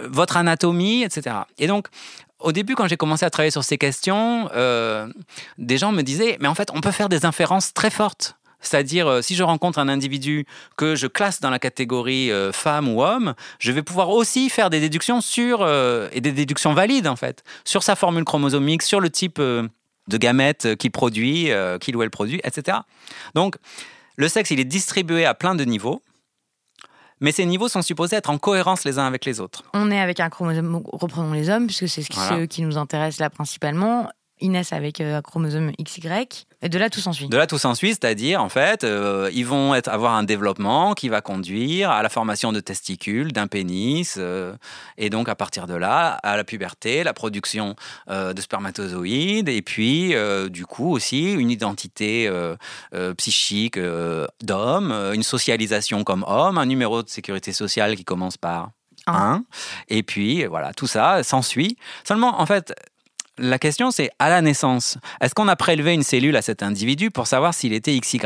votre 0.04 0.36
anatomie, 0.36 1.02
etc. 1.02 1.36
Et 1.58 1.66
donc 1.66 1.88
au 2.38 2.52
début, 2.52 2.74
quand 2.74 2.88
j'ai 2.88 2.96
commencé 2.96 3.24
à 3.24 3.30
travailler 3.30 3.50
sur 3.50 3.64
ces 3.64 3.76
questions, 3.76 4.48
des 5.58 5.78
gens 5.78 5.92
me 5.92 6.02
disaient, 6.02 6.38
mais 6.40 6.48
en 6.48 6.54
fait, 6.54 6.70
on 6.72 6.80
peut 6.80 6.90
faire 6.90 7.08
des 7.08 7.26
inférences 7.26 7.74
très 7.74 7.90
fortes 7.90 8.39
c'est-à-dire, 8.60 9.06
euh, 9.06 9.22
si 9.22 9.34
je 9.34 9.42
rencontre 9.42 9.78
un 9.78 9.88
individu 9.88 10.46
que 10.76 10.94
je 10.94 11.06
classe 11.06 11.40
dans 11.40 11.50
la 11.50 11.58
catégorie 11.58 12.30
euh, 12.30 12.52
femme 12.52 12.88
ou 12.88 13.02
homme, 13.02 13.34
je 13.58 13.72
vais 13.72 13.82
pouvoir 13.82 14.10
aussi 14.10 14.50
faire 14.50 14.70
des 14.70 14.80
déductions 14.80 15.20
sur, 15.20 15.62
euh, 15.62 16.08
et 16.12 16.20
des 16.20 16.32
déductions 16.32 16.74
valides 16.74 17.08
en 17.08 17.16
fait, 17.16 17.42
sur 17.64 17.82
sa 17.82 17.96
formule 17.96 18.24
chromosomique, 18.24 18.82
sur 18.82 19.00
le 19.00 19.10
type 19.10 19.40
de 19.40 20.16
gamètes 20.16 20.76
qu'il 20.76 20.90
produit, 20.90 21.50
qu'il 21.80 21.96
ou 21.96 22.02
elle 22.02 22.10
produit, 22.10 22.40
etc. 22.44 22.78
Donc, 23.34 23.56
le 24.16 24.28
sexe, 24.28 24.50
il 24.50 24.60
est 24.60 24.64
distribué 24.64 25.24
à 25.24 25.34
plein 25.34 25.54
de 25.54 25.64
niveaux. 25.64 26.02
Mais 27.20 27.32
ces 27.32 27.44
niveaux 27.44 27.68
sont 27.68 27.82
supposés 27.82 28.16
être 28.16 28.30
en 28.30 28.38
cohérence 28.38 28.84
les 28.84 28.98
uns 28.98 29.06
avec 29.06 29.26
les 29.26 29.40
autres. 29.40 29.62
On 29.74 29.90
est 29.90 30.00
avec 30.00 30.20
un 30.20 30.30
chromosome, 30.30 30.82
reprenons 30.86 31.32
les 31.32 31.50
hommes, 31.50 31.66
puisque 31.66 31.88
c'est 31.88 32.02
ce 32.02 32.44
qui 32.46 32.62
nous 32.62 32.78
intéresse 32.78 33.18
là 33.18 33.28
principalement. 33.30 34.08
Inès 34.40 34.72
avec 34.72 35.00
un 35.00 35.22
chromosome 35.22 35.72
XY. 35.80 36.46
Et 36.62 36.68
de 36.68 36.78
là, 36.78 36.90
tout 36.90 37.00
s'ensuit. 37.00 37.28
De 37.28 37.36
là, 37.36 37.46
tout 37.46 37.56
s'ensuit, 37.56 37.90
c'est-à-dire, 37.90 38.42
en 38.42 38.50
fait, 38.50 38.84
euh, 38.84 39.30
ils 39.32 39.46
vont 39.46 39.74
être, 39.74 39.88
avoir 39.88 40.14
un 40.14 40.24
développement 40.24 40.92
qui 40.92 41.08
va 41.08 41.22
conduire 41.22 41.90
à 41.90 42.02
la 42.02 42.10
formation 42.10 42.52
de 42.52 42.60
testicules, 42.60 43.32
d'un 43.32 43.46
pénis, 43.46 44.16
euh, 44.18 44.54
et 44.98 45.08
donc 45.08 45.30
à 45.30 45.34
partir 45.34 45.66
de 45.66 45.74
là, 45.74 46.18
à 46.22 46.36
la 46.36 46.44
puberté, 46.44 47.02
la 47.02 47.14
production 47.14 47.76
euh, 48.10 48.34
de 48.34 48.40
spermatozoïdes, 48.42 49.48
et 49.48 49.62
puis, 49.62 50.14
du 50.50 50.66
coup, 50.66 50.92
aussi 50.92 51.32
une 51.32 51.50
identité 51.50 52.30
psychique 53.16 53.78
d'homme, 54.42 54.92
une 55.14 55.22
socialisation 55.22 56.04
comme 56.04 56.24
homme, 56.26 56.58
un 56.58 56.66
numéro 56.66 57.02
de 57.02 57.08
sécurité 57.08 57.52
sociale 57.52 57.96
qui 57.96 58.04
commence 58.04 58.36
par 58.36 58.70
1, 59.06 59.44
et 59.88 60.02
puis, 60.02 60.44
voilà, 60.44 60.72
tout 60.74 60.86
ça 60.86 61.22
s'ensuit. 61.22 61.76
Seulement, 62.04 62.40
en 62.40 62.46
fait, 62.46 62.74
la 63.40 63.58
question, 63.58 63.90
c'est 63.90 64.10
à 64.18 64.28
la 64.28 64.42
naissance, 64.42 64.98
est-ce 65.20 65.34
qu'on 65.34 65.48
a 65.48 65.56
prélevé 65.56 65.94
une 65.94 66.02
cellule 66.02 66.36
à 66.36 66.42
cet 66.42 66.62
individu 66.62 67.10
pour 67.10 67.26
savoir 67.26 67.54
s'il 67.54 67.72
était 67.72 67.98
XY 67.98 68.20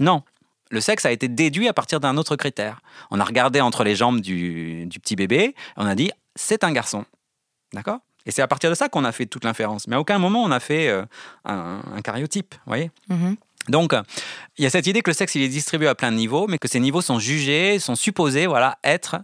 Non. 0.00 0.22
Le 0.70 0.80
sexe 0.80 1.04
a 1.04 1.12
été 1.12 1.28
déduit 1.28 1.68
à 1.68 1.72
partir 1.72 2.00
d'un 2.00 2.16
autre 2.16 2.34
critère. 2.36 2.80
On 3.10 3.20
a 3.20 3.24
regardé 3.24 3.60
entre 3.60 3.84
les 3.84 3.94
jambes 3.94 4.20
du, 4.20 4.88
petit 5.02 5.14
bébé, 5.14 5.54
on 5.76 5.86
a 5.86 5.94
dit 5.94 6.10
c'est 6.34 6.64
un 6.64 6.72
garçon. 6.72 7.04
D'accord? 7.72 7.98
Et 8.26 8.30
c'est 8.30 8.42
à 8.42 8.48
partir 8.48 8.70
de 8.70 8.74
ça 8.74 8.88
qu'on 8.88 9.04
a 9.04 9.12
fait 9.12 9.26
toute 9.26 9.44
l'inférence. 9.44 9.86
Mais 9.86 9.96
à 9.96 10.00
aucun 10.00 10.18
moment 10.18 10.42
on 10.42 10.50
a 10.50 10.60
fait 10.60 10.88
euh, 10.88 11.04
un, 11.44 11.82
un, 11.94 12.00
cariotype, 12.00 12.54
voyez? 12.66 12.90
Mm-hmm. 13.10 13.36
Donc, 13.68 13.94
il 14.58 14.64
y 14.64 14.66
a 14.66 14.70
cette 14.70 14.86
idée 14.86 15.02
que 15.02 15.10
le 15.10 15.14
sexe 15.14 15.34
il 15.34 15.42
est 15.42 15.48
distribué 15.48 15.88
à 15.88 15.94
plein 15.94 16.10
de 16.10 16.16
niveaux, 16.16 16.46
mais 16.48 16.58
que 16.58 16.68
ces 16.68 16.80
niveaux 16.80 17.00
sont 17.00 17.18
jugés, 17.18 17.78
sont 17.78 17.94
supposés, 17.94 18.46
voilà, 18.46 18.78
être 18.84 19.16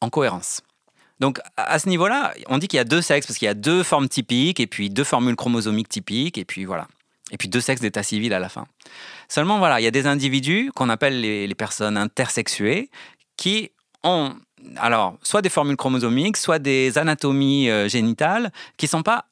en 0.00 0.10
cohérence. 0.10 0.62
Donc 1.20 1.40
à 1.56 1.78
ce 1.78 1.88
niveau-là, 1.88 2.34
on 2.48 2.58
dit 2.58 2.68
qu'il 2.68 2.76
y 2.76 2.80
a 2.80 2.84
deux 2.84 3.02
sexes 3.02 3.26
parce 3.26 3.38
qu'il 3.38 3.46
y 3.46 3.50
a 3.50 3.54
deux 3.54 3.82
formes 3.82 4.08
typiques 4.08 4.60
et 4.60 4.66
puis 4.66 4.90
deux 4.90 5.04
formules 5.04 5.36
chromosomiques 5.36 5.88
typiques 5.88 6.38
et 6.38 6.44
puis 6.44 6.64
voilà. 6.64 6.86
Et 7.30 7.36
puis 7.36 7.48
deux 7.48 7.60
sexes 7.60 7.82
d'état 7.82 8.02
civil 8.02 8.32
à 8.32 8.38
la 8.38 8.48
fin. 8.48 8.66
Seulement 9.28 9.58
voilà, 9.58 9.80
il 9.80 9.84
y 9.84 9.86
a 9.86 9.90
des 9.90 10.06
individus 10.06 10.70
qu'on 10.74 10.88
appelle 10.88 11.20
les, 11.20 11.54
personnes 11.54 11.96
intersexuées 11.96 12.90
qui 13.36 13.70
ont 14.02 14.34
alors, 14.76 15.16
soit 15.22 15.40
des 15.40 15.48
formules 15.48 15.76
chromosomiques, 15.76 16.36
soit 16.36 16.58
des 16.58 16.98
anatomies 16.98 17.70
euh, 17.70 17.88
génitales 17.88 18.50
qui 18.76 18.86
ne 18.86 18.90
sont 18.90 19.02
pas 19.04 19.26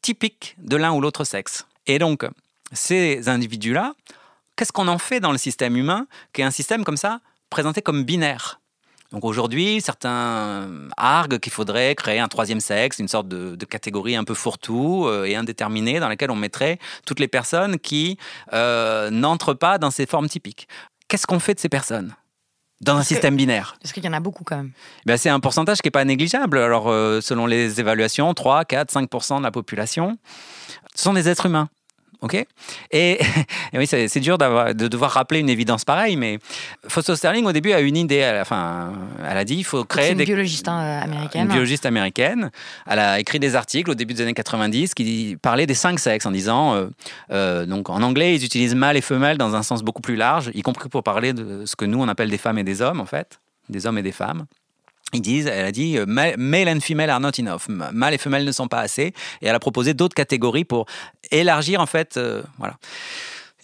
typiques 0.00 0.56
de 0.58 0.76
l'un 0.76 0.92
ou 0.92 1.00
l'autre 1.00 1.24
sexe. 1.24 1.66
Et 1.86 1.98
donc, 1.98 2.26
ces 2.72 3.28
individus-là, 3.28 3.94
qu'est-ce 4.56 4.72
qu'on 4.72 4.88
en 4.88 4.98
fait 4.98 5.20
dans 5.20 5.30
le 5.30 5.36
système 5.36 5.76
humain, 5.76 6.06
qui 6.32 6.40
est 6.40 6.44
un 6.44 6.50
système 6.50 6.84
comme 6.84 6.96
ça, 6.96 7.20
présenté 7.50 7.82
comme 7.82 8.02
binaire? 8.04 8.61
Donc 9.12 9.24
aujourd'hui, 9.24 9.80
certains 9.80 10.68
arguent 10.96 11.38
qu'il 11.38 11.52
faudrait 11.52 11.94
créer 11.94 12.18
un 12.18 12.28
troisième 12.28 12.60
sexe, 12.60 12.98
une 12.98 13.08
sorte 13.08 13.28
de, 13.28 13.64
catégorie 13.64 14.16
un 14.16 14.24
peu 14.24 14.34
fourre-tout 14.34 15.04
euh, 15.06 15.24
et 15.24 15.36
indéterminée 15.36 16.00
dans 16.00 16.08
laquelle 16.08 16.30
on 16.30 16.36
mettrait 16.36 16.78
toutes 17.06 17.20
les 17.20 17.28
personnes 17.28 17.78
qui 17.78 18.18
euh, 18.52 19.10
n'entrent 19.10 19.54
pas 19.54 19.78
dans 19.78 19.90
ces 19.90 20.06
formes 20.06 20.28
typiques. 20.28 20.66
Qu'est-ce 21.08 21.26
qu'on 21.26 21.38
fait 21.38 21.54
de 21.54 21.60
ces 21.60 21.68
personnes 21.68 22.14
dans 22.80 22.96
un 22.96 23.02
système 23.02 23.36
binaire? 23.36 23.76
Parce 23.80 23.92
qu'il 23.92 24.04
y 24.04 24.08
en 24.08 24.12
a 24.12 24.20
beaucoup 24.20 24.44
quand 24.44 24.56
même. 24.56 24.72
Ben, 25.06 25.16
c'est 25.16 25.30
un 25.30 25.40
pourcentage 25.40 25.78
qui 25.78 25.88
n'est 25.88 25.92
pas 25.92 26.04
négligeable. 26.04 26.58
Alors, 26.58 26.88
euh, 26.88 27.20
selon 27.20 27.46
les 27.46 27.80
évaluations, 27.80 28.32
3, 28.32 28.64
4, 28.64 28.90
5 28.90 29.10
de 29.38 29.42
la 29.42 29.50
population, 29.50 30.16
ce 30.94 31.02
sont 31.04 31.12
des 31.12 31.28
êtres 31.28 31.46
humains. 31.46 31.68
OK 32.22 32.34
et, 32.92 33.18
oui, 33.74 33.86
c'est 33.86 34.20
dur 34.20 34.38
de 34.38 34.88
devoir 34.88 35.10
rappeler 35.10 35.40
une 35.40 35.48
évidence 35.48 35.84
pareille, 35.84 36.16
mais 36.16 36.38
Fausto 36.86 37.16
Sterling, 37.16 37.44
au 37.44 37.52
début, 37.52 37.72
a 37.72 37.80
une 37.80 37.96
idée. 37.96 38.16
Elle, 38.16 38.40
enfin, 38.40 38.92
elle 39.28 39.36
a 39.36 39.44
dit 39.44 39.56
il 39.56 39.64
faut 39.64 39.84
créer. 39.84 40.12
Une 40.12 40.18
des... 40.18 40.24
biologiste 40.24 40.68
hein, 40.68 41.00
américaine. 41.02 41.42
Une 41.42 41.48
biologiste 41.48 41.84
américaine. 41.84 42.50
Elle 42.86 43.00
a 43.00 43.18
écrit 43.18 43.40
des 43.40 43.56
articles 43.56 43.90
au 43.90 43.94
début 43.94 44.14
des 44.14 44.22
années 44.22 44.34
90 44.34 44.94
qui 44.94 45.36
parlaient 45.42 45.66
des 45.66 45.74
cinq 45.74 45.98
sexes 45.98 46.26
en 46.26 46.30
disant. 46.30 46.74
Euh, 46.74 46.86
euh, 47.32 47.66
donc, 47.66 47.90
en 47.90 48.02
anglais, 48.02 48.36
ils 48.36 48.44
utilisent 48.44 48.74
mâle 48.74 48.96
et 48.96 49.00
femelle 49.00 49.36
dans 49.36 49.56
un 49.56 49.62
sens 49.62 49.82
beaucoup 49.82 50.02
plus 50.02 50.16
large, 50.16 50.50
y 50.54 50.62
compris 50.62 50.88
pour 50.88 51.02
parler 51.02 51.32
de 51.32 51.64
ce 51.66 51.74
que 51.74 51.84
nous, 51.84 52.00
on 52.00 52.08
appelle 52.08 52.30
des 52.30 52.38
femmes 52.38 52.58
et 52.58 52.64
des 52.64 52.82
hommes, 52.82 53.00
en 53.00 53.06
fait. 53.06 53.40
Des 53.68 53.86
hommes 53.86 53.98
et 53.98 54.02
des 54.02 54.12
femmes. 54.12 54.46
Ils 55.14 55.20
disent, 55.20 55.46
elle 55.46 55.66
a 55.66 55.72
dit, 55.72 55.98
euh, 55.98 56.06
male 56.06 56.68
and 56.68 56.80
female 56.80 57.10
are 57.10 57.20
not 57.20 57.32
enough. 57.38 57.68
Mâle 57.68 58.14
et 58.14 58.18
femelle 58.18 58.44
ne 58.44 58.52
sont 58.52 58.68
pas 58.68 58.80
assez. 58.80 59.12
Et 59.42 59.46
elle 59.46 59.54
a 59.54 59.60
proposé 59.60 59.92
d'autres 59.92 60.14
catégories 60.14 60.64
pour 60.64 60.86
élargir, 61.30 61.80
en 61.80 61.86
fait, 61.86 62.16
euh, 62.16 62.42
voilà. 62.58 62.76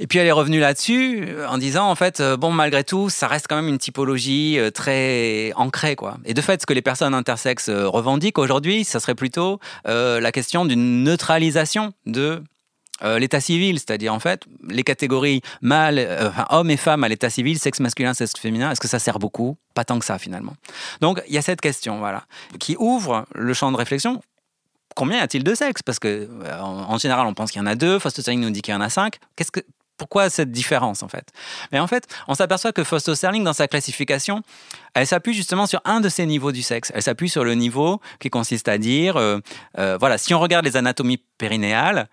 Et 0.01 0.07
puis 0.07 0.21
elle 0.21 0.29
est 0.29 0.33
revenue 0.33 0.61
là-dessus 0.61 1.25
euh, 1.27 1.49
en 1.49 1.59
disant 1.59 1.91
en 1.91 1.97
fait 1.97 2.23
bon 2.23 2.53
malgré 2.53 2.85
tout 2.85 3.11
ça 3.11 3.27
reste 3.27 3.47
quand 3.49 3.57
même 3.57 3.67
une 3.67 3.79
typologie 3.79 4.57
très 4.73 5.53
ancrée 5.57 5.97
quoi. 5.97 6.19
Et 6.25 6.35
de 6.35 6.41
fait 6.41 6.61
ce 6.61 6.67
que 6.67 6.73
les 6.73 6.83
personnes 6.83 7.15
intersexes 7.15 7.69
revendiquent 7.69 8.39
aujourd'hui 8.39 8.85
ça 8.85 9.01
serait 9.01 9.17
plutôt 9.17 9.59
la 9.85 10.31
question 10.31 10.67
d'une 10.67 11.03
neutralisation 11.03 11.95
de 12.07 12.45
euh, 13.03 13.19
l'état 13.19 13.41
civil, 13.41 13.79
c'est-à-dire 13.79 14.13
en 14.13 14.19
fait 14.19 14.45
les 14.69 14.83
catégories 14.83 15.41
mâles, 15.61 15.99
euh, 15.99 16.31
hommes 16.51 16.71
et 16.71 16.77
femmes 16.77 17.05
à 17.05 17.09
l'état 17.09 17.31
civil, 17.31 17.59
sexe 17.59 17.79
masculin, 17.81 18.13
sexe 18.13 18.33
féminin, 18.39 18.73
est-ce 18.73 18.81
que 18.81 18.89
ça 18.89 18.99
sert 18.99 19.19
beaucoup? 19.19 19.57
Pas 19.75 19.85
tant 19.85 19.99
que 19.99 20.05
ça 20.05 20.19
finalement. 20.19 20.55
Donc 21.01 21.23
il 21.29 21.35
y 21.35 21.39
a 21.39 21.43
cette 21.43 21.61
question, 21.61 21.99
voilà, 21.99 22.25
qui 22.59 22.77
ouvre 22.79 23.27
le 23.35 23.55
champ 23.55 23.71
de 23.71 23.77
réflexion. 23.77 24.21
Combien 24.97 25.19
y 25.19 25.21
a-t-il 25.21 25.45
de 25.45 25.55
sexes? 25.55 25.83
Parce 25.83 26.01
que 26.01 26.29
euh, 26.29 26.61
en, 26.61 26.99
général, 26.99 27.27
on 27.27 27.35
pense 27.35 27.53
qu'il 27.53 27.61
y 27.61 27.63
en 27.63 27.67
a 27.67 27.77
deux. 27.77 28.01
Fausto-Sterling 28.01 28.41
nous 28.41 28.51
dit 28.51 28.63
qu'il 28.63 28.75
y 28.75 28.77
en 28.77 28.81
a 28.81 28.89
cinq. 28.89 29.19
Qu'est-ce 29.37 29.53
que 29.53 29.61
pourquoi 29.97 30.29
cette 30.29 30.51
différence 30.51 31.05
en 31.05 31.09
fait? 31.09 31.29
Mais 31.71 31.79
en 31.79 31.87
fait, 31.87 32.09
on 32.27 32.35
s'aperçoit 32.35 32.73
que 32.73 32.83
Fausto 32.83 33.15
Sterling, 33.15 33.45
dans 33.45 33.53
sa 33.53 33.69
classification, 33.69 34.43
elle 34.95 35.07
s'appuie 35.07 35.35
justement 35.35 35.67
sur 35.67 35.81
un 35.85 36.01
de 36.01 36.09
ces 36.09 36.27
niveaux 36.27 36.51
du 36.51 36.63
sexe. 36.63 36.91
Elle 36.95 37.03
s'appuie 37.03 37.29
sur 37.29 37.45
le 37.45 37.55
niveau 37.55 38.01
qui 38.19 38.31
consiste 38.31 38.69
à 38.69 38.79
dire, 38.79 39.21
voilà, 39.75 40.19
si 40.19 40.35
on 40.35 40.41
regarde 40.41 40.65
les 40.65 40.77
anatomies 40.77 41.21
périnéales, 41.37 42.09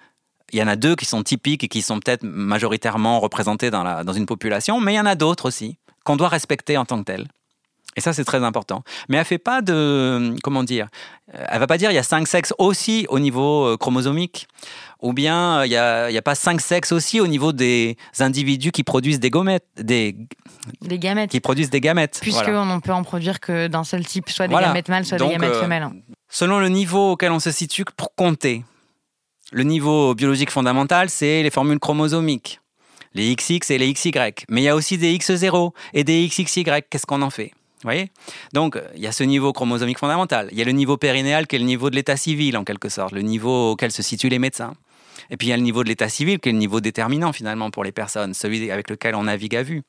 il 0.52 0.60
y 0.60 0.64
en 0.64 0.68
a 0.68 0.76
deux 0.76 0.96
qui 0.96 1.06
sont 1.06 1.24
typiques 1.24 1.64
et 1.64 1.68
qui 1.68 1.82
sont 1.82 2.00
peut-être 2.00 2.24
majoritairement 2.24 3.20
représentés 3.20 3.72
dans, 3.72 3.84
la, 3.84 4.04
dans 4.04 4.14
une 4.14 4.26
population, 4.26 4.80
mais 4.80 4.94
il 4.94 4.98
y 4.98 5.00
en 5.00 5.06
a 5.06 5.16
d'autres 5.16 5.48
aussi 5.48 5.78
qu'on 6.04 6.16
doit 6.16 6.30
respecter 6.30 6.78
en 6.78 6.86
tant 6.86 7.00
que 7.00 7.06
telles. 7.06 7.28
Et 7.98 8.02
ça, 8.02 8.12
c'est 8.12 8.26
très 8.26 8.44
important. 8.44 8.84
Mais 9.08 9.18
elle 9.18 9.26
fait 9.26 9.38
pas 9.38 9.62
de, 9.62 10.36
comment 10.44 10.64
dire, 10.64 10.90
euh, 11.34 11.46
elle 11.48 11.60
va 11.60 11.68
pas 11.68 11.78
dire 11.78 11.92
il 11.92 11.96
y 11.96 12.00
a 12.00 12.04
cinq 12.04 12.28
sexes 12.28 12.54
aussi 12.58 13.06
au 13.10 13.20
niveau 13.20 13.66
euh, 13.66 13.78
chromosomique, 13.78 14.48
ou 15.02 15.14
bien 15.14 15.64
il 15.64 15.70
n'y 15.70 15.78
a, 15.78 16.06
a, 16.06 16.22
pas 16.22 16.36
cinq 16.36 16.60
sexes 16.60 16.92
aussi 16.92 17.22
au 17.22 17.28
niveau 17.28 17.54
des 17.54 17.96
individus 18.20 18.72
qui 18.72 18.84
produisent 18.84 19.22
des 19.22 19.32
gamètes, 19.32 19.66
des, 19.78 20.16
des 20.82 21.00
gamètes, 21.00 21.32
qui 21.32 21.40
produisent 21.40 21.70
des 21.70 21.80
gamètes. 21.80 22.20
Puisqu'on 22.22 22.66
ne 22.66 22.80
peut 22.80 22.92
en 22.92 23.04
produire 23.04 23.40
que 23.40 23.68
d'un 23.68 23.86
seul 23.86 24.06
type, 24.06 24.30
soit 24.30 24.50
des 24.50 24.56
gamètes 24.56 24.90
mâles, 24.90 25.06
soit 25.06 25.18
des 25.18 25.30
gamètes 25.30 25.52
euh, 25.52 25.62
femelles. 25.62 25.90
Selon 26.28 26.60
le 26.60 26.68
niveau 26.68 27.14
auquel 27.14 27.32
on 27.32 27.40
se 27.40 27.52
situe 27.52 27.86
pour 27.96 28.14
compter, 28.16 28.66
le 29.52 29.64
niveau 29.64 30.16
biologique 30.16 30.52
fondamental, 30.52 31.10
c'est 31.10 31.44
les 31.44 31.50
formules 31.50 31.80
chromosomiques, 31.80 32.60
les 33.14 33.36
XX 33.36 33.72
et 33.72 33.78
les 33.78 33.94
XY. 33.94 34.12
Mais 34.50 34.62
il 34.62 34.66
y 34.66 34.70
a 34.70 34.76
aussi 34.76 34.98
des 34.98 35.16
X0 35.18 35.72
et 35.94 36.04
des 36.04 36.28
XXY. 36.28 36.66
Qu'est-ce 36.90 37.06
qu'on 37.06 37.22
en 37.22 37.30
fait? 37.30 37.52
Voyez? 37.84 38.10
Donc, 38.54 38.80
il 38.96 39.02
y 39.02 39.08
a 39.08 39.12
ce 39.12 39.24
niveau 39.24 39.54
chromosomique 39.54 40.00
fondamental. 40.00 40.50
Il 40.52 40.58
y 40.58 40.62
a 40.62 40.66
le 40.66 40.72
niveau 40.72 40.98
périnéal 40.98 41.46
qui 41.46 41.56
est 41.56 41.60
le 41.60 41.66
niveau 41.66 41.92
de 41.92 41.96
l'état 41.96 42.18
civil, 42.18 42.58
en 42.58 42.64
quelque 42.64 42.90
sorte, 42.90 43.14
le 43.14 43.22
niveau 43.22 43.72
auquel 43.72 43.92
se 43.92 44.02
situent 44.02 44.30
les 44.30 44.40
médecins. 44.40 44.74
Et 45.30 45.38
puis, 45.38 45.48
il 45.48 45.50
y 45.52 45.54
a 45.54 45.58
le 45.58 45.64
niveau 45.64 45.84
de 45.84 45.90
l'état 45.90 46.10
civil 46.10 46.40
qui 46.40 46.50
est 46.50 46.52
le 46.52 46.58
niveau 46.58 46.82
déterminant, 46.82 47.32
finalement, 47.32 47.70
pour 47.70 47.84
les 47.84 47.92
personnes, 47.92 48.34
celui 48.34 48.72
avec 48.72 48.90
lequel 48.90 49.14
on 49.14 49.24
navigue 49.24 49.56
à 49.56 49.64
vue. 49.64 49.84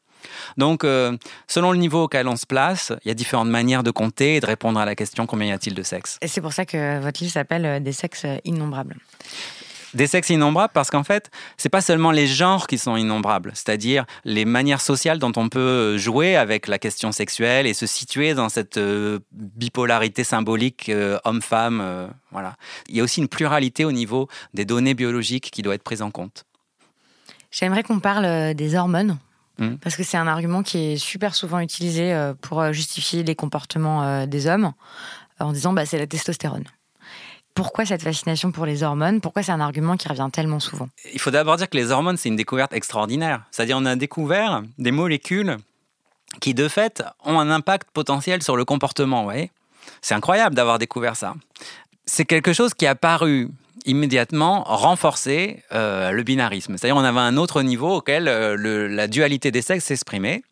Donc, 0.56 0.84
euh, 0.84 1.16
selon 1.46 1.72
le 1.72 1.78
niveau 1.78 2.04
auquel 2.04 2.28
on 2.28 2.36
se 2.36 2.46
place, 2.46 2.92
il 3.04 3.08
y 3.08 3.10
a 3.10 3.14
différentes 3.14 3.48
manières 3.48 3.82
de 3.82 3.90
compter 3.90 4.36
et 4.36 4.40
de 4.40 4.46
répondre 4.46 4.78
à 4.80 4.84
la 4.84 4.94
question 4.94 5.26
combien 5.26 5.48
y 5.48 5.52
a-t-il 5.52 5.74
de 5.74 5.82
sexes? 5.82 6.18
Et 6.22 6.28
c'est 6.28 6.40
pour 6.40 6.52
ça 6.52 6.64
que 6.64 7.00
votre 7.00 7.20
livre 7.20 7.32
s'appelle 7.32 7.66
euh, 7.66 7.80
Des 7.80 7.92
sexes 7.92 8.26
innombrables. 8.44 8.96
Des 9.94 10.06
sexes 10.06 10.30
innombrables 10.30 10.72
parce 10.74 10.90
qu'en 10.90 11.04
fait, 11.04 11.30
c'est 11.56 11.68
pas 11.68 11.80
seulement 11.80 12.10
les 12.10 12.26
genres 12.26 12.66
qui 12.66 12.76
sont 12.76 12.96
innombrables, 12.96 13.52
c'est-à-dire 13.54 14.04
les 14.24 14.44
manières 14.44 14.80
sociales 14.80 15.18
dont 15.18 15.32
on 15.36 15.48
peut 15.48 15.96
jouer 15.96 16.36
avec 16.36 16.66
la 16.66 16.78
question 16.78 17.12
sexuelle 17.12 17.66
et 17.66 17.72
se 17.72 17.86
situer 17.86 18.34
dans 18.34 18.50
cette 18.50 18.76
euh, 18.76 19.20
bipolarité 19.32 20.22
symbolique 20.22 20.90
homme-femme. 21.24 22.10
voilà. 22.30 22.56
Il 22.88 22.96
y 22.96 23.00
a 23.00 23.04
aussi 23.04 23.20
une 23.20 23.28
pluralité 23.28 23.84
au 23.84 23.92
niveau 23.92 24.28
des 24.52 24.64
données 24.66 24.94
biologiques 24.94 25.50
qui 25.50 25.62
doit 25.62 25.74
être 25.74 25.84
prise 25.84 26.02
en 26.02 26.10
compte. 26.10 26.44
J'aimerais 27.50 27.82
qu'on 27.82 28.00
parle 28.00 28.54
des 28.54 28.74
hormones 28.74 29.16
Mm. 29.58 29.76
Parce 29.76 29.96
que 29.96 30.02
c'est 30.02 30.16
un 30.16 30.26
argument 30.26 30.62
qui 30.62 30.92
est 30.92 30.96
super 30.96 31.34
souvent 31.34 31.60
utilisé 31.60 32.12
euh, 32.12 32.34
pour 32.34 32.60
euh, 32.60 32.72
justifier 32.72 33.22
les 33.22 33.34
comportements 33.34 34.02
euh, 34.02 34.26
des 34.26 34.46
hommes 34.46 34.72
en 35.40 35.52
disant 35.52 35.72
bah, 35.72 35.86
c'est 35.86 35.98
la 35.98 36.06
testostérone. 36.06 36.64
Pourquoi 37.54 37.86
cette 37.86 38.02
fascination 38.02 38.52
pour 38.52 38.66
les 38.66 38.82
hormones? 38.82 39.22
Pourquoi 39.22 39.42
c'est 39.42 39.52
un 39.52 39.60
argument 39.60 39.96
qui 39.96 40.08
revient 40.08 40.28
tellement 40.30 40.60
souvent? 40.60 40.90
Il 41.14 41.20
faut 41.20 41.30
d'abord 41.30 41.56
dire 41.56 41.70
que 41.70 41.76
les 41.76 41.90
hormones, 41.90 42.18
c'est 42.18 42.28
une 42.28 42.36
découverte 42.36 42.74
extraordinaire. 42.74 43.44
C'est-à-dire 43.50 43.78
on 43.78 43.86
a 43.86 43.96
découvert 43.96 44.62
des 44.76 44.90
molécules 44.90 45.56
qui, 46.42 46.52
de 46.52 46.68
fait, 46.68 47.02
ont 47.24 47.40
un 47.40 47.50
impact 47.50 47.88
potentiel 47.92 48.42
sur 48.42 48.56
le 48.56 48.66
comportement. 48.66 49.30
C'est 50.02 50.14
incroyable 50.14 50.54
d'avoir 50.54 50.78
découvert 50.78 51.16
ça. 51.16 51.34
C'est 52.04 52.26
quelque 52.26 52.52
chose 52.52 52.74
qui 52.74 52.86
a 52.86 52.94
paru 52.94 53.48
immédiatement 53.86 54.62
renforcer 54.64 55.62
euh, 55.72 56.10
le 56.10 56.22
binarisme. 56.22 56.76
C'est-à-dire 56.76 56.96
on 56.96 57.04
avait 57.04 57.20
un 57.20 57.36
autre 57.36 57.62
niveau 57.62 57.96
auquel 57.96 58.28
euh, 58.28 58.88
la 58.88 59.08
dualité 59.08 59.50
des 59.50 59.62
sexes 59.62 59.86
s'exprimait. 59.86 60.42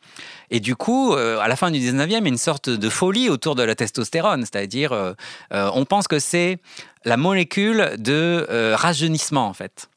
Et 0.50 0.60
du 0.60 0.76
coup, 0.76 1.12
euh, 1.12 1.38
à 1.40 1.48
la 1.48 1.56
fin 1.56 1.70
du 1.70 1.78
19e, 1.78 2.06
il 2.06 2.12
y 2.12 2.14
a 2.14 2.18
une 2.18 2.38
sorte 2.38 2.70
de 2.70 2.88
folie 2.88 3.28
autour 3.28 3.54
de 3.56 3.62
la 3.62 3.74
testostérone. 3.74 4.42
C'est-à-dire, 4.42 5.14
on 5.50 5.84
pense 5.84 6.06
que 6.06 6.18
c'est 6.18 6.58
la 7.04 7.16
molécule 7.16 7.90
de 7.98 8.46
rajeunissement, 8.74 9.48
en 9.48 9.54
fait. 9.54 9.88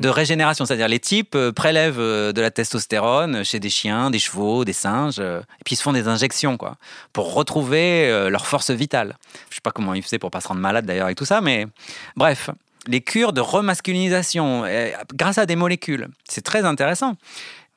De 0.00 0.08
régénération, 0.08 0.64
c'est-à-dire 0.64 0.88
les 0.88 0.98
types 1.00 1.36
prélèvent 1.54 1.98
de 1.98 2.40
la 2.40 2.50
testostérone 2.50 3.44
chez 3.44 3.60
des 3.60 3.70
chiens, 3.70 4.10
des 4.10 4.18
chevaux, 4.18 4.64
des 4.64 4.72
singes, 4.72 5.20
et 5.20 5.64
puis 5.64 5.74
ils 5.74 5.76
se 5.76 5.82
font 5.82 5.92
des 5.92 6.08
injections, 6.08 6.56
quoi, 6.56 6.76
pour 7.12 7.34
retrouver 7.34 8.28
leur 8.30 8.46
force 8.46 8.70
vitale. 8.70 9.16
Je 9.50 9.56
sais 9.56 9.60
pas 9.62 9.70
comment 9.70 9.94
ils 9.94 10.02
faisaient 10.02 10.18
pour 10.18 10.30
pas 10.30 10.40
se 10.40 10.48
rendre 10.48 10.60
malade 10.60 10.86
d'ailleurs 10.86 11.06
avec 11.06 11.16
tout 11.16 11.24
ça, 11.24 11.40
mais 11.40 11.66
bref, 12.16 12.50
les 12.86 13.00
cures 13.00 13.32
de 13.32 13.40
remasculinisation 13.40 14.64
grâce 15.14 15.38
à 15.38 15.46
des 15.46 15.56
molécules, 15.56 16.08
c'est 16.28 16.44
très 16.44 16.64
intéressant. 16.64 17.16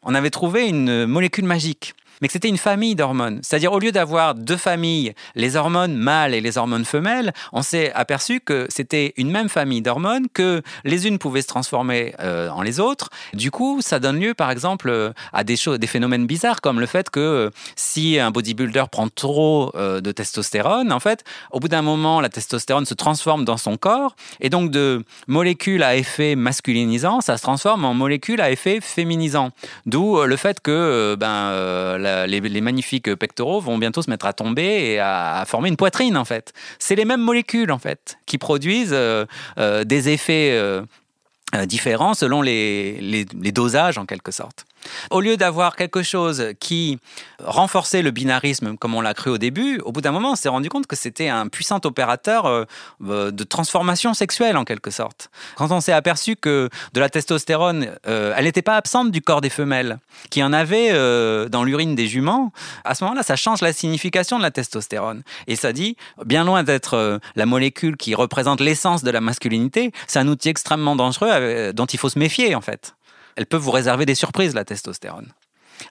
On 0.04 0.16
avait 0.16 0.32
trouvé 0.32 0.68
une 0.68 1.06
molécule 1.06 1.46
magique 1.46 1.94
mais 2.22 2.28
que 2.28 2.34
c'était 2.34 2.48
une 2.48 2.58
famille 2.58 2.96
d'hormones. 2.96 3.40
C'est-à-dire, 3.42 3.74
au 3.74 3.80
lieu 3.80 3.92
d'avoir 3.92 4.36
deux 4.36 4.58
familles, 4.58 5.14
les 5.36 5.56
hormones 5.56 5.96
mâles 5.96 6.34
et 6.34 6.42
les 6.42 6.58
hormones 6.58 6.86
femelles, 6.86 7.34
on 7.52 7.62
s'est 7.64 7.92
aperçu 7.94 8.40
que 8.40 8.68
c'était 8.70 9.14
une 9.18 9.32
même 9.32 9.50
famille 9.50 9.82
d'hormones, 9.82 10.28
que 10.34 10.62
les 10.84 11.08
unes 11.08 11.18
pouvaient 11.18 11.42
se 11.42 11.48
transformer 11.48 12.14
euh, 12.20 12.50
en 12.50 12.62
les 12.62 12.80
autres. 12.80 13.10
Du 13.34 13.52
coup, 13.52 13.82
ça 13.82 14.00
donne 14.00 14.20
lieu, 14.20 14.34
par 14.34 14.52
exemple, 14.52 14.90
euh, 14.90 15.12
à 15.34 15.44
des, 15.44 15.56
choses, 15.56 15.80
des 15.80 15.88
phénomènes 15.88 16.28
bizarres, 16.28 16.62
comme 16.62 16.80
le 16.80 16.86
fait 16.86 17.10
que 17.10 17.20
euh, 17.20 17.50
si 17.76 18.20
un 18.20 18.32
bodybuilder 18.32 18.86
prend 18.92 19.08
trop 19.10 19.72
de 19.74 20.12
testostérone, 20.12 20.92
en 20.92 21.00
fait, 21.00 21.24
au 21.52 21.60
bout 21.60 21.68
d'un 21.68 21.82
moment, 21.82 22.22
la 22.22 22.30
testostérone 22.30 22.86
se 22.86 22.94
transforme 22.94 23.46
dans 23.46 23.58
son 23.58 23.78
corps, 23.78 24.16
et 24.40 24.50
donc 24.50 24.70
de 24.70 25.04
molécules 25.28 25.84
à 25.84 25.96
effet 25.96 26.36
masculinisant, 26.36 27.22
ça 27.22 27.38
se 27.38 27.42
transforme 27.42 27.86
en 27.86 27.94
molécules 27.94 28.42
à 28.42 28.52
effet 28.52 28.80
féminisant. 28.82 29.52
D'où 29.86 30.22
le 30.24 30.36
fait 30.36 30.60
que 30.60 31.16
ben, 31.20 31.98
la 31.98 32.11
les, 32.28 32.62
magnifiques 32.62 33.14
pectoraux 33.16 33.60
vont 33.60 33.78
bientôt 33.78 34.02
se 34.02 34.10
mettre 34.10 34.26
à 34.26 34.34
tomber 34.34 34.94
et 34.94 35.00
à, 35.00 35.44
former 35.48 35.70
une 35.70 35.78
poitrine 35.78 36.18
en 36.18 36.26
fait. 36.26 36.54
C'est 36.80 36.96
les 36.96 37.06
mêmes 37.06 37.22
molécules 37.22 37.72
en 37.72 37.80
fait 37.80 38.18
qui 38.26 38.38
produisent 38.38 38.94
euh, 38.94 39.26
euh, 39.58 39.84
des 39.84 40.10
effets 40.10 40.52
euh, 40.54 40.84
différents 41.66 42.14
selon 42.14 42.42
les, 42.42 43.26
dosages 43.54 43.98
en 43.98 44.06
quelque 44.06 44.32
sorte. 44.32 44.66
Au 45.10 45.22
lieu 45.22 45.38
d'avoir 45.38 45.76
quelque 45.76 46.04
chose 46.04 46.54
qui 46.60 47.00
renforçait 47.44 48.02
le 48.02 48.12
binarisme 48.12 48.78
comme 48.78 48.96
on 48.96 49.02
l'a 49.02 49.14
cru 49.14 49.30
au 49.30 49.38
début, 49.38 49.80
au 49.80 49.92
bout 49.92 50.02
d'un 50.02 50.12
moment, 50.12 50.32
on 50.32 50.36
s'est 50.36 50.50
rendu 50.50 50.70
compte 50.70 50.88
que 50.88 50.96
c'était 50.96 51.30
un 51.30 51.48
puissant 51.48 51.80
opérateur 51.86 52.46
euh, 52.46 52.66
euh, 53.08 53.32
de 53.32 53.44
transformation 53.44 54.14
sexuelle 54.14 54.58
en 54.58 54.66
quelque 54.66 54.92
sorte. 54.92 55.30
Quand 55.56 55.72
on 55.72 55.82
s'est 55.82 55.92
aperçu 55.92 56.36
que 56.36 56.70
de 56.94 57.00
la 57.00 57.10
testostérone, 57.10 57.88
euh, 58.08 58.34
elle 58.36 58.46
n'était 58.46 58.62
pas 58.62 58.76
absente 58.76 59.12
du 59.12 59.22
corps 59.22 59.42
des 59.42 59.50
femelles, 59.50 60.00
qu'il 60.30 60.42
y 60.42 60.44
en 60.44 60.54
avait 60.54 60.92
dans 61.50 61.64
l'urine 61.64 61.96
des 61.96 62.08
juments, 62.08 62.52
à 62.84 62.96
ce 62.96 63.04
moment-là, 63.04 63.24
ça 63.24 63.36
change 63.36 63.62
la 63.62 63.74
signification 63.74 64.38
de 64.38 64.44
la 64.44 64.52
testostérone. 64.52 65.24
Et 65.48 65.56
ça 65.56 65.74
dit, 65.74 65.96
bien 66.26 66.44
loin 66.44 66.64
d'être 66.64 67.20
la 67.36 67.46
molécule 67.46 67.98
qui 67.98 68.16
représente 68.16 68.60
l'essence 68.60 69.04
de 69.04 69.12
la 69.12 69.22
masculinité, 69.22 69.92
c'est 70.08 70.20
un 70.20 70.28
outil 70.28 70.50
extrêmement 70.50 70.96
dangereux 70.96 71.72
dont 71.74 71.86
il 71.86 72.00
faut 72.00 72.10
se 72.10 72.20
méfier 72.20 72.56
en 72.56 72.62
fait 72.62 72.96
elle 73.36 73.46
peut 73.46 73.58
vous 73.58 73.72
réserver 73.72 74.06
des 74.06 74.16
surprises, 74.16 74.54
la 74.54 74.66
testostérone. 74.66 75.34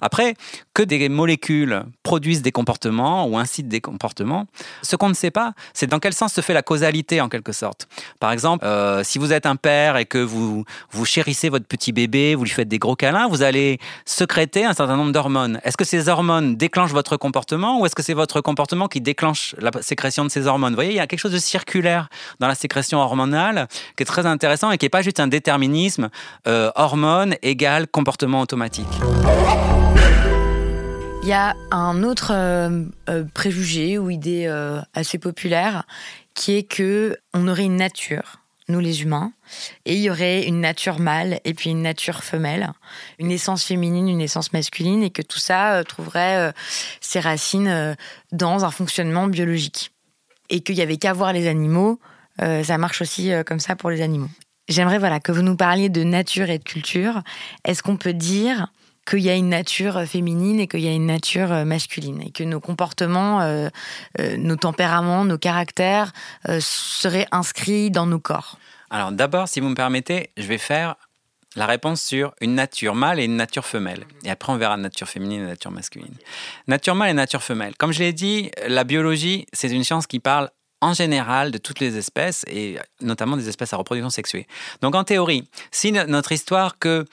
Après, 0.00 0.34
que 0.74 0.82
des 0.82 1.08
molécules 1.08 1.82
produisent 2.02 2.42
des 2.42 2.52
comportements 2.52 3.26
ou 3.26 3.38
incitent 3.38 3.68
des 3.68 3.80
comportements, 3.80 4.46
ce 4.82 4.96
qu'on 4.96 5.08
ne 5.08 5.14
sait 5.14 5.30
pas, 5.30 5.52
c'est 5.74 5.86
dans 5.86 5.98
quel 5.98 6.12
sens 6.12 6.32
se 6.32 6.40
fait 6.40 6.54
la 6.54 6.62
causalité 6.62 7.20
en 7.20 7.28
quelque 7.28 7.52
sorte. 7.52 7.88
Par 8.18 8.32
exemple, 8.32 8.64
euh, 8.64 9.02
si 9.04 9.18
vous 9.18 9.32
êtes 9.32 9.46
un 9.46 9.56
père 9.56 9.96
et 9.96 10.06
que 10.06 10.18
vous, 10.18 10.64
vous 10.90 11.04
chérissez 11.04 11.48
votre 11.48 11.66
petit 11.66 11.92
bébé, 11.92 12.34
vous 12.34 12.44
lui 12.44 12.50
faites 12.50 12.68
des 12.68 12.78
gros 12.78 12.96
câlins, 12.96 13.28
vous 13.28 13.42
allez 13.42 13.78
sécréter 14.04 14.64
un 14.64 14.74
certain 14.74 14.96
nombre 14.96 15.12
d'hormones. 15.12 15.60
Est-ce 15.64 15.76
que 15.76 15.84
ces 15.84 16.08
hormones 16.08 16.56
déclenchent 16.56 16.92
votre 16.92 17.16
comportement 17.16 17.80
ou 17.80 17.86
est-ce 17.86 17.94
que 17.94 18.02
c'est 18.02 18.14
votre 18.14 18.40
comportement 18.40 18.88
qui 18.88 19.00
déclenche 19.00 19.54
la 19.58 19.70
sécrétion 19.82 20.24
de 20.24 20.30
ces 20.30 20.46
hormones? 20.46 20.72
Vous 20.72 20.76
voyez, 20.76 20.92
il 20.92 20.96
y 20.96 21.00
a 21.00 21.06
quelque 21.06 21.20
chose 21.20 21.32
de 21.32 21.38
circulaire 21.38 22.08
dans 22.38 22.48
la 22.48 22.54
sécrétion 22.54 22.98
hormonale 22.98 23.68
qui 23.96 24.02
est 24.02 24.06
très 24.06 24.26
intéressant 24.26 24.70
et 24.70 24.78
qui 24.78 24.86
n'est 24.86 24.90
pas 24.90 25.02
juste 25.02 25.20
un 25.20 25.28
déterminisme 25.28 26.10
euh, 26.46 26.70
hormone 26.74 27.36
égale 27.42 27.86
comportement 27.86 28.40
automatique. 28.40 28.88
Il 31.22 31.28
y 31.28 31.34
a 31.34 31.54
un 31.70 32.02
autre 32.02 32.32
euh, 32.32 32.86
euh, 33.10 33.24
préjugé 33.34 33.98
ou 33.98 34.08
idée 34.08 34.46
euh, 34.46 34.80
assez 34.94 35.18
populaire 35.18 35.84
qui 36.32 36.56
est 36.56 36.62
que 36.62 37.18
on 37.34 37.46
aurait 37.46 37.64
une 37.64 37.76
nature, 37.76 38.40
nous 38.68 38.80
les 38.80 39.02
humains, 39.02 39.32
et 39.84 39.96
il 39.96 40.00
y 40.00 40.08
aurait 40.08 40.46
une 40.46 40.60
nature 40.60 40.98
mâle 40.98 41.38
et 41.44 41.52
puis 41.52 41.70
une 41.70 41.82
nature 41.82 42.24
femelle, 42.24 42.72
une 43.18 43.30
essence 43.30 43.64
féminine, 43.64 44.08
une 44.08 44.22
essence 44.22 44.54
masculine, 44.54 45.02
et 45.02 45.10
que 45.10 45.20
tout 45.20 45.38
ça 45.38 45.84
trouverait 45.86 46.54
ses 47.02 47.20
racines 47.20 47.96
dans 48.32 48.64
un 48.64 48.70
fonctionnement 48.70 49.26
biologique. 49.26 49.92
Et 50.48 50.60
qu'il 50.60 50.76
y 50.76 50.82
avait 50.82 50.96
qu'à 50.96 51.12
voir 51.12 51.34
les 51.34 51.46
animaux, 51.46 52.00
ça 52.38 52.78
marche 52.78 53.02
aussi 53.02 53.32
comme 53.44 53.60
ça 53.60 53.76
pour 53.76 53.90
les 53.90 54.00
animaux. 54.00 54.30
J'aimerais 54.68 54.98
voilà 54.98 55.20
que 55.20 55.32
vous 55.32 55.42
nous 55.42 55.56
parliez 55.56 55.88
de 55.88 56.04
nature 56.04 56.48
et 56.48 56.58
de 56.58 56.64
culture. 56.64 57.22
Est-ce 57.64 57.82
qu'on 57.82 57.96
peut 57.96 58.14
dire 58.14 58.72
qu'il 59.10 59.20
y 59.20 59.30
a 59.30 59.34
une 59.34 59.48
nature 59.48 60.02
féminine 60.06 60.60
et 60.60 60.68
qu'il 60.68 60.80
y 60.80 60.88
a 60.88 60.92
une 60.92 61.06
nature 61.06 61.52
euh, 61.52 61.64
masculine 61.64 62.22
et 62.22 62.30
que 62.30 62.44
nos 62.44 62.60
comportements, 62.60 63.40
euh, 63.40 63.68
euh, 64.20 64.36
nos 64.36 64.56
tempéraments, 64.56 65.24
nos 65.24 65.38
caractères 65.38 66.12
seraient 66.60 67.26
inscrits 67.32 67.90
dans 67.90 68.06
nos 68.06 68.20
corps. 68.20 68.58
Alors 68.88 69.12
d'abord, 69.12 69.48
si 69.48 69.60
vous 69.60 69.68
me 69.68 69.74
permettez, 69.74 70.30
je 70.36 70.46
vais 70.46 70.58
faire 70.58 70.94
la 71.56 71.66
réponse 71.66 72.00
sur 72.00 72.32
une 72.40 72.54
nature 72.54 72.94
mâle 72.94 73.18
et 73.18 73.24
une 73.24 73.36
nature 73.36 73.66
femelle. 73.66 74.04
Et 74.24 74.30
après, 74.30 74.52
on 74.52 74.56
verra 74.56 74.76
nature 74.76 75.08
féminine 75.08 75.42
et 75.42 75.46
nature 75.46 75.72
masculine. 75.72 76.14
Nature 76.68 76.94
mâle 76.94 77.10
et 77.10 77.14
nature 77.14 77.42
femelle. 77.42 77.74
Comme 77.76 77.92
je 77.92 77.98
l'ai 77.98 78.12
dit, 78.12 78.50
la 78.68 78.84
biologie, 78.84 79.46
c'est 79.52 79.70
une 79.70 79.82
science 79.82 80.06
qui 80.06 80.20
parle 80.20 80.50
en 80.80 80.94
général 80.94 81.50
de 81.50 81.58
toutes 81.58 81.80
les 81.80 81.96
espèces 81.96 82.44
et 82.48 82.78
notamment 83.00 83.36
des 83.36 83.48
espèces 83.48 83.72
à 83.72 83.76
reproduction 83.76 84.10
sexuée. 84.10 84.46
Donc 84.80 84.94
en 84.94 85.04
théorie, 85.04 85.48
si 85.70 85.92
notre 85.92 86.32
histoire 86.32 86.78
que 86.78 87.04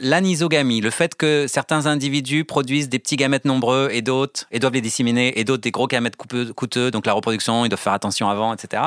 l'anisogamie, 0.00 0.80
le 0.80 0.90
fait 0.90 1.14
que 1.14 1.46
certains 1.48 1.86
individus 1.86 2.44
produisent 2.44 2.88
des 2.88 2.98
petits 2.98 3.16
gamètes 3.16 3.44
nombreux 3.44 3.88
et 3.92 4.02
d'autres, 4.02 4.46
et 4.50 4.58
doivent 4.58 4.74
les 4.74 4.80
disséminer, 4.80 5.38
et 5.38 5.44
d'autres 5.44 5.62
des 5.62 5.70
gros 5.70 5.86
gamètes 5.86 6.16
coûteux, 6.16 6.90
donc 6.90 7.06
la 7.06 7.12
reproduction, 7.12 7.64
ils 7.64 7.68
doivent 7.68 7.80
faire 7.80 7.92
attention 7.92 8.28
avant, 8.28 8.54
etc. 8.54 8.82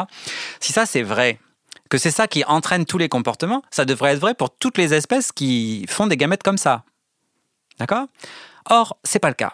Si 0.59 0.73
ça 0.73 0.85
c'est 0.85 1.03
vrai, 1.03 1.39
que 1.89 1.97
c'est 1.97 2.11
ça 2.11 2.27
qui 2.27 2.43
entraîne 2.45 2.85
tous 2.85 2.97
les 2.97 3.09
comportements, 3.09 3.63
ça 3.71 3.85
devrait 3.85 4.13
être 4.13 4.19
vrai 4.19 4.35
pour 4.35 4.55
toutes 4.55 4.77
les 4.77 4.93
espèces 4.93 5.31
qui 5.31 5.85
font 5.89 6.07
des 6.07 6.17
gamètes 6.17 6.43
comme 6.43 6.57
ça. 6.57 6.83
D'accord? 7.79 8.05
Or, 8.69 8.97
c'est 9.03 9.19
pas 9.19 9.29
le 9.29 9.35
cas. 9.35 9.53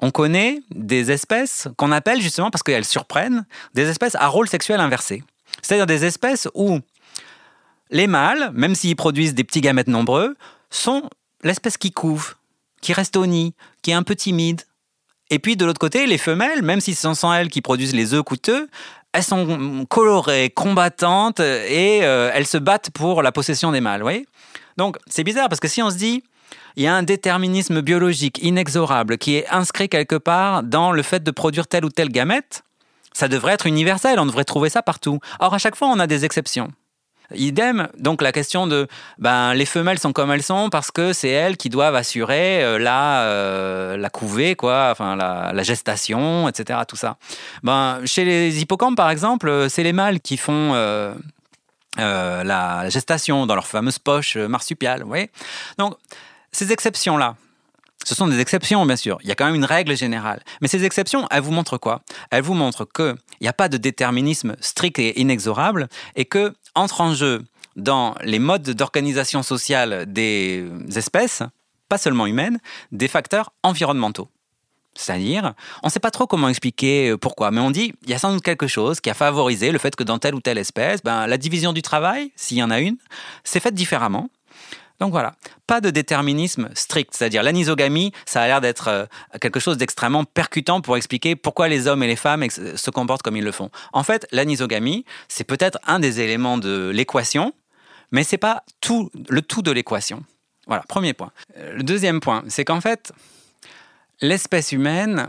On 0.00 0.10
connaît 0.10 0.60
des 0.70 1.10
espèces 1.12 1.68
qu'on 1.76 1.92
appelle 1.92 2.20
justement 2.20 2.50
parce 2.50 2.62
qu'elles 2.62 2.84
surprennent 2.84 3.46
des 3.74 3.88
espèces 3.88 4.14
à 4.16 4.26
rôle 4.26 4.48
sexuel 4.48 4.80
inversé. 4.80 5.22
C'est-à-dire 5.62 5.86
des 5.86 6.04
espèces 6.04 6.48
où 6.54 6.80
les 7.90 8.06
mâles, 8.06 8.50
même 8.52 8.74
s'ils 8.74 8.96
produisent 8.96 9.34
des 9.34 9.44
petits 9.44 9.60
gamètes 9.60 9.88
nombreux, 9.88 10.36
sont 10.70 11.08
l'espèce 11.42 11.76
qui 11.76 11.92
couve, 11.92 12.34
qui 12.80 12.92
reste 12.92 13.16
au 13.16 13.26
nid, 13.26 13.54
qui 13.82 13.90
est 13.90 13.94
un 13.94 14.02
peu 14.02 14.14
timide. 14.14 14.62
Et 15.30 15.38
puis 15.38 15.56
de 15.56 15.64
l'autre 15.64 15.80
côté, 15.80 16.06
les 16.06 16.18
femelles, 16.18 16.62
même 16.62 16.80
si 16.80 16.94
ce 16.94 17.12
sont 17.14 17.32
elles 17.32 17.48
qui 17.48 17.62
produisent 17.62 17.94
les 17.94 18.14
œufs 18.14 18.22
coûteux, 18.22 18.68
elles 19.12 19.24
sont 19.24 19.86
colorées, 19.88 20.50
combattantes 20.50 21.40
et 21.40 22.04
euh, 22.04 22.30
elles 22.34 22.46
se 22.46 22.58
battent 22.58 22.90
pour 22.90 23.22
la 23.22 23.32
possession 23.32 23.72
des 23.72 23.80
mâles. 23.80 24.02
Voyez? 24.02 24.26
Donc 24.76 24.98
c'est 25.08 25.24
bizarre 25.24 25.48
parce 25.48 25.60
que 25.60 25.68
si 25.68 25.82
on 25.82 25.90
se 25.90 25.96
dit 25.96 26.22
il 26.76 26.82
y 26.82 26.86
a 26.86 26.94
un 26.94 27.02
déterminisme 27.02 27.80
biologique 27.80 28.38
inexorable 28.42 29.16
qui 29.16 29.36
est 29.36 29.48
inscrit 29.48 29.88
quelque 29.88 30.16
part 30.16 30.62
dans 30.62 30.92
le 30.92 31.02
fait 31.02 31.22
de 31.22 31.30
produire 31.30 31.66
telle 31.66 31.86
ou 31.86 31.88
telle 31.88 32.10
gamète, 32.10 32.62
ça 33.14 33.28
devrait 33.28 33.54
être 33.54 33.66
universel, 33.66 34.18
on 34.18 34.26
devrait 34.26 34.44
trouver 34.44 34.68
ça 34.68 34.82
partout. 34.82 35.18
Or 35.40 35.54
à 35.54 35.58
chaque 35.58 35.74
fois, 35.74 35.88
on 35.88 35.98
a 35.98 36.06
des 36.06 36.26
exceptions. 36.26 36.70
Idem, 37.34 37.88
donc 37.98 38.22
la 38.22 38.32
question 38.32 38.66
de 38.66 38.86
ben, 39.18 39.54
les 39.54 39.66
femelles 39.66 39.98
sont 39.98 40.12
comme 40.12 40.30
elles 40.30 40.42
sont 40.42 40.70
parce 40.70 40.90
que 40.90 41.12
c'est 41.12 41.28
elles 41.28 41.56
qui 41.56 41.68
doivent 41.68 41.94
assurer 41.94 42.62
euh, 42.62 42.78
la, 42.78 43.22
euh, 43.22 43.96
la 43.96 44.10
couvée, 44.10 44.54
quoi, 44.54 44.88
enfin, 44.92 45.16
la, 45.16 45.62
gestation, 45.62 46.48
etc. 46.48 46.80
Tout 46.86 46.96
ça. 46.96 47.16
Ben, 47.62 48.00
chez 48.04 48.24
les 48.24 48.60
hippocampes, 48.60 48.96
par 48.96 49.10
exemple, 49.10 49.66
c'est 49.68 49.82
les 49.82 49.92
mâles 49.92 50.20
qui 50.20 50.36
font 50.36 50.72
euh, 50.74 51.14
la 51.98 52.88
gestation 52.88 53.46
dans 53.46 53.54
leur 53.54 53.66
fameuse 53.66 53.98
poche 53.98 54.36
marsupiale. 54.36 55.02
Vous 55.02 55.14
Donc, 55.78 55.94
ces 56.52 56.72
exceptions-là, 56.72 57.36
ce 58.04 58.14
sont 58.14 58.28
des 58.28 58.40
exceptions, 58.40 58.84
bien 58.86 58.96
sûr. 58.96 59.18
Il 59.22 59.28
y 59.28 59.32
a 59.32 59.34
quand 59.34 59.46
même 59.46 59.54
une 59.54 59.64
règle 59.64 59.96
générale. 59.96 60.42
Mais 60.60 60.68
ces 60.68 60.84
exceptions, 60.84 61.26
elles 61.30 61.42
vous 61.42 61.50
montrent 61.50 61.78
quoi? 61.78 62.02
Elles 62.30 62.42
vous 62.42 62.54
montrent 62.54 62.84
qu'il 62.84 63.16
n'y 63.40 63.48
a 63.48 63.52
pas 63.52 63.68
de 63.68 63.76
déterminisme 63.76 64.56
strict 64.60 64.98
et 64.98 65.20
inexorable 65.20 65.88
et 66.14 66.24
que 66.24 66.54
entre 66.74 67.00
en 67.00 67.14
jeu 67.14 67.44
dans 67.74 68.14
les 68.22 68.38
modes 68.38 68.70
d'organisation 68.70 69.42
sociale 69.42 70.04
des 70.06 70.66
espèces, 70.94 71.42
pas 71.88 71.98
seulement 71.98 72.26
humaines, 72.26 72.58
des 72.92 73.08
facteurs 73.08 73.52
environnementaux. 73.62 74.28
C'est-à-dire, 74.96 75.54
on 75.82 75.88
ne 75.88 75.92
sait 75.92 76.00
pas 76.00 76.10
trop 76.10 76.26
comment 76.26 76.48
expliquer 76.48 77.10
euh, 77.10 77.18
pourquoi, 77.18 77.50
mais 77.50 77.60
on 77.60 77.70
dit 77.70 77.92
il 78.04 78.10
y 78.10 78.14
a 78.14 78.18
sans 78.18 78.32
doute 78.32 78.42
quelque 78.42 78.66
chose 78.66 79.00
qui 79.00 79.10
a 79.10 79.14
favorisé 79.14 79.70
le 79.70 79.78
fait 79.78 79.94
que 79.94 80.02
dans 80.02 80.18
telle 80.18 80.34
ou 80.34 80.40
telle 80.40 80.58
espèce, 80.58 81.02
ben, 81.02 81.26
la 81.26 81.36
division 81.36 81.72
du 81.72 81.82
travail, 81.82 82.32
s'il 82.34 82.56
y 82.56 82.62
en 82.62 82.70
a 82.70 82.80
une, 82.80 82.96
s'est 83.44 83.60
faite 83.60 83.74
différemment. 83.74 84.30
Donc 85.00 85.10
voilà, 85.10 85.34
pas 85.66 85.80
de 85.80 85.90
déterminisme 85.90 86.70
strict, 86.74 87.14
c'est-à-dire 87.14 87.42
l'anisogamie, 87.42 88.12
ça 88.24 88.40
a 88.42 88.46
l'air 88.46 88.60
d'être 88.60 88.88
euh, 88.88 89.06
quelque 89.40 89.60
chose 89.60 89.76
d'extrêmement 89.76 90.24
percutant 90.24 90.80
pour 90.80 90.96
expliquer 90.96 91.36
pourquoi 91.36 91.68
les 91.68 91.86
hommes 91.86 92.02
et 92.02 92.06
les 92.06 92.16
femmes 92.16 92.48
se 92.48 92.90
comportent 92.90 93.22
comme 93.22 93.36
ils 93.36 93.44
le 93.44 93.52
font. 93.52 93.70
En 93.92 94.02
fait, 94.02 94.26
l'anisogamie, 94.32 95.04
c'est 95.28 95.44
peut-être 95.44 95.78
un 95.86 95.98
des 95.98 96.20
éléments 96.20 96.56
de 96.56 96.90
l'équation, 96.94 97.52
mais 98.10 98.24
c'est 98.24 98.38
pas 98.38 98.62
tout 98.80 99.10
le 99.28 99.42
tout 99.42 99.62
de 99.62 99.70
l'équation. 99.70 100.24
Voilà, 100.66 100.82
premier 100.88 101.12
point. 101.12 101.30
Euh, 101.58 101.76
le 101.76 101.82
deuxième 101.82 102.20
point, 102.20 102.42
c'est 102.48 102.64
qu'en 102.64 102.80
fait, 102.80 103.12
l'espèce 104.20 104.72
humaine, 104.72 105.28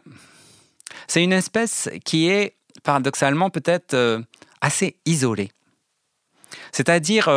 c'est 1.08 1.24
une 1.24 1.34
espèce 1.34 1.90
qui 2.06 2.30
est 2.30 2.56
paradoxalement 2.84 3.50
peut-être 3.50 3.94
euh, 3.94 4.22
assez 4.62 4.96
isolée. 5.06 5.52
C'est-à-dire, 6.72 7.28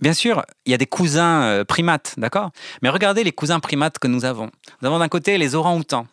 Bien 0.00 0.12
sûr, 0.12 0.42
il 0.66 0.72
y 0.72 0.74
a 0.74 0.78
des 0.78 0.86
cousins 0.86 1.42
euh, 1.44 1.64
primates, 1.64 2.14
d'accord? 2.18 2.50
Mais 2.82 2.90
regardez 2.90 3.24
les 3.24 3.32
cousins 3.32 3.60
primates 3.60 3.98
que 3.98 4.08
nous 4.08 4.26
avons. 4.26 4.50
Nous 4.82 4.88
avons 4.88 4.98
d'un 4.98 5.08
côté 5.08 5.38
les 5.38 5.54
orang-outans, 5.54 6.06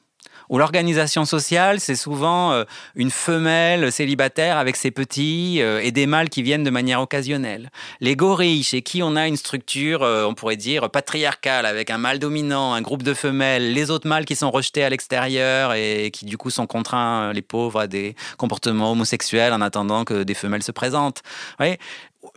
où 0.50 0.58
l'organisation 0.58 1.26
sociale, 1.26 1.82
c'est 1.82 1.98
souvent 1.98 2.54
euh, 2.54 2.64
une 2.96 3.12
femelle 3.12 3.92
célibataire 3.92 4.56
avec 4.56 4.78
ses 4.78 4.92
petits 4.92 5.62
euh, 5.62 5.82
et 5.84 5.92
des 5.92 6.06
mâles 6.06 6.30
qui 6.30 6.44
viennent 6.44 6.64
de 6.64 6.70
manière 6.70 7.02
occasionnelle. 7.02 7.72
Les 8.00 8.16
gorilles, 8.16 8.64
chez 8.64 8.84
qui 8.84 9.04
on 9.04 9.18
a 9.18 9.28
une 9.28 9.36
structure, 9.36 10.02
on 10.02 10.34
pourrait 10.34 10.56
dire, 10.56 10.90
patriarcale, 10.90 11.66
avec 11.66 11.90
un 11.90 11.98
mâle 11.98 12.20
dominant, 12.20 12.74
un 12.74 12.82
groupe 12.82 13.04
de 13.04 13.14
femelles, 13.14 13.74
les 13.74 13.92
autres 13.92 14.08
mâles 14.08 14.24
qui 14.24 14.38
sont 14.38 14.50
rejetés 14.50 14.86
à 14.86 14.90
l'extérieur 14.90 15.74
et 15.74 16.10
qui 16.14 16.24
du 16.24 16.38
coup 16.38 16.52
sont 16.52 16.68
contraints, 16.68 17.34
les 17.34 17.42
pauvres, 17.42 17.82
à 17.82 17.88
des 17.88 18.16
comportements 18.38 18.94
homosexuels 18.94 19.52
en 19.52 19.60
attendant 19.60 20.06
que 20.06 20.24
des 20.24 20.36
femelles 20.36 20.64
se 20.64 20.72
présentent. 20.72 21.22
Vous 21.26 21.66
voyez? 21.66 21.80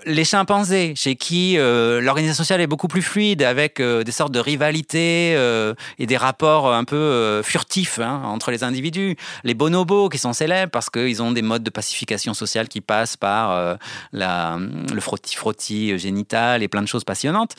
Les 0.04 0.24
chimpanzés, 0.24 0.94
chez 0.96 1.16
qui 1.16 1.58
euh, 1.58 2.00
l'organisation 2.00 2.42
sociale 2.42 2.60
est 2.60 2.66
beaucoup 2.66 2.88
plus 2.88 3.02
fluide, 3.02 3.42
avec 3.42 3.80
euh, 3.80 4.02
des 4.02 4.12
sortes 4.12 4.32
de 4.32 4.40
rivalités 4.40 5.34
euh, 5.36 5.74
et 5.98 6.06
des 6.06 6.16
rapports 6.16 6.72
un 6.72 6.84
peu 6.84 7.40
furtifs 7.42 7.98
hein, 7.98 8.22
entre 8.24 8.50
les 8.50 8.64
individus. 8.64 9.16
Les 9.44 9.54
bonobos, 9.54 10.08
qui 10.08 10.18
sont 10.18 10.32
célèbres 10.32 10.70
parce 10.70 10.90
qu'ils 10.90 11.22
ont 11.22 11.32
des 11.32 11.42
modes 11.42 11.62
de 11.62 11.70
pacification 11.70 12.34
sociale 12.34 12.68
qui 12.68 12.80
passent 12.80 13.16
par 13.16 13.78
la, 14.12 14.58
le 14.92 15.00
frotti-frotti 15.00 15.98
génital 15.98 16.62
et 16.62 16.68
plein 16.68 16.82
de 16.82 16.88
choses 16.88 17.04
passionnantes. 17.04 17.54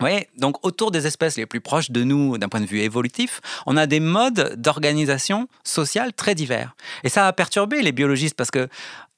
Voyez, 0.00 0.28
donc 0.38 0.64
autour 0.64 0.90
des 0.90 1.06
espèces 1.06 1.36
les 1.36 1.46
plus 1.46 1.60
proches 1.60 1.90
de 1.90 2.02
nous 2.04 2.38
d'un 2.38 2.48
point 2.48 2.60
de 2.60 2.66
vue 2.66 2.80
évolutif, 2.80 3.40
on 3.66 3.76
a 3.76 3.86
des 3.86 4.00
modes 4.00 4.54
d'organisation 4.56 5.46
sociale 5.62 6.12
très 6.14 6.34
divers. 6.34 6.74
Et 7.04 7.08
ça 7.08 7.26
a 7.26 7.32
perturbé 7.32 7.82
les 7.82 7.92
biologistes 7.92 8.34
parce 8.34 8.50
que 8.50 8.68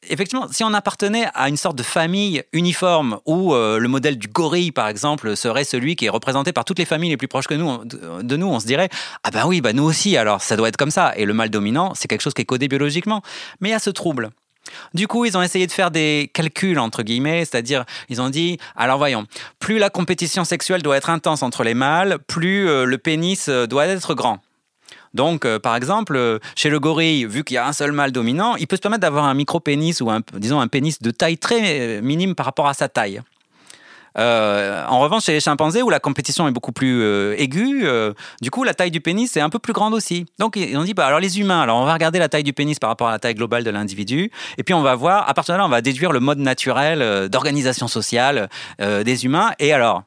effectivement, 0.09 0.49
si 0.51 0.65
on 0.65 0.75
appartenait 0.75 1.27
à 1.35 1.49
une 1.49 1.57
sorte 1.57 1.77
de 1.77 1.83
famille 1.83 2.43
uniforme 2.53 3.21
où 3.27 3.55
euh, 3.55 3.79
le 3.79 3.89
modèle 3.89 4.19
du 4.19 4.27
gorille, 4.27 4.73
par 4.73 4.89
exemple, 4.89 5.37
serait 5.37 5.65
celui 5.65 5.97
qui 5.97 6.07
est 6.07 6.11
représenté 6.11 6.53
par 6.53 6.65
toutes 6.65 6.79
les 6.79 6.85
familles 6.85 7.11
les 7.11 7.17
plus 7.17 7.29
proches 7.29 7.47
que 7.47 7.55
nous, 7.55 7.85
de 7.85 8.37
nous, 8.37 8.49
on 8.49 8.59
se 8.59 8.67
dirait 8.67 8.89
ah 9.23 9.31
ben 9.31 9.47
oui, 9.47 9.61
bah 9.61 9.73
nous 9.73 9.85
aussi, 9.85 10.17
alors 10.17 10.43
ça 10.43 10.57
doit 10.57 10.69
être 10.69 10.77
comme 10.77 10.91
ça. 10.91 11.13
Et 11.17 11.25
le 11.25 11.35
mâle 11.35 11.51
dominant, 11.51 11.95
c'est 11.95 12.09
quelque 12.09 12.23
chose 12.23 12.35
qui 12.35 12.43
est 12.43 12.47
codé 12.47 12.69
biologiquement. 12.69 13.23
Mais 13.61 13.69
il 13.69 13.73
y 13.73 13.75
a 13.75 13.79
ce 13.79 13.91
trouble. 13.91 14.31
Du 14.95 15.07
coup, 15.09 15.25
ils 15.25 15.37
ont 15.37 15.43
essayé 15.43 15.67
de 15.67 15.73
faire 15.73 15.91
des 15.91 16.31
calculs, 16.33 16.79
entre 16.79 17.03
guillemets, 17.03 17.45
c'est-à-dire, 17.45 17.85
ils 18.09 18.21
ont 18.21 18.31
dit, 18.31 18.59
alors 18.77 18.99
voyons, 18.99 19.27
plus 19.59 19.79
la 19.79 19.91
compétition 19.91 20.45
sexuelle 20.45 20.83
doit 20.83 20.97
être 20.97 21.11
intense 21.11 21.43
entre 21.43 21.65
les 21.65 21.75
mâles, 21.75 22.19
plus 22.27 22.69
euh, 22.69 22.85
le 22.85 22.99
pénis 22.99 23.49
euh, 23.49 23.67
doit 23.67 23.87
être 23.87 24.15
grand. 24.15 24.39
Donc, 25.15 25.45
euh, 25.45 25.59
par 25.59 25.77
exemple, 25.77 26.39
chez 26.57 26.71
le 26.71 26.81
gorille, 26.81 27.27
vu 27.27 27.45
qu'il 27.45 27.57
y 27.57 27.59
a 27.59 27.67
un 27.67 27.73
seul 27.73 27.93
mâle 27.93 28.13
dominant, 28.13 28.57
il 28.57 28.67
peut 28.67 28.77
se 28.77 28.81
permettre 28.81 29.03
d'avoir 29.03 29.25
un 29.25 29.35
micro-pénis 29.35 30.01
ou 30.01 30.11
un, 30.11 30.21
disons 30.35 30.61
un 30.61 30.69
pénis 30.69 31.03
de 31.03 31.11
taille 31.11 31.37
très 31.37 32.01
minime 32.01 32.35
par 32.35 32.47
rapport 32.47 32.67
à 32.67 32.75
sa 32.75 32.89
taille. 32.89 33.21
Euh, 34.19 34.85
en 34.87 35.01
revanche, 35.01 35.25
chez 35.25 35.33
les 35.33 35.41
chimpanzés, 35.41 35.83
où 35.83 35.91
la 35.91 36.01
compétition 36.01 36.49
est 36.49 36.53
beaucoup 36.53 36.73
plus 36.73 37.03
euh, 37.03 37.35
aiguë, 37.39 37.83
euh, 37.85 38.13
du 38.41 38.51
coup, 38.51 38.65
la 38.65 38.75
taille 38.75 38.91
du 38.91 39.01
pénis 39.01 39.37
est 39.37 39.41
un 39.41 39.51
peu 39.51 39.59
plus 39.59 39.73
grande 39.73 39.95
aussi. 39.95 40.27
Donc, 40.39 40.57
ils 40.57 40.77
ont 40.77 40.85
dit, 40.85 40.95
bah, 40.95 41.07
alors 41.07 41.21
les 41.21 41.41
humains, 41.41 41.63
alors 41.63 41.79
on 41.79 41.85
va 41.85 41.95
regarder 41.95 42.19
la 42.19 42.29
taille 42.29 42.43
du 42.43 42.53
pénis 42.53 42.79
par 42.79 42.91
rapport 42.91 43.09
à 43.09 43.13
la 43.13 43.19
taille 43.19 43.35
globale 43.35 43.65
de 43.65 43.71
l'individu, 43.71 44.31
et 44.59 44.63
puis 44.63 44.75
on 44.75 44.83
va 44.83 44.95
voir, 44.95 45.29
à 45.29 45.35
partir 45.35 45.55
de 45.55 45.59
là, 45.59 45.67
on 45.67 45.71
va 45.71 45.81
déduire 45.81 46.13
le 46.13 46.21
mode 46.21 46.39
naturel 46.39 47.29
d'organisation 47.29 47.89
sociale 47.89 48.49
des 48.79 49.25
humains. 49.25 49.53
Et 49.59 49.73
alors, 49.73 50.05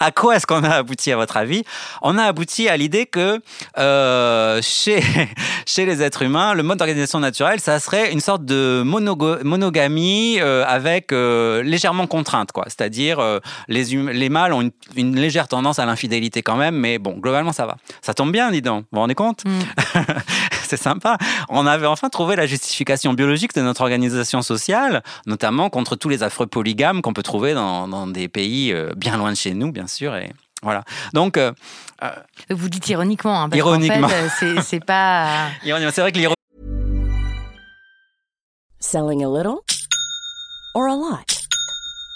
à 0.00 0.10
quoi 0.10 0.36
est-ce 0.36 0.46
qu'on 0.46 0.64
a 0.64 0.70
abouti 0.70 1.12
à 1.12 1.16
votre 1.16 1.36
avis? 1.36 1.64
On 2.02 2.18
a 2.18 2.24
abouti 2.24 2.68
à 2.68 2.76
l'idée 2.76 3.06
que 3.06 3.40
euh, 3.78 4.60
chez, 4.62 5.02
chez 5.66 5.86
les 5.86 6.02
êtres 6.02 6.22
humains, 6.22 6.54
le 6.54 6.62
mode 6.62 6.78
d'organisation 6.78 7.20
naturelle, 7.20 7.60
ça 7.60 7.78
serait 7.80 8.12
une 8.12 8.20
sorte 8.20 8.44
de 8.44 8.82
monogamie 8.82 10.38
euh, 10.40 10.64
avec 10.66 11.12
euh, 11.12 11.62
légèrement 11.62 12.06
contrainte, 12.06 12.52
quoi. 12.52 12.64
C'est-à-dire 12.66 13.20
les, 13.68 13.84
les 13.84 14.28
mâles 14.28 14.52
ont 14.52 14.70
une, 14.96 15.14
légère 15.16 15.48
tendance 15.48 15.78
à 15.78 15.86
l'infidélité 15.86 16.42
quand 16.42 16.56
même, 16.56 16.76
mais 16.76 16.98
bon, 16.98 17.16
globalement 17.18 17.52
ça 17.52 17.66
va. 17.66 17.76
Ça 18.02 18.14
tombe 18.14 18.32
bien, 18.32 18.50
dis 18.50 18.62
donc. 18.62 18.82
Vous 18.84 18.88
vous 18.92 19.00
rendez 19.00 19.14
compte? 19.14 19.44
Mm. 19.44 20.00
C'est 20.76 20.82
sympa. 20.82 21.18
On 21.48 21.66
avait 21.66 21.86
enfin 21.86 22.08
trouvé 22.08 22.34
la 22.34 22.46
justification 22.46 23.12
biologique 23.12 23.54
de 23.54 23.62
notre 23.62 23.82
organisation 23.82 24.42
sociale, 24.42 25.02
notamment 25.26 25.70
contre 25.70 25.94
tous 25.94 26.08
les 26.08 26.22
affreux 26.22 26.46
polygames 26.46 27.00
qu'on 27.00 27.12
peut 27.12 27.22
trouver 27.22 27.54
dans, 27.54 27.86
dans 27.86 28.06
des 28.08 28.28
pays 28.28 28.74
bien 28.96 29.16
loin 29.16 29.30
de 29.30 29.36
chez 29.36 29.54
nous, 29.54 29.70
bien 29.70 29.86
sûr. 29.86 30.16
Et 30.16 30.32
voilà. 30.64 30.82
Donc. 31.12 31.36
Euh, 31.36 31.52
euh, 32.02 32.10
Vous 32.50 32.68
dites 32.68 32.88
ironiquement. 32.88 33.42
Hein, 33.42 33.48
parce 33.48 33.58
ironiquement. 33.58 34.08
fait, 34.08 34.60
c'est 34.62 34.84
pas. 34.84 35.48
c'est 35.62 36.00
vrai 36.00 36.10
que 36.10 36.18
l'ironie. 36.18 36.34
Selling 38.80 39.24
a 39.24 39.28
little 39.28 39.60
or 40.74 40.88
a 40.88 40.96
lot? 40.96 41.43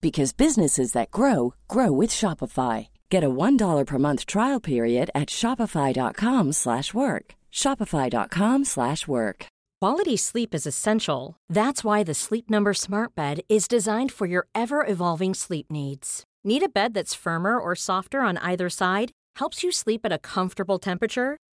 because 0.00 0.32
businesses 0.32 0.92
that 0.92 1.10
grow 1.10 1.54
grow 1.68 1.92
with 1.92 2.10
Shopify. 2.10 2.88
Get 3.10 3.24
a 3.24 3.30
$1 3.30 3.86
per 3.86 3.98
month 3.98 4.26
trial 4.26 4.60
period 4.60 5.10
at 5.14 5.28
shopify.com/work. 5.28 7.34
shopify.com/work. 7.52 9.46
Quality 9.82 10.16
sleep 10.16 10.54
is 10.54 10.66
essential. 10.66 11.36
That's 11.50 11.84
why 11.84 12.02
the 12.02 12.14
Sleep 12.14 12.48
Number 12.48 12.72
Smart 12.74 13.14
Bed 13.14 13.40
is 13.48 13.68
designed 13.68 14.10
for 14.10 14.26
your 14.26 14.46
ever-evolving 14.54 15.34
sleep 15.34 15.70
needs. 15.70 16.24
Need 16.44 16.62
a 16.62 16.68
bed 16.68 16.94
that's 16.94 17.14
firmer 17.14 17.58
or 17.58 17.74
softer 17.74 18.20
on 18.20 18.38
either 18.38 18.70
side? 18.70 19.12
Helps 19.36 19.62
you 19.62 19.70
sleep 19.70 20.00
at 20.04 20.12
a 20.12 20.18
comfortable 20.18 20.78
temperature? 20.78 21.36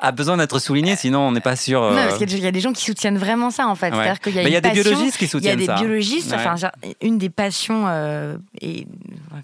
a 0.00 0.12
besoin 0.12 0.36
d'être 0.36 0.58
souligné, 0.58 0.94
sinon 0.96 1.20
on 1.20 1.32
n'est 1.32 1.40
pas 1.40 1.56
sûr. 1.56 1.80
Non, 1.80 1.96
parce 1.96 2.18
qu'il 2.18 2.38
y 2.38 2.46
a 2.46 2.50
des 2.50 2.60
gens 2.60 2.72
qui 2.72 2.84
soutiennent 2.84 3.16
vraiment 3.16 3.50
ça 3.50 3.66
en 3.66 3.74
fait. 3.74 3.90
Qu'il 4.22 4.34
y 4.34 4.38
a, 4.38 4.42
il 4.42 4.52
y 4.52 4.56
a 4.56 4.60
des 4.60 4.70
biologistes 4.70 5.16
qui 5.16 5.26
soutiennent 5.26 5.58
ça. 5.58 5.64
Il 5.64 5.66
y 5.66 5.70
a 5.70 5.74
des 5.74 5.80
biologistes. 5.80 6.34
Enfin, 6.34 6.54
une 7.00 7.18
des 7.18 7.30
passions 7.30 7.84
euh, 7.88 8.36
et 8.60 8.86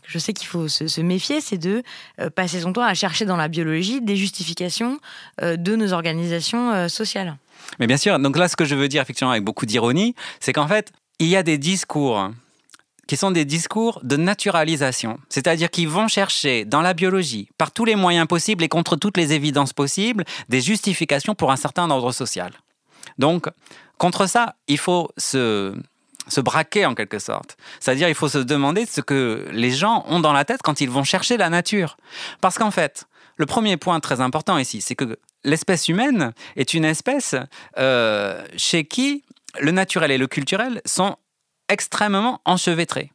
je 0.07 0.19
sais 0.19 0.33
qu'il 0.33 0.47
faut 0.47 0.69
se, 0.69 1.01
méfier, 1.01 1.41
c'est 1.41 1.59
de 1.59 1.83
euh, 2.21 2.29
passer 2.31 2.61
son 2.61 2.73
temps 2.73 2.83
à 2.83 2.95
chercher 2.95 3.25
dans 3.25 3.37
la 3.37 3.49
biologie 3.49 4.01
des 4.01 4.17
justifications 4.17 4.99
euh, 5.43 5.57
de 5.57 5.77
nos 5.77 5.93
organisations 5.93 6.89
sociales. 6.89 7.37
Mais 7.79 7.87
bien 7.87 7.97
sûr. 7.97 8.19
Donc 8.19 8.37
là, 8.37 8.49
ce 8.49 8.57
que 8.57 8.65
je 8.65 8.75
veux 8.75 8.89
dire 8.89 9.01
effectivement 9.01 9.31
avec 9.31 9.45
beaucoup 9.45 9.65
d'ironie, 9.65 10.15
c'est 10.41 10.53
qu'en 10.53 10.69
fait, 10.69 10.93
il 11.19 11.29
y 11.29 11.37
a 11.37 11.43
des 11.43 11.57
discours 11.57 12.31
qui 13.07 13.17
sont 13.17 13.31
des 13.31 13.45
discours 13.45 14.01
de 14.03 14.17
naturalisation, 14.17 15.19
c'est-à-dire 15.29 15.71
qu'ils 15.71 15.89
vont 15.89 16.09
chercher 16.09 16.65
dans 16.65 16.81
la 16.81 16.95
biologie, 16.95 17.49
par 17.59 17.71
tous 17.71 17.85
les 17.85 17.97
moyens 17.97 18.27
possibles 18.27 18.65
et 18.65 18.69
contre 18.69 18.97
toutes 18.97 19.17
les 19.17 19.33
évidences 19.33 19.73
possibles, 19.73 20.25
des 20.49 20.61
justifications 20.61 21.35
pour 21.35 21.53
un 21.53 21.57
certain 21.57 21.91
ordre 21.91 22.13
social. 22.13 22.53
Donc, 23.19 23.47
contre 23.99 24.27
ça, 24.27 24.57
il 24.69 24.79
faut 24.79 25.11
se, 25.19 25.75
se 26.29 26.41
braquer 26.41 26.87
en 26.87 26.95
quelque 26.95 27.19
sorte. 27.19 27.57
C'est-à-dire, 27.81 28.09
il 28.09 28.15
faut 28.15 28.29
se 28.29 28.39
demander 28.39 28.87
ce 28.87 29.01
que 29.01 29.49
les 29.53 29.71
gens 29.71 30.05
ont 30.09 30.21
dans 30.21 30.33
la 30.33 30.45
tête 30.45 30.61
quand 30.63 30.81
ils 30.81 30.91
vont 30.91 31.05
chercher 31.05 31.37
la 31.37 31.51
nature. 31.51 31.97
Parce 32.41 32.59
qu'en 32.59 32.71
fait, 32.71 33.05
le 33.37 33.47
premier 33.47 33.77
point 33.77 34.01
très 34.01 34.21
important 34.21 34.59
ici, 34.59 34.81
c'est 34.81 34.95
que 34.95 35.19
l'espèce 35.45 35.89
humaine 35.89 36.33
est 36.57 36.75
une 36.75 36.85
espèce 36.85 37.35
euh, 37.79 38.45
chez 38.57 38.85
qui 38.85 39.25
le 39.61 39.71
naturel 39.71 40.11
et 40.11 40.19
le 40.19 40.27
culturel 40.27 40.81
sont 40.85 41.17
extrêmement 41.75 42.41
enchevêtrés. 42.45 43.11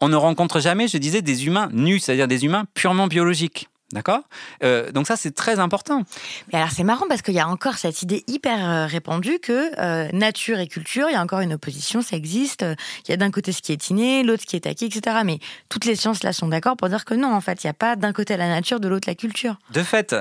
On 0.00 0.08
ne 0.08 0.16
rencontre 0.16 0.60
jamais, 0.60 0.88
je 0.88 0.98
disais, 0.98 1.22
des 1.22 1.46
humains 1.46 1.68
nus, 1.72 2.00
c'est-à-dire 2.00 2.28
des 2.28 2.44
humains 2.44 2.64
purement 2.74 3.06
biologiques. 3.06 3.68
D'accord? 3.92 4.20
Euh, 4.62 4.92
Donc 4.92 5.08
ça, 5.08 5.16
c'est 5.16 5.34
très 5.34 5.58
important. 5.58 6.04
Mais 6.52 6.58
alors, 6.60 6.70
c'est 6.70 6.84
marrant 6.84 7.06
parce 7.08 7.22
qu'il 7.22 7.34
y 7.34 7.40
a 7.40 7.48
encore 7.48 7.74
cette 7.74 8.02
idée 8.02 8.22
hyper 8.28 8.58
euh, 8.70 8.86
répandue 8.86 9.40
que 9.40 9.72
euh, 9.80 10.08
nature 10.12 10.60
et 10.60 10.68
culture, 10.68 11.08
il 11.08 11.14
y 11.14 11.16
a 11.16 11.20
encore 11.20 11.40
une 11.40 11.54
opposition, 11.54 12.00
ça 12.00 12.16
existe. 12.16 12.64
Il 13.06 13.10
y 13.10 13.14
a 13.14 13.16
d'un 13.16 13.32
côté 13.32 13.50
ce 13.50 13.62
qui 13.62 13.72
est 13.72 13.90
inné, 13.90 14.22
l'autre 14.22 14.42
ce 14.42 14.46
qui 14.46 14.54
est 14.54 14.66
acquis, 14.68 14.84
etc. 14.84 15.22
Mais 15.24 15.40
toutes 15.68 15.86
les 15.86 15.96
sciences 15.96 16.22
là 16.22 16.32
sont 16.32 16.46
d'accord 16.46 16.76
pour 16.76 16.88
dire 16.88 17.04
que 17.04 17.14
non, 17.14 17.34
en 17.34 17.40
fait, 17.40 17.64
il 17.64 17.66
n'y 17.66 17.70
a 17.70 17.74
pas 17.74 17.96
d'un 17.96 18.12
côté 18.12 18.36
la 18.36 18.48
nature, 18.48 18.78
de 18.78 18.86
l'autre 18.86 19.08
la 19.08 19.16
culture. 19.16 19.56
De 19.72 19.82
fait, 19.82 20.14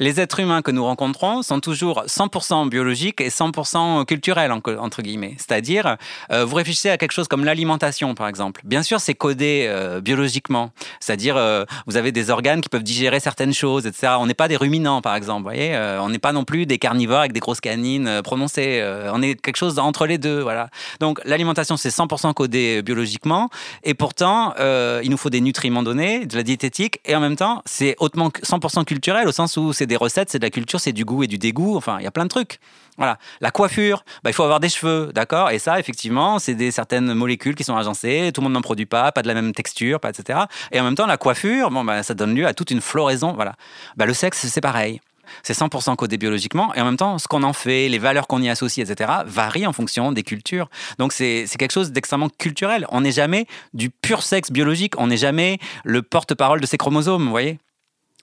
les 0.00 0.18
êtres 0.18 0.40
humains 0.40 0.62
que 0.62 0.70
nous 0.70 0.82
rencontrons 0.82 1.42
sont 1.42 1.60
toujours 1.60 2.04
100% 2.06 2.70
biologiques 2.70 3.20
et 3.20 3.28
100% 3.28 4.06
culturels, 4.06 4.50
entre 4.50 5.02
guillemets. 5.02 5.34
C'est-à-dire, 5.36 5.98
euh, 6.32 6.46
vous 6.46 6.56
réfléchissez 6.56 6.88
à 6.88 6.96
quelque 6.96 7.12
chose 7.12 7.28
comme 7.28 7.44
l'alimentation, 7.44 8.14
par 8.14 8.26
exemple. 8.26 8.62
Bien 8.64 8.82
sûr, 8.82 8.98
c'est 8.98 9.12
codé 9.12 9.66
euh, 9.68 10.00
biologiquement. 10.00 10.70
C'est-à-dire, 11.00 11.36
euh, 11.36 11.64
vous 11.86 11.98
avez 11.98 12.12
des 12.12 12.30
organes 12.30 12.62
qui 12.62 12.70
peuvent 12.70 12.82
digérer 12.82 13.20
certaines 13.20 13.52
choses, 13.52 13.86
etc. 13.86 14.14
On 14.18 14.26
n'est 14.26 14.32
pas 14.32 14.48
des 14.48 14.56
ruminants, 14.56 15.02
par 15.02 15.14
exemple. 15.14 15.40
Vous 15.40 15.54
voyez, 15.54 15.76
on 16.00 16.08
n'est 16.08 16.18
pas 16.18 16.32
non 16.32 16.44
plus 16.44 16.64
des 16.64 16.78
carnivores 16.78 17.20
avec 17.20 17.32
des 17.32 17.40
grosses 17.40 17.60
canines 17.60 18.22
prononcées. 18.24 18.82
on 19.12 19.20
est 19.20 19.38
quelque 19.38 19.56
chose 19.56 19.78
entre 19.78 20.06
les 20.06 20.16
deux, 20.16 20.40
voilà. 20.40 20.70
Donc, 21.00 21.20
l'alimentation, 21.26 21.76
c'est 21.76 21.90
100% 21.90 22.32
codé 22.32 22.80
biologiquement. 22.82 23.50
Et 23.84 23.92
pourtant, 23.92 24.54
il 24.58 25.10
nous 25.10 25.18
faut 25.18 25.30
des 25.30 25.42
nutriments 25.42 25.82
donnés, 25.82 26.24
de 26.24 26.36
la 26.36 26.42
diététique, 26.42 27.00
et 27.04 27.14
en 27.14 27.20
même 27.20 27.36
temps, 27.36 27.62
c'est 27.66 27.96
hautement 27.98 28.28
100% 28.28 28.84
culturel 28.84 29.28
au 29.28 29.32
sens 29.32 29.58
où 29.58 29.74
c'est 29.74 29.89
des 29.90 29.96
recettes, 29.96 30.30
c'est 30.30 30.38
de 30.38 30.44
la 30.44 30.50
culture, 30.50 30.80
c'est 30.80 30.92
du 30.92 31.04
goût 31.04 31.22
et 31.22 31.26
du 31.26 31.36
dégoût. 31.36 31.76
Enfin, 31.76 31.98
il 31.98 32.04
y 32.04 32.06
a 32.06 32.10
plein 32.10 32.24
de 32.24 32.30
trucs. 32.30 32.58
Voilà. 32.96 33.18
La 33.40 33.50
coiffure, 33.50 34.04
bah, 34.22 34.30
il 34.30 34.32
faut 34.32 34.42
avoir 34.44 34.60
des 34.60 34.68
cheveux, 34.68 35.10
d'accord? 35.14 35.50
Et 35.50 35.58
ça, 35.58 35.78
effectivement, 35.78 36.38
c'est 36.38 36.54
des 36.54 36.70
certaines 36.70 37.12
molécules 37.12 37.54
qui 37.54 37.64
sont 37.64 37.76
agencées, 37.76 38.30
tout 38.32 38.40
le 38.40 38.44
monde 38.44 38.54
n'en 38.54 38.62
produit 38.62 38.86
pas, 38.86 39.12
pas 39.12 39.22
de 39.22 39.28
la 39.28 39.34
même 39.34 39.52
texture, 39.52 40.00
pas, 40.00 40.10
etc. 40.10 40.40
Et 40.72 40.80
en 40.80 40.84
même 40.84 40.94
temps, 40.94 41.06
la 41.06 41.16
coiffure, 41.16 41.70
bon, 41.70 41.84
bah, 41.84 42.02
ça 42.02 42.14
donne 42.14 42.34
lieu 42.34 42.46
à 42.46 42.54
toute 42.54 42.70
une 42.70 42.80
floraison. 42.80 43.32
Voilà. 43.32 43.54
Bah, 43.96 44.06
le 44.06 44.14
sexe, 44.14 44.46
c'est 44.46 44.60
pareil 44.60 45.00
c'est 45.44 45.56
100% 45.56 45.94
codé 45.94 46.18
biologiquement, 46.18 46.74
et 46.74 46.80
en 46.80 46.84
même 46.84 46.96
temps, 46.96 47.16
ce 47.18 47.28
qu'on 47.28 47.44
en 47.44 47.52
fait, 47.52 47.88
les 47.88 47.98
valeurs 47.98 48.26
qu'on 48.26 48.42
y 48.42 48.48
associe, 48.48 48.88
etc., 48.88 49.10
varient 49.26 49.66
en 49.66 49.72
fonction 49.72 50.10
des 50.10 50.24
cultures. 50.24 50.68
Donc 50.98 51.12
c'est 51.12 51.46
quelque 51.56 51.70
chose 51.70 51.92
d'extrêmement 51.92 52.28
culturel. 52.28 52.84
On 52.90 53.02
n'est 53.02 53.12
jamais 53.12 53.46
du 53.72 53.90
pur 53.90 54.24
sexe 54.24 54.50
biologique, 54.50 54.94
on 54.98 55.06
n'est 55.06 55.16
jamais 55.16 55.58
le 55.84 56.02
porte-parole 56.02 56.60
de 56.60 56.66
ces 56.66 56.78
chromosomes, 56.78 57.22
vous 57.22 57.30
voyez? 57.30 57.60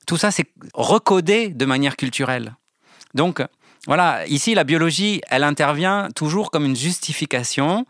Tout 0.07 0.17
ça, 0.17 0.31
c'est 0.31 0.47
recodé 0.73 1.49
de 1.49 1.65
manière 1.65 1.95
culturelle. 1.95 2.55
Donc, 3.13 3.43
voilà, 3.85 4.25
ici, 4.27 4.55
la 4.55 4.63
biologie, 4.63 5.21
elle 5.29 5.43
intervient 5.43 6.09
toujours 6.15 6.49
comme 6.49 6.65
une 6.65 6.75
justification 6.75 7.85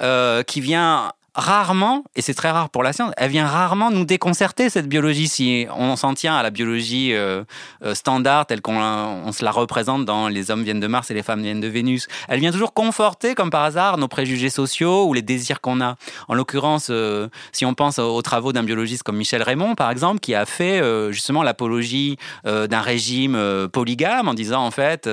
euh, 0.00 0.42
qui 0.42 0.60
vient 0.60 1.12
rarement, 1.34 2.04
et 2.14 2.20
c'est 2.20 2.34
très 2.34 2.50
rare 2.50 2.68
pour 2.68 2.82
la 2.82 2.92
science, 2.92 3.12
elle 3.16 3.30
vient 3.30 3.46
rarement 3.46 3.90
nous 3.90 4.04
déconcerter, 4.04 4.68
cette 4.68 4.86
biologie, 4.86 5.28
si 5.28 5.66
on 5.74 5.96
s'en 5.96 6.12
tient 6.12 6.36
à 6.36 6.42
la 6.42 6.50
biologie 6.50 7.14
euh, 7.14 7.44
euh, 7.82 7.94
standard, 7.94 8.46
telle 8.46 8.60
qu'on 8.60 8.78
on 8.78 9.32
se 9.32 9.42
la 9.42 9.50
représente 9.50 10.04
dans 10.04 10.28
Les 10.28 10.50
hommes 10.50 10.62
viennent 10.62 10.80
de 10.80 10.86
Mars 10.86 11.10
et 11.10 11.14
les 11.14 11.22
femmes 11.22 11.42
viennent 11.42 11.60
de 11.60 11.68
Vénus. 11.68 12.06
Elle 12.28 12.40
vient 12.40 12.52
toujours 12.52 12.74
conforter, 12.74 13.34
comme 13.34 13.50
par 13.50 13.62
hasard, 13.62 13.96
nos 13.96 14.08
préjugés 14.08 14.50
sociaux 14.50 15.06
ou 15.06 15.14
les 15.14 15.22
désirs 15.22 15.62
qu'on 15.62 15.80
a. 15.80 15.96
En 16.28 16.34
l'occurrence, 16.34 16.88
euh, 16.90 17.28
si 17.52 17.64
on 17.64 17.72
pense 17.74 17.98
aux 17.98 18.22
travaux 18.22 18.52
d'un 18.52 18.62
biologiste 18.62 19.02
comme 19.02 19.16
Michel 19.16 19.42
Raymond, 19.42 19.74
par 19.74 19.90
exemple, 19.90 20.20
qui 20.20 20.34
a 20.34 20.44
fait 20.44 20.82
justement 21.12 21.42
l'apologie 21.42 22.16
d'un 22.44 22.80
régime 22.80 23.68
polygame 23.72 24.28
en 24.28 24.34
disant, 24.34 24.64
en 24.64 24.70
fait, 24.70 25.08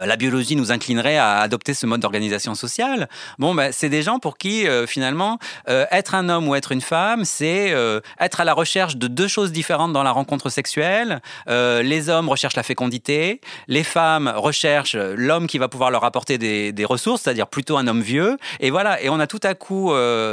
la 0.00 0.16
biologie 0.16 0.56
nous 0.56 0.72
inclinerait 0.72 1.16
à 1.16 1.38
adopter 1.38 1.74
ce 1.74 1.86
mode 1.86 2.00
d'organisation 2.00 2.54
sociale. 2.54 3.08
Bon, 3.38 3.54
ben, 3.54 3.72
c'est 3.72 3.88
des 3.88 4.02
gens 4.02 4.18
pour 4.18 4.38
qui, 4.38 4.66
finalement, 4.86 5.38
euh, 5.68 5.86
être 5.90 6.14
un 6.14 6.28
homme 6.28 6.48
ou 6.48 6.54
être 6.54 6.72
une 6.72 6.80
femme, 6.80 7.24
c'est 7.24 7.72
euh, 7.72 8.00
être 8.20 8.40
à 8.40 8.44
la 8.44 8.54
recherche 8.54 8.96
de 8.96 9.08
deux 9.08 9.28
choses 9.28 9.52
différentes 9.52 9.92
dans 9.92 10.02
la 10.02 10.12
rencontre 10.12 10.48
sexuelle. 10.48 11.20
Euh, 11.48 11.82
les 11.82 12.08
hommes 12.08 12.28
recherchent 12.28 12.56
la 12.56 12.62
fécondité, 12.62 13.40
les 13.68 13.84
femmes 13.84 14.32
recherchent 14.34 14.96
l'homme 14.96 15.46
qui 15.46 15.58
va 15.58 15.68
pouvoir 15.68 15.90
leur 15.90 16.04
apporter 16.04 16.38
des, 16.38 16.84
ressources, 16.86 17.22
c'est-à-dire 17.22 17.48
plutôt 17.48 17.76
un 17.76 17.88
homme 17.88 18.00
vieux. 18.00 18.36
Et 18.60 18.70
voilà, 18.70 19.02
et 19.02 19.08
on 19.08 19.18
a 19.18 19.26
tout 19.26 19.40
à 19.42 19.54
coup 19.54 19.92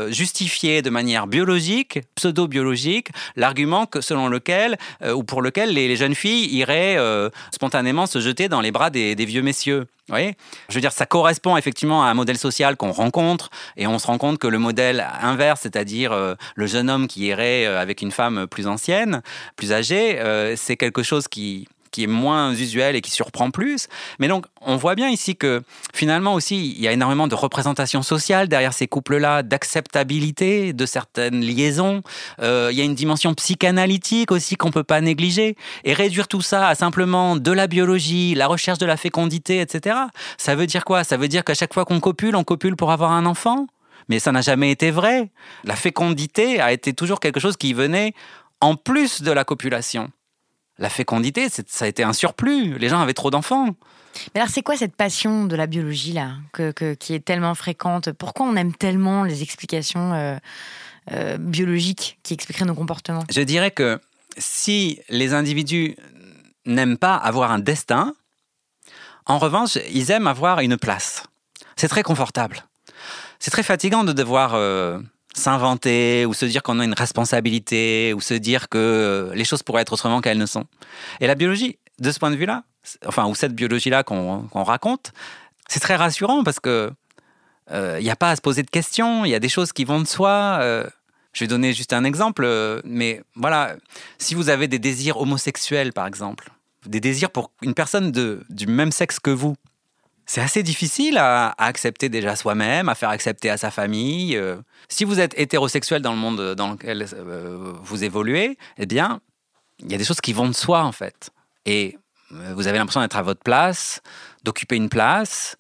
justifié 0.10 0.84
de 0.84 0.92
manière 0.92 1.26
biologique, 1.26 2.00
pseudo-biologique, 2.14 3.10
l'argument 3.36 3.88
selon 4.02 4.28
lequel 4.28 4.78
ou 5.04 5.24
pour 5.24 5.42
lequel 5.42 5.74
les, 5.74 5.96
jeunes 5.96 6.14
filles 6.14 6.54
iraient 6.56 6.98
spontanément 7.52 8.06
se 8.06 8.20
jeter 8.20 8.50
dans 8.50 8.62
les 8.62 8.72
bras 8.72 8.92
des, 8.92 9.16
des 9.16 9.26
vieux 9.26 9.42
messieurs. 9.42 9.88
Oui, 10.12 10.34
je 10.68 10.76
veux 10.76 10.82
dire, 10.82 10.92
ça 10.92 11.06
correspond 11.06 11.56
effectivement 11.56 12.04
à 12.04 12.08
un 12.08 12.14
modèle 12.14 12.38
social 12.38 12.76
qu'on 12.76 12.92
rencontre, 12.92 13.50
et 13.78 13.88
on 13.88 14.00
se 14.00 14.08
rend 14.08 14.18
compte 14.18 14.38
que 14.38 14.48
le 14.48 14.60
modèle 14.60 15.06
inverse, 15.22 15.62
c'est-à-dire 15.62 16.12
euh, 16.12 16.36
le 16.56 16.68
jeune 16.68 16.90
homme 16.90 17.08
qui 17.08 17.28
irait 17.28 17.66
euh, 17.66 17.80
avec 17.80 18.02
une 18.02 18.12
femme 18.12 18.48
plus 18.48 18.68
ancienne, 18.68 19.22
plus 19.56 19.72
âgée, 19.72 20.20
euh, 20.20 20.56
c'est 20.58 20.78
quelque 20.78 21.04
chose 21.04 21.28
qui, 21.28 21.68
qui 21.92 22.04
est 22.04 22.08
moins 22.08 22.54
usuel 22.54 22.96
et 22.96 23.02
qui 23.02 23.12
surprend 23.12 23.52
plus. 23.52 23.88
Mais 24.20 24.28
donc, 24.28 24.46
on 24.62 24.78
voit 24.78 24.96
bien 24.96 25.10
ici 25.10 25.36
que 25.36 25.62
finalement 25.94 26.34
aussi, 26.34 26.72
il 26.72 26.82
y 26.82 26.88
a 26.88 26.92
énormément 26.92 27.28
de 27.28 27.36
représentation 27.36 28.02
sociale 28.02 28.48
derrière 28.48 28.74
ces 28.74 28.88
couples-là, 28.88 29.44
d'acceptabilité 29.44 30.74
de 30.74 30.86
certaines 30.86 31.42
liaisons. 31.42 32.02
Il 32.40 32.72
y 32.72 32.82
a 32.82 32.84
une 32.84 32.96
dimension 32.96 33.34
psychanalytique 33.34 34.32
aussi 34.32 34.56
qu'on 34.56 34.72
peut 34.72 34.84
pas 34.84 35.02
négliger. 35.02 35.56
Et 35.84 35.94
réduire 35.94 36.28
tout 36.28 36.42
ça 36.42 36.68
à 36.68 36.76
simplement 36.76 37.36
de 37.36 37.52
la 37.52 37.68
biologie, 37.68 38.34
la 38.36 38.48
recherche 38.48 38.80
de 38.80 38.86
la 38.86 38.98
fécondité, 38.98 39.60
etc. 39.60 39.98
Ça 40.38 40.56
veut 40.56 40.66
dire 40.66 40.86
quoi? 40.86 41.04
Ça 41.04 41.18
veut 41.18 41.28
dire 41.28 41.44
qu'à 41.44 41.54
chaque 41.54 41.74
fois 41.74 41.84
qu'on 41.86 42.00
copule, 42.00 42.36
on 42.36 42.46
copule 42.46 42.76
pour 42.76 42.92
avoir 42.92 43.12
un 43.12 43.26
enfant? 43.26 43.68
Mais 44.10 44.20
ça 44.20 44.32
n'a 44.32 44.42
jamais 44.42 44.72
été 44.72 44.92
vrai. 44.92 45.32
La 45.64 45.76
fécondité 45.76 46.60
a 46.60 46.72
été 46.72 46.94
toujours 46.94 47.20
quelque 47.20 47.40
chose 47.40 47.58
qui 47.58 47.74
venait 47.74 48.14
en 48.62 48.76
plus 48.76 49.22
de 49.22 49.32
la 49.32 49.44
copulation 49.44 50.12
la 50.80 50.90
fécondité, 50.90 51.48
ça 51.50 51.86
a 51.86 51.88
été 51.88 52.04
un 52.04 52.14
surplus. 52.14 52.78
Les 52.78 52.90
gens 52.90 53.00
avaient 53.00 53.14
trop 53.14 53.30
d'enfants. 53.30 53.68
Mais 54.34 54.42
alors, 54.42 54.50
c'est 54.50 54.62
quoi 54.62 54.76
cette 54.76 54.96
passion 54.96 55.46
de 55.46 55.56
la 55.56 55.68
biologie 55.68 56.14
là, 56.14 56.34
qui 57.00 57.14
est 57.14 57.26
tellement 57.26 57.56
fréquente? 57.56 58.12
Pourquoi 58.12 58.46
on 58.46 58.56
aime 58.56 58.74
tellement 58.74 59.24
les 59.24 59.42
explications 59.42 60.14
euh, 60.14 60.36
euh, 61.12 61.38
biologiques 61.38 62.20
qui 62.24 62.34
expliqueraient 62.34 62.66
nos 62.66 62.76
comportements? 62.76 63.24
Je 63.30 63.42
dirais 63.42 63.72
que 63.72 64.00
si 64.38 65.00
les 65.10 65.34
individus 65.34 65.96
n'aiment 66.66 66.98
pas 66.98 67.16
avoir 67.16 67.52
un 67.52 67.60
destin, 67.60 68.14
en 69.26 69.40
revanche, 69.40 69.78
ils 69.92 70.12
aiment 70.12 70.28
avoir 70.28 70.60
une 70.60 70.78
place. 70.78 71.24
C'est 71.76 71.88
très 71.88 72.04
confortable. 72.04 72.66
C'est 73.44 73.52
très 73.52 73.64
fatigant 73.64 74.06
de 74.06 74.14
devoir 74.14 74.54
euh, 74.54 75.00
s'inventer 75.36 76.26
ou 76.26 76.34
se 76.34 76.46
dire 76.46 76.64
qu'on 76.64 76.80
a 76.80 76.86
une 76.86 76.94
responsabilité 76.94 78.14
ou 78.14 78.22
se 78.22 78.36
dire 78.36 78.70
que 78.70 78.78
euh, 78.78 79.36
les 79.36 79.44
choses 79.44 79.64
pourraient 79.64 79.82
être 79.82 79.92
autrement 79.92 80.22
qu'elles 80.22 80.38
ne 80.38 80.46
sont. 80.46 80.64
Et 81.20 81.28
la 81.28 81.36
biologie, 81.36 81.78
de 82.00 82.10
ce 82.14 82.20
point 82.20 82.32
de 82.32 82.38
vue-là, 82.38 82.64
enfin, 83.06 83.28
ou 83.28 83.36
cette 83.36 83.54
biologie-là 83.54 84.06
qu'on 84.06 84.48
raconte, 84.54 85.12
c'est 85.68 85.82
très 85.82 85.98
rassurant 85.98 86.46
parce 86.46 86.62
que 86.62 86.90
il 87.70 87.76
euh, 87.76 88.00
n'y 88.00 88.10
a 88.10 88.16
pas 88.16 88.30
à 88.30 88.38
se 88.38 88.42
poser 88.42 88.64
de 88.64 88.70
questions, 88.70 89.26
il 89.26 89.32
y 89.32 89.36
a 89.36 89.42
des 89.42 89.50
choses 89.50 89.74
qui 89.74 89.84
vont 89.84 90.00
de 90.00 90.08
soi. 90.08 90.62
Je 91.34 91.44
vais 91.44 91.48
donner 91.48 91.74
juste 91.74 91.92
un 91.92 92.06
exemple, 92.06 92.48
mais 92.86 93.24
voilà, 93.36 93.76
si 94.20 94.36
vous 94.36 94.48
avez 94.48 94.70
des 94.70 94.80
désirs 94.80 95.18
homosexuels, 95.20 95.92
par 95.92 96.08
exemple, 96.08 96.50
des 96.86 97.02
désirs 97.02 97.30
pour 97.30 97.52
une 97.62 97.74
personne 97.74 98.14
du 98.50 98.68
même 98.68 98.94
sexe 98.94 99.20
que 99.20 99.32
vous, 99.32 99.58
c'est 100.26 100.42
assez 100.42 100.64
difficile 100.64 101.18
à, 101.18 101.54
accepter 101.58 102.10
déjà 102.10 102.36
soi-même, 102.36 102.90
à 102.90 102.96
faire 102.96 103.10
accepter 103.10 103.50
à 103.50 103.58
sa 103.58 103.72
famille. 103.72 104.38
Euh. 104.38 104.58
Si 104.88 105.04
vous 105.04 105.20
êtes 105.20 105.38
hétérosexuel 105.38 106.02
dans 106.02 106.14
le 106.14 106.18
monde 106.18 106.56
dans 106.56 106.72
lequel 106.72 107.06
euh, 107.14 107.74
vous 107.84 108.04
évoluez, 108.04 108.58
eh 108.78 108.86
bien, 108.86 109.20
il 109.80 109.92
y 109.92 109.96
a 109.96 109.98
des 109.98 110.06
choses 110.06 110.22
qui 110.22 110.34
vont 110.34 110.48
de 110.48 110.54
soi 110.54 110.84
en 110.84 110.92
fait. 110.92 111.30
Et 111.66 111.98
euh, 112.32 112.54
vous 112.56 112.68
avez 112.68 112.78
l'impression 112.78 113.02
d'être 113.02 113.18
à 113.18 113.22
votre 113.22 113.42
place, 113.42 114.02
d'occuper 114.44 114.76
une 114.76 114.90
place, 114.90 115.58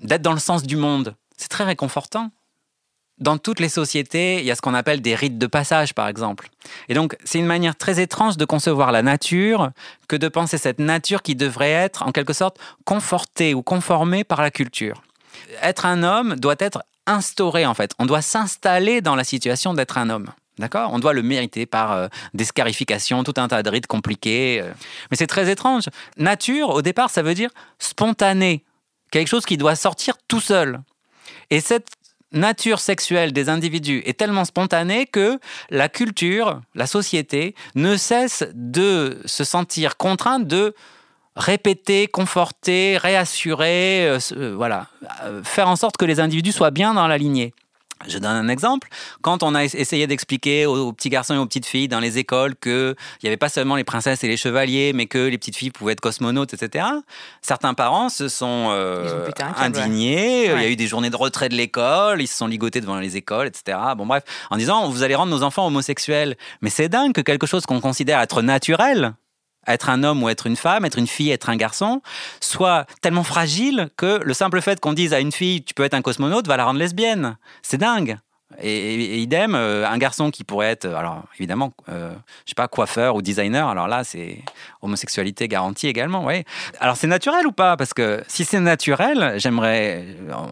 d'être 0.00 0.22
dans 0.22 0.32
le 0.32 0.38
sens 0.38 0.62
du 0.62 0.76
monde. 0.76 1.16
C'est 1.36 1.48
très 1.48 1.64
réconfortant 1.64 2.30
dans 3.18 3.38
toutes 3.38 3.60
les 3.60 3.68
sociétés, 3.68 4.40
il 4.40 4.44
y 4.44 4.50
a 4.50 4.56
ce 4.56 4.60
qu'on 4.60 4.74
appelle 4.74 5.00
des 5.00 5.14
rites 5.14 5.38
de 5.38 5.46
passage, 5.46 5.94
par 5.94 6.08
exemple. 6.08 6.48
Et 6.88 6.94
donc, 6.94 7.16
c'est 7.24 7.38
une 7.38 7.46
manière 7.46 7.76
très 7.76 8.00
étrange 8.00 8.36
de 8.36 8.44
concevoir 8.44 8.90
la 8.90 9.02
nature 9.02 9.70
que 10.08 10.16
de 10.16 10.28
penser 10.28 10.58
cette 10.58 10.80
nature 10.80 11.22
qui 11.22 11.36
devrait 11.36 11.70
être, 11.70 12.02
en 12.02 12.12
quelque 12.12 12.32
sorte, 12.32 12.58
confortée 12.84 13.54
ou 13.54 13.62
conformée 13.62 14.24
par 14.24 14.42
la 14.42 14.50
culture. 14.50 15.02
Être 15.62 15.86
un 15.86 16.02
homme 16.02 16.34
doit 16.36 16.56
être 16.58 16.82
instauré, 17.06 17.66
en 17.66 17.74
fait. 17.74 17.92
On 17.98 18.06
doit 18.06 18.22
s'installer 18.22 19.00
dans 19.00 19.14
la 19.14 19.24
situation 19.24 19.74
d'être 19.74 19.96
un 19.98 20.10
homme. 20.10 20.26
D'accord? 20.58 20.90
On 20.92 20.98
doit 20.98 21.12
le 21.12 21.22
mériter 21.22 21.66
par 21.66 21.92
euh, 21.92 22.08
des 22.32 22.44
scarifications, 22.44 23.24
tout 23.24 23.34
un 23.36 23.48
tas 23.48 23.62
de 23.62 23.70
rites 23.70 23.88
compliqués. 23.88 24.60
Euh. 24.62 24.70
Mais 25.10 25.16
c'est 25.16 25.26
très 25.26 25.50
étrange. 25.50 25.84
Nature, 26.16 26.70
au 26.70 26.82
départ, 26.82 27.10
ça 27.10 27.22
veut 27.22 27.34
dire 27.34 27.50
spontané. 27.78 28.64
Quelque 29.10 29.28
chose 29.28 29.44
qui 29.46 29.56
doit 29.56 29.74
sortir 29.74 30.14
tout 30.28 30.40
seul. 30.40 30.80
Et 31.50 31.60
cette 31.60 31.88
nature 32.34 32.80
sexuelle 32.80 33.32
des 33.32 33.48
individus 33.48 34.02
est 34.04 34.18
tellement 34.18 34.44
spontanée 34.44 35.06
que 35.06 35.38
la 35.70 35.88
culture, 35.88 36.60
la 36.74 36.86
société, 36.86 37.54
ne 37.74 37.96
cesse 37.96 38.44
de 38.54 39.18
se 39.24 39.44
sentir 39.44 39.96
contrainte 39.96 40.46
de 40.46 40.74
répéter, 41.36 42.06
conforter, 42.06 42.96
réassurer, 42.96 44.06
euh, 44.06 44.18
euh, 44.32 44.54
voilà, 44.56 44.86
euh, 45.24 45.42
faire 45.42 45.68
en 45.68 45.76
sorte 45.76 45.96
que 45.96 46.04
les 46.04 46.20
individus 46.20 46.52
soient 46.52 46.70
bien 46.70 46.94
dans 46.94 47.08
la 47.08 47.18
lignée. 47.18 47.54
Je 48.08 48.18
donne 48.18 48.36
un 48.36 48.48
exemple. 48.48 48.88
Quand 49.22 49.42
on 49.42 49.54
a 49.54 49.64
essayé 49.64 50.06
d'expliquer 50.06 50.66
aux, 50.66 50.92
petits 50.92 51.10
garçons 51.10 51.34
et 51.34 51.38
aux 51.38 51.46
petites 51.46 51.66
filles 51.66 51.88
dans 51.88 52.00
les 52.00 52.18
écoles 52.18 52.54
qu'il 52.56 52.94
n'y 53.22 53.28
avait 53.28 53.36
pas 53.36 53.48
seulement 53.48 53.76
les 53.76 53.84
princesses 53.84 54.22
et 54.24 54.28
les 54.28 54.36
chevaliers, 54.36 54.92
mais 54.94 55.06
que 55.06 55.18
les 55.18 55.38
petites 55.38 55.56
filles 55.56 55.70
pouvaient 55.70 55.92
être 55.92 56.00
cosmonautes, 56.00 56.54
etc., 56.54 56.86
certains 57.42 57.74
parents 57.74 58.08
se 58.08 58.28
sont 58.28 58.68
euh, 58.70 59.28
indignés. 59.56 60.44
Il 60.46 60.60
y 60.60 60.64
a 60.64 60.68
eu 60.68 60.76
des 60.76 60.86
journées 60.86 61.10
de 61.10 61.16
retrait 61.16 61.48
de 61.48 61.54
l'école, 61.54 62.20
ils 62.20 62.26
se 62.26 62.36
sont 62.36 62.46
ligotés 62.46 62.80
devant 62.80 62.98
les 62.98 63.16
écoles, 63.16 63.46
etc. 63.46 63.78
Bon, 63.96 64.06
bref, 64.06 64.24
en 64.50 64.56
disant, 64.56 64.88
vous 64.88 65.02
allez 65.02 65.14
rendre 65.14 65.30
nos 65.30 65.42
enfants 65.42 65.66
homosexuels. 65.66 66.36
Mais 66.62 66.70
c'est 66.70 66.88
dingue 66.88 67.12
que 67.12 67.20
quelque 67.20 67.46
chose 67.46 67.66
qu'on 67.66 67.80
considère 67.80 68.20
être 68.20 68.42
naturel, 68.42 69.14
être 69.66 69.88
un 69.88 70.02
homme 70.02 70.22
ou 70.22 70.28
être 70.28 70.46
une 70.46 70.56
femme, 70.56 70.84
être 70.84 70.98
une 70.98 71.06
fille, 71.06 71.30
être 71.30 71.48
un 71.48 71.56
garçon, 71.56 72.02
soit 72.40 72.86
tellement 73.00 73.24
fragile 73.24 73.90
que 73.96 74.20
le 74.22 74.34
simple 74.34 74.60
fait 74.60 74.80
qu'on 74.80 74.92
dise 74.92 75.12
à 75.12 75.20
une 75.20 75.32
fille 75.32 75.62
tu 75.62 75.74
peux 75.74 75.84
être 75.84 75.94
un 75.94 76.02
cosmonaute 76.02 76.46
va 76.46 76.56
la 76.56 76.64
rendre 76.64 76.78
lesbienne. 76.78 77.36
C'est 77.62 77.78
dingue. 77.78 78.18
Et, 78.60 79.18
idem, 79.18 79.54
euh, 79.54 79.88
un 79.88 79.98
garçon 79.98 80.30
qui 80.30 80.44
pourrait 80.44 80.68
être, 80.68 80.86
alors 80.86 81.24
évidemment, 81.38 81.72
euh, 81.88 82.12
je 82.44 82.50
sais 82.50 82.54
pas, 82.54 82.68
coiffeur 82.68 83.16
ou 83.16 83.22
designer, 83.22 83.68
alors 83.68 83.88
là, 83.88 84.04
c'est 84.04 84.42
homosexualité 84.80 85.48
garantie 85.48 85.88
également, 85.88 86.24
oui. 86.24 86.44
Alors 86.78 86.96
c'est 86.96 87.06
naturel 87.06 87.46
ou 87.46 87.52
pas? 87.52 87.76
Parce 87.76 87.94
que 87.94 88.22
si 88.28 88.44
c'est 88.44 88.60
naturel, 88.60 89.34
j'aimerais, 89.38 90.06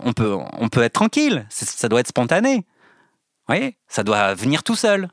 on 0.04 0.12
peut, 0.12 0.36
on 0.58 0.68
peut 0.68 0.82
être 0.82 0.94
tranquille, 0.94 1.46
ça 1.48 1.88
doit 1.88 2.00
être 2.00 2.08
spontané. 2.08 2.64
Oui, 3.48 3.76
ça 3.88 4.02
doit 4.02 4.34
venir 4.34 4.62
tout 4.62 4.76
seul. 4.76 5.08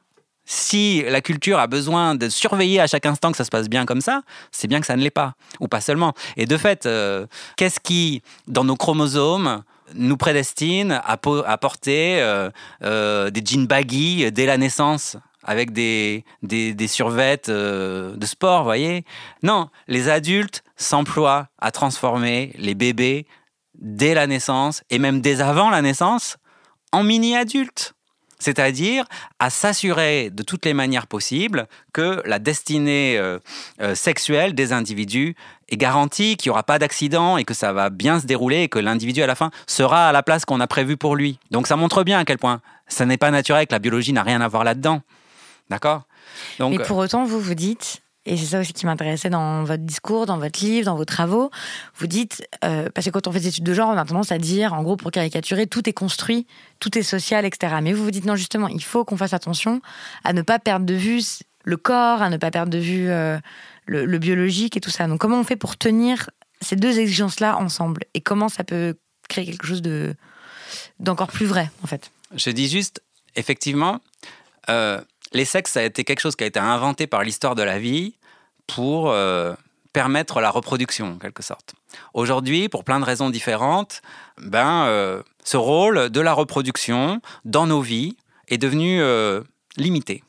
Si 0.51 1.03
la 1.03 1.21
culture 1.21 1.59
a 1.59 1.67
besoin 1.67 2.15
de 2.15 2.27
surveiller 2.27 2.79
à 2.79 2.87
chaque 2.87 3.05
instant 3.05 3.29
que 3.29 3.37
ça 3.37 3.45
se 3.45 3.51
passe 3.51 3.69
bien 3.69 3.85
comme 3.85 4.01
ça, 4.01 4.23
c'est 4.51 4.67
bien 4.67 4.79
que 4.79 4.87
ça 4.87 4.95
ne 4.95 5.03
l'est 5.03 5.11
pas, 5.11 5.35
ou 5.59 5.67
pas 5.67 5.79
seulement. 5.79 6.13
Et 6.37 6.47
de 6.47 6.57
fait, 6.57 6.87
euh, 6.87 7.27
qu'est-ce 7.55 7.79
qui, 7.79 8.23
dans 8.47 8.63
nos 8.63 8.75
chromosomes, 8.75 9.61
nous 9.93 10.17
prédestine 10.17 11.01
à, 11.05 11.17
porter 11.17 12.19
euh, 12.19 12.49
euh, 12.83 13.29
des 13.29 13.43
jeans 13.45 13.67
baggy 13.67 14.31
dès 14.31 14.47
la 14.47 14.57
naissance 14.57 15.17
avec 15.43 15.71
des, 15.71 16.25
des, 16.41 16.73
des 16.73 16.87
survettes 16.87 17.51
de 17.51 18.25
sport, 18.25 18.63
voyez? 18.63 19.05
Non, 19.43 19.69
les 19.87 20.09
adultes 20.09 20.63
s'emploient 20.77 21.49
à 21.59 21.69
transformer 21.69 22.53
les 22.57 22.73
bébés 22.73 23.27
dès 23.75 24.15
la 24.15 24.25
naissance, 24.25 24.81
et 24.89 24.97
même 24.97 25.21
dès 25.21 25.41
avant 25.41 25.69
la 25.69 25.83
naissance, 25.83 26.37
en 26.91 27.03
mini-adultes 27.03 27.93
c'est-à-dire 28.39 29.05
à 29.39 29.49
s'assurer 29.49 30.29
de 30.29 30.43
toutes 30.43 30.65
les 30.65 30.73
manières 30.73 31.07
possibles 31.07 31.67
que 31.93 32.21
la 32.25 32.39
destinée 32.39 33.17
euh, 33.17 33.39
euh, 33.81 33.95
sexuelle 33.95 34.55
des 34.55 34.73
individus 34.73 35.35
est 35.69 35.77
garantie, 35.77 36.37
qu'il 36.37 36.49
n'y 36.49 36.51
aura 36.51 36.63
pas 36.63 36.79
d'accident 36.79 37.37
et 37.37 37.43
que 37.43 37.53
ça 37.53 37.73
va 37.73 37.89
bien 37.89 38.19
se 38.19 38.25
dérouler 38.25 38.63
et 38.63 38.69
que 38.69 38.79
l'individu 38.79 39.21
à 39.21 39.27
la 39.27 39.35
fin 39.35 39.51
sera 39.67 40.09
à 40.09 40.11
la 40.11 40.23
place 40.23 40.45
qu'on 40.45 40.59
a 40.59 40.67
prévue 40.67 40.97
pour 40.97 41.15
lui. 41.15 41.37
Donc 41.51 41.67
ça 41.67 41.75
montre 41.75 42.03
bien 42.03 42.19
à 42.19 42.25
quel 42.25 42.37
point 42.37 42.61
ça 42.87 43.05
n'est 43.05 43.17
pas 43.17 43.29
naturel, 43.29 43.67
que 43.67 43.73
la 43.73 43.79
biologie 43.79 44.13
n'a 44.13 44.23
rien 44.23 44.41
à 44.41 44.47
voir 44.47 44.63
là-dedans. 44.63 45.01
D'accord? 45.69 46.03
Mais 46.59 46.79
pour 46.79 46.97
autant, 46.97 47.25
vous 47.25 47.39
vous 47.39 47.53
dites, 47.53 48.01
et 48.25 48.37
c'est 48.37 48.45
ça 48.45 48.59
aussi 48.59 48.73
qui 48.73 48.85
m'intéressait 48.85 49.29
dans 49.29 49.63
votre 49.63 49.83
discours, 49.83 50.25
dans 50.25 50.37
votre 50.37 50.59
livre, 50.59 50.85
dans 50.85 50.95
vos 50.95 51.05
travaux. 51.05 51.49
Vous 51.95 52.07
dites, 52.07 52.47
euh, 52.65 52.89
parce 52.93 53.05
que 53.05 53.11
quand 53.11 53.27
on 53.27 53.31
fait 53.31 53.39
des 53.39 53.47
études 53.47 53.63
de 53.63 53.73
genre, 53.73 53.89
on 53.89 53.97
a 53.97 54.05
tendance 54.05 54.31
à 54.31 54.37
dire, 54.37 54.73
en 54.73 54.83
gros, 54.83 54.97
pour 54.97 55.11
caricaturer, 55.11 55.67
tout 55.67 55.87
est 55.89 55.93
construit, 55.93 56.45
tout 56.79 56.97
est 56.97 57.03
social, 57.03 57.45
etc. 57.45 57.77
Mais 57.81 57.93
vous 57.93 58.03
vous 58.03 58.11
dites, 58.11 58.25
non, 58.25 58.35
justement, 58.35 58.67
il 58.67 58.83
faut 58.83 59.05
qu'on 59.05 59.17
fasse 59.17 59.33
attention 59.33 59.81
à 60.23 60.33
ne 60.33 60.41
pas 60.41 60.59
perdre 60.59 60.85
de 60.85 60.93
vue 60.93 61.23
le 61.63 61.77
corps, 61.77 62.21
à 62.21 62.29
ne 62.29 62.37
pas 62.37 62.51
perdre 62.51 62.71
de 62.71 62.77
vue 62.77 63.09
euh, 63.09 63.37
le, 63.85 64.17
biologique 64.17 64.75
et 64.75 64.81
tout 64.81 64.89
ça. 64.89 65.07
Donc, 65.07 65.19
comment 65.19 65.39
on 65.39 65.43
fait 65.43 65.55
pour 65.55 65.77
tenir 65.77 66.29
ces 66.61 66.75
deux 66.75 66.99
exigences-là 66.99 67.57
ensemble? 67.57 68.03
Et 68.13 68.21
comment 68.21 68.49
ça 68.49 68.63
peut 68.63 68.95
créer 69.27 69.45
quelque 69.45 69.65
chose 69.65 69.81
de 69.81 70.15
d'encore 70.99 71.27
plus 71.27 71.45
vrai, 71.45 71.71
en 71.83 71.87
fait? 71.87 72.11
Je 72.35 72.51
dis 72.51 72.67
juste, 72.67 73.01
effectivement, 73.35 74.01
euh, 74.69 75.01
les 75.33 75.45
sexes, 75.45 75.71
ça 75.71 75.81
a 75.81 75.83
été 75.83 76.03
quelque 76.03 76.19
chose 76.19 76.35
qui 76.35 76.43
a 76.43 76.47
été 76.47 76.59
inventé 76.59 77.07
par 77.07 77.23
l'histoire 77.23 77.55
de 77.55 77.63
la 77.63 77.79
vie 77.79 78.15
pour 78.67 79.11
euh, 79.11 79.53
permettre 79.93 80.41
la 80.41 80.49
reproduction, 80.49 81.13
en 81.13 81.17
quelque 81.17 81.43
sorte. 81.43 81.73
Aujourd'hui, 82.13 82.69
pour 82.69 82.83
plein 82.83 82.99
de 82.99 83.05
raisons 83.05 83.29
différentes, 83.29 84.01
ben, 84.37 84.85
euh, 84.85 85.21
ce 85.43 85.57
rôle 85.57 86.09
de 86.09 86.21
la 86.21 86.33
reproduction 86.33 87.21
dans 87.45 87.67
nos 87.67 87.81
vies 87.81 88.15
est 88.47 88.57
devenu 88.57 89.01
euh, 89.01 89.41
limité. 89.77 90.23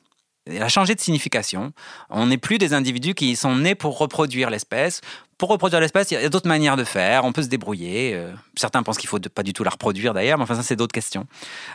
Il 0.46 0.62
a 0.62 0.68
changé 0.68 0.94
de 0.94 1.00
signification. 1.00 1.72
On 2.08 2.26
n'est 2.26 2.38
plus 2.38 2.58
des 2.58 2.72
individus 2.72 3.14
qui 3.14 3.36
sont 3.36 3.56
nés 3.56 3.74
pour 3.74 3.98
reproduire 3.98 4.50
l'espèce. 4.50 5.00
Pour 5.38 5.50
reproduire 5.50 5.80
l'espèce, 5.80 6.10
il 6.10 6.14
y 6.14 6.16
a 6.24 6.28
d'autres 6.28 6.48
manières 6.48 6.76
de 6.76 6.84
faire. 6.84 7.24
On 7.24 7.32
peut 7.32 7.42
se 7.42 7.48
débrouiller. 7.48 8.18
certains 8.56 8.82
pensent 8.82 8.98
qu'il 8.98 9.08
faut 9.08 9.20
pas 9.20 9.42
du 9.42 9.52
tout 9.52 9.64
la 9.64 9.70
reproduire 9.70 10.12
d'ailleurs, 10.12 10.38
mais 10.38 10.44
enfin 10.44 10.56
ça 10.56 10.62
c'est 10.62 10.76
d'autres 10.76 10.92
questions. 10.92 11.26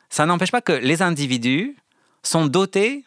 Ça 0.09 0.25
n'empêche 0.25 0.51
pas 0.51 0.61
que 0.61 0.73
les 0.73 1.01
individus 1.01 1.77
sont 2.23 2.47
dotés 2.47 3.05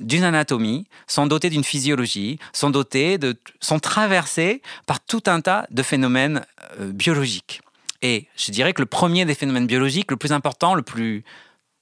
d'une 0.00 0.24
anatomie, 0.24 0.86
sont 1.06 1.26
dotés 1.26 1.50
d'une 1.50 1.64
physiologie, 1.64 2.38
sont 2.52 2.70
dotés 2.70 3.18
de, 3.18 3.36
sont 3.60 3.78
traversés 3.78 4.62
par 4.86 5.00
tout 5.00 5.22
un 5.26 5.40
tas 5.40 5.66
de 5.70 5.82
phénomènes 5.82 6.44
euh, 6.80 6.92
biologiques. 6.92 7.60
Et 8.02 8.26
je 8.36 8.50
dirais 8.50 8.72
que 8.72 8.82
le 8.82 8.86
premier 8.86 9.24
des 9.24 9.34
phénomènes 9.34 9.66
biologiques, 9.66 10.10
le 10.10 10.16
plus 10.16 10.32
important, 10.32 10.74
le 10.74 10.82
plus, 10.82 11.24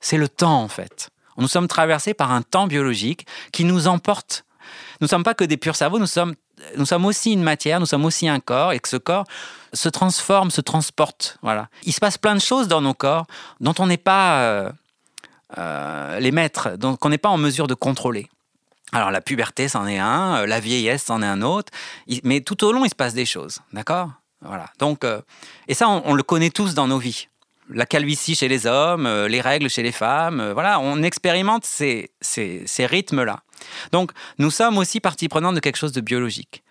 c'est 0.01 0.19
le 0.19 0.29
temps 0.29 0.63
en 0.63 0.69
fait. 0.69 1.11
Nous 1.39 1.49
sommes 1.49 1.69
traversés 1.69 2.13
par 2.13 2.33
un 2.33 2.43
temps 2.43 2.67
biologique 2.67 3.27
qui 3.53 3.65
nous 3.65 3.89
emporte. 3.89 4.45
Nous 5.01 5.07
ne 5.07 5.09
sommes 5.09 5.25
pas 5.25 5.35
que 5.35 5.45
des 5.45 5.57
purs 5.57 5.77
cerveaux, 5.77 5.99
nous 5.99 6.07
sommes, 6.07 6.35
nous 6.77 6.85
sommes 6.85 7.07
aussi 7.07 7.33
une 7.33 7.43
matière, 7.43 7.81
nous 7.81 7.87
sommes 7.87 8.05
aussi 8.05 8.29
un 8.29 8.41
corps, 8.41 8.73
et 8.73 8.79
que 8.79 8.89
ce 8.89 8.99
corps 8.99 9.25
se 9.73 9.89
transforme, 9.89 10.51
se 10.51 10.61
transporte. 10.61 11.39
Voilà. 11.43 11.69
Il 11.85 11.95
se 11.95 12.01
passe 12.01 12.19
plein 12.19 12.35
de 12.35 12.41
choses 12.41 12.69
dans 12.69 12.83
nos 12.83 12.93
corps 12.93 13.27
dont 13.61 13.75
on 13.79 13.87
n'est 13.87 13.97
pas 13.97 14.41
euh, 14.43 14.73
les 15.57 16.31
maîtres, 16.33 16.77
donc 16.77 16.99
qu'on 16.99 17.09
n'est 17.09 17.19
pas 17.19 17.29
en 17.29 17.39
mesure 17.39 17.67
de 17.67 17.75
contrôler. 17.75 18.29
Alors 18.93 19.11
la 19.11 19.21
puberté, 19.21 19.69
c'en 19.69 19.87
est 19.87 19.99
un, 19.99 20.39
euh, 20.39 20.47
la 20.47 20.61
vieillesse, 20.61 21.05
c'en 21.05 21.23
est 21.23 21.27
un 21.27 21.43
autre, 21.43 21.73
mais 22.25 22.41
tout 22.41 22.65
au 22.65 22.73
long, 22.73 22.85
il 22.85 22.91
se 22.91 22.95
passe 22.95 23.15
des 23.15 23.27
choses, 23.27 23.61
d'accord? 23.73 24.11
Voilà. 24.43 24.67
Donc, 24.79 25.05
euh, 25.05 25.21
et 25.69 25.75
ça, 25.75 25.89
on, 25.89 26.15
le 26.15 26.23
connaît 26.23 26.51
tous 26.51 26.75
dans 26.75 26.89
nos 26.89 26.99
vies. 26.99 27.29
La 27.69 27.87
calvitie 27.87 28.35
chez 28.35 28.49
les 28.49 28.67
hommes, 28.67 29.07
les 29.07 29.41
règles 29.41 29.69
chez 29.69 29.83
les 29.83 29.93
femmes, 29.93 30.51
voilà, 30.55 30.81
on 30.81 31.03
expérimente 31.03 31.65
ces, 31.65 32.11
ces, 32.21 32.87
rythmes-là. 32.87 33.43
Donc, 33.93 34.11
nous 34.39 34.51
sommes 34.51 34.79
aussi 34.79 34.99
partie 34.99 35.29
prenante 35.29 35.55
de 35.55 35.61
quelque 35.61 35.77
chose 35.77 35.93
de 35.93 36.01
biologique. 36.01 36.65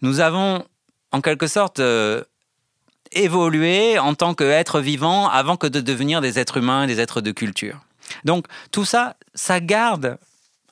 Nous 0.00 0.20
avons, 0.20 0.64
en 1.12 1.20
quelque 1.20 1.48
sorte, 1.48 1.82
évolué 3.12 3.98
en 3.98 4.14
tant 4.14 4.32
qu'êtres 4.32 4.80
vivants 4.80 5.28
avant 5.28 5.56
que 5.56 5.66
de 5.66 5.80
devenir 5.80 6.22
des 6.22 6.38
êtres 6.38 6.56
humains, 6.56 6.86
des 6.86 7.00
êtres 7.00 7.20
de 7.20 7.32
culture. 7.32 7.80
Donc 8.24 8.46
tout 8.70 8.84
ça, 8.84 9.16
ça 9.34 9.60
garde 9.60 10.18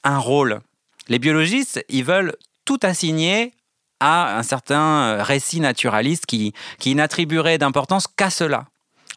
un 0.04 0.18
rôle. 0.18 0.60
Les 1.08 1.18
biologistes, 1.18 1.84
ils 1.88 2.04
veulent 2.04 2.36
tout 2.64 2.80
assigner 2.82 3.52
à 4.00 4.36
un 4.38 4.42
certain 4.42 5.22
récit 5.22 5.60
naturaliste 5.60 6.26
qui, 6.26 6.52
qui 6.78 6.94
n'attribuerait 6.94 7.58
d'importance 7.58 8.06
qu'à 8.06 8.30
cela 8.30 8.66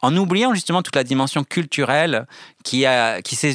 en 0.02 0.16
oubliant 0.16 0.54
justement 0.54 0.82
toute 0.82 0.96
la 0.96 1.04
dimension 1.04 1.44
culturelle 1.44 2.26
qui, 2.64 2.86
a, 2.86 3.22
qui 3.22 3.36
s'est 3.36 3.54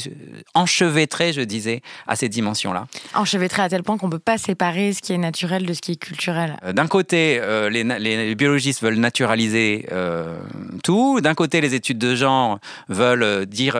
enchevêtrée, 0.53 1.33
je 1.33 1.41
disais, 1.41 1.81
à 2.07 2.15
ces 2.15 2.29
dimensions-là. 2.29 2.87
Enchevêtrée 3.13 3.61
à 3.61 3.69
tel 3.69 3.83
point 3.83 3.97
qu'on 3.97 4.07
ne 4.07 4.11
peut 4.11 4.19
pas 4.19 4.37
séparer 4.37 4.93
ce 4.93 5.01
qui 5.01 5.13
est 5.13 5.17
naturel 5.17 5.65
de 5.65 5.73
ce 5.73 5.81
qui 5.81 5.93
est 5.93 5.95
culturel. 5.95 6.57
Euh, 6.63 6.73
d'un 6.73 6.87
côté, 6.87 7.39
euh, 7.41 7.69
les, 7.69 8.35
biologistes 8.35 8.81
veulent 8.81 8.95
naturaliser 8.95 9.87
euh, 9.91 10.37
tout. 10.83 11.21
D'un 11.21 11.35
côté, 11.35 11.61
les 11.61 11.73
études 11.73 11.97
de 11.97 12.15
genre 12.15 12.59
veulent 12.89 13.45
dire, 13.45 13.77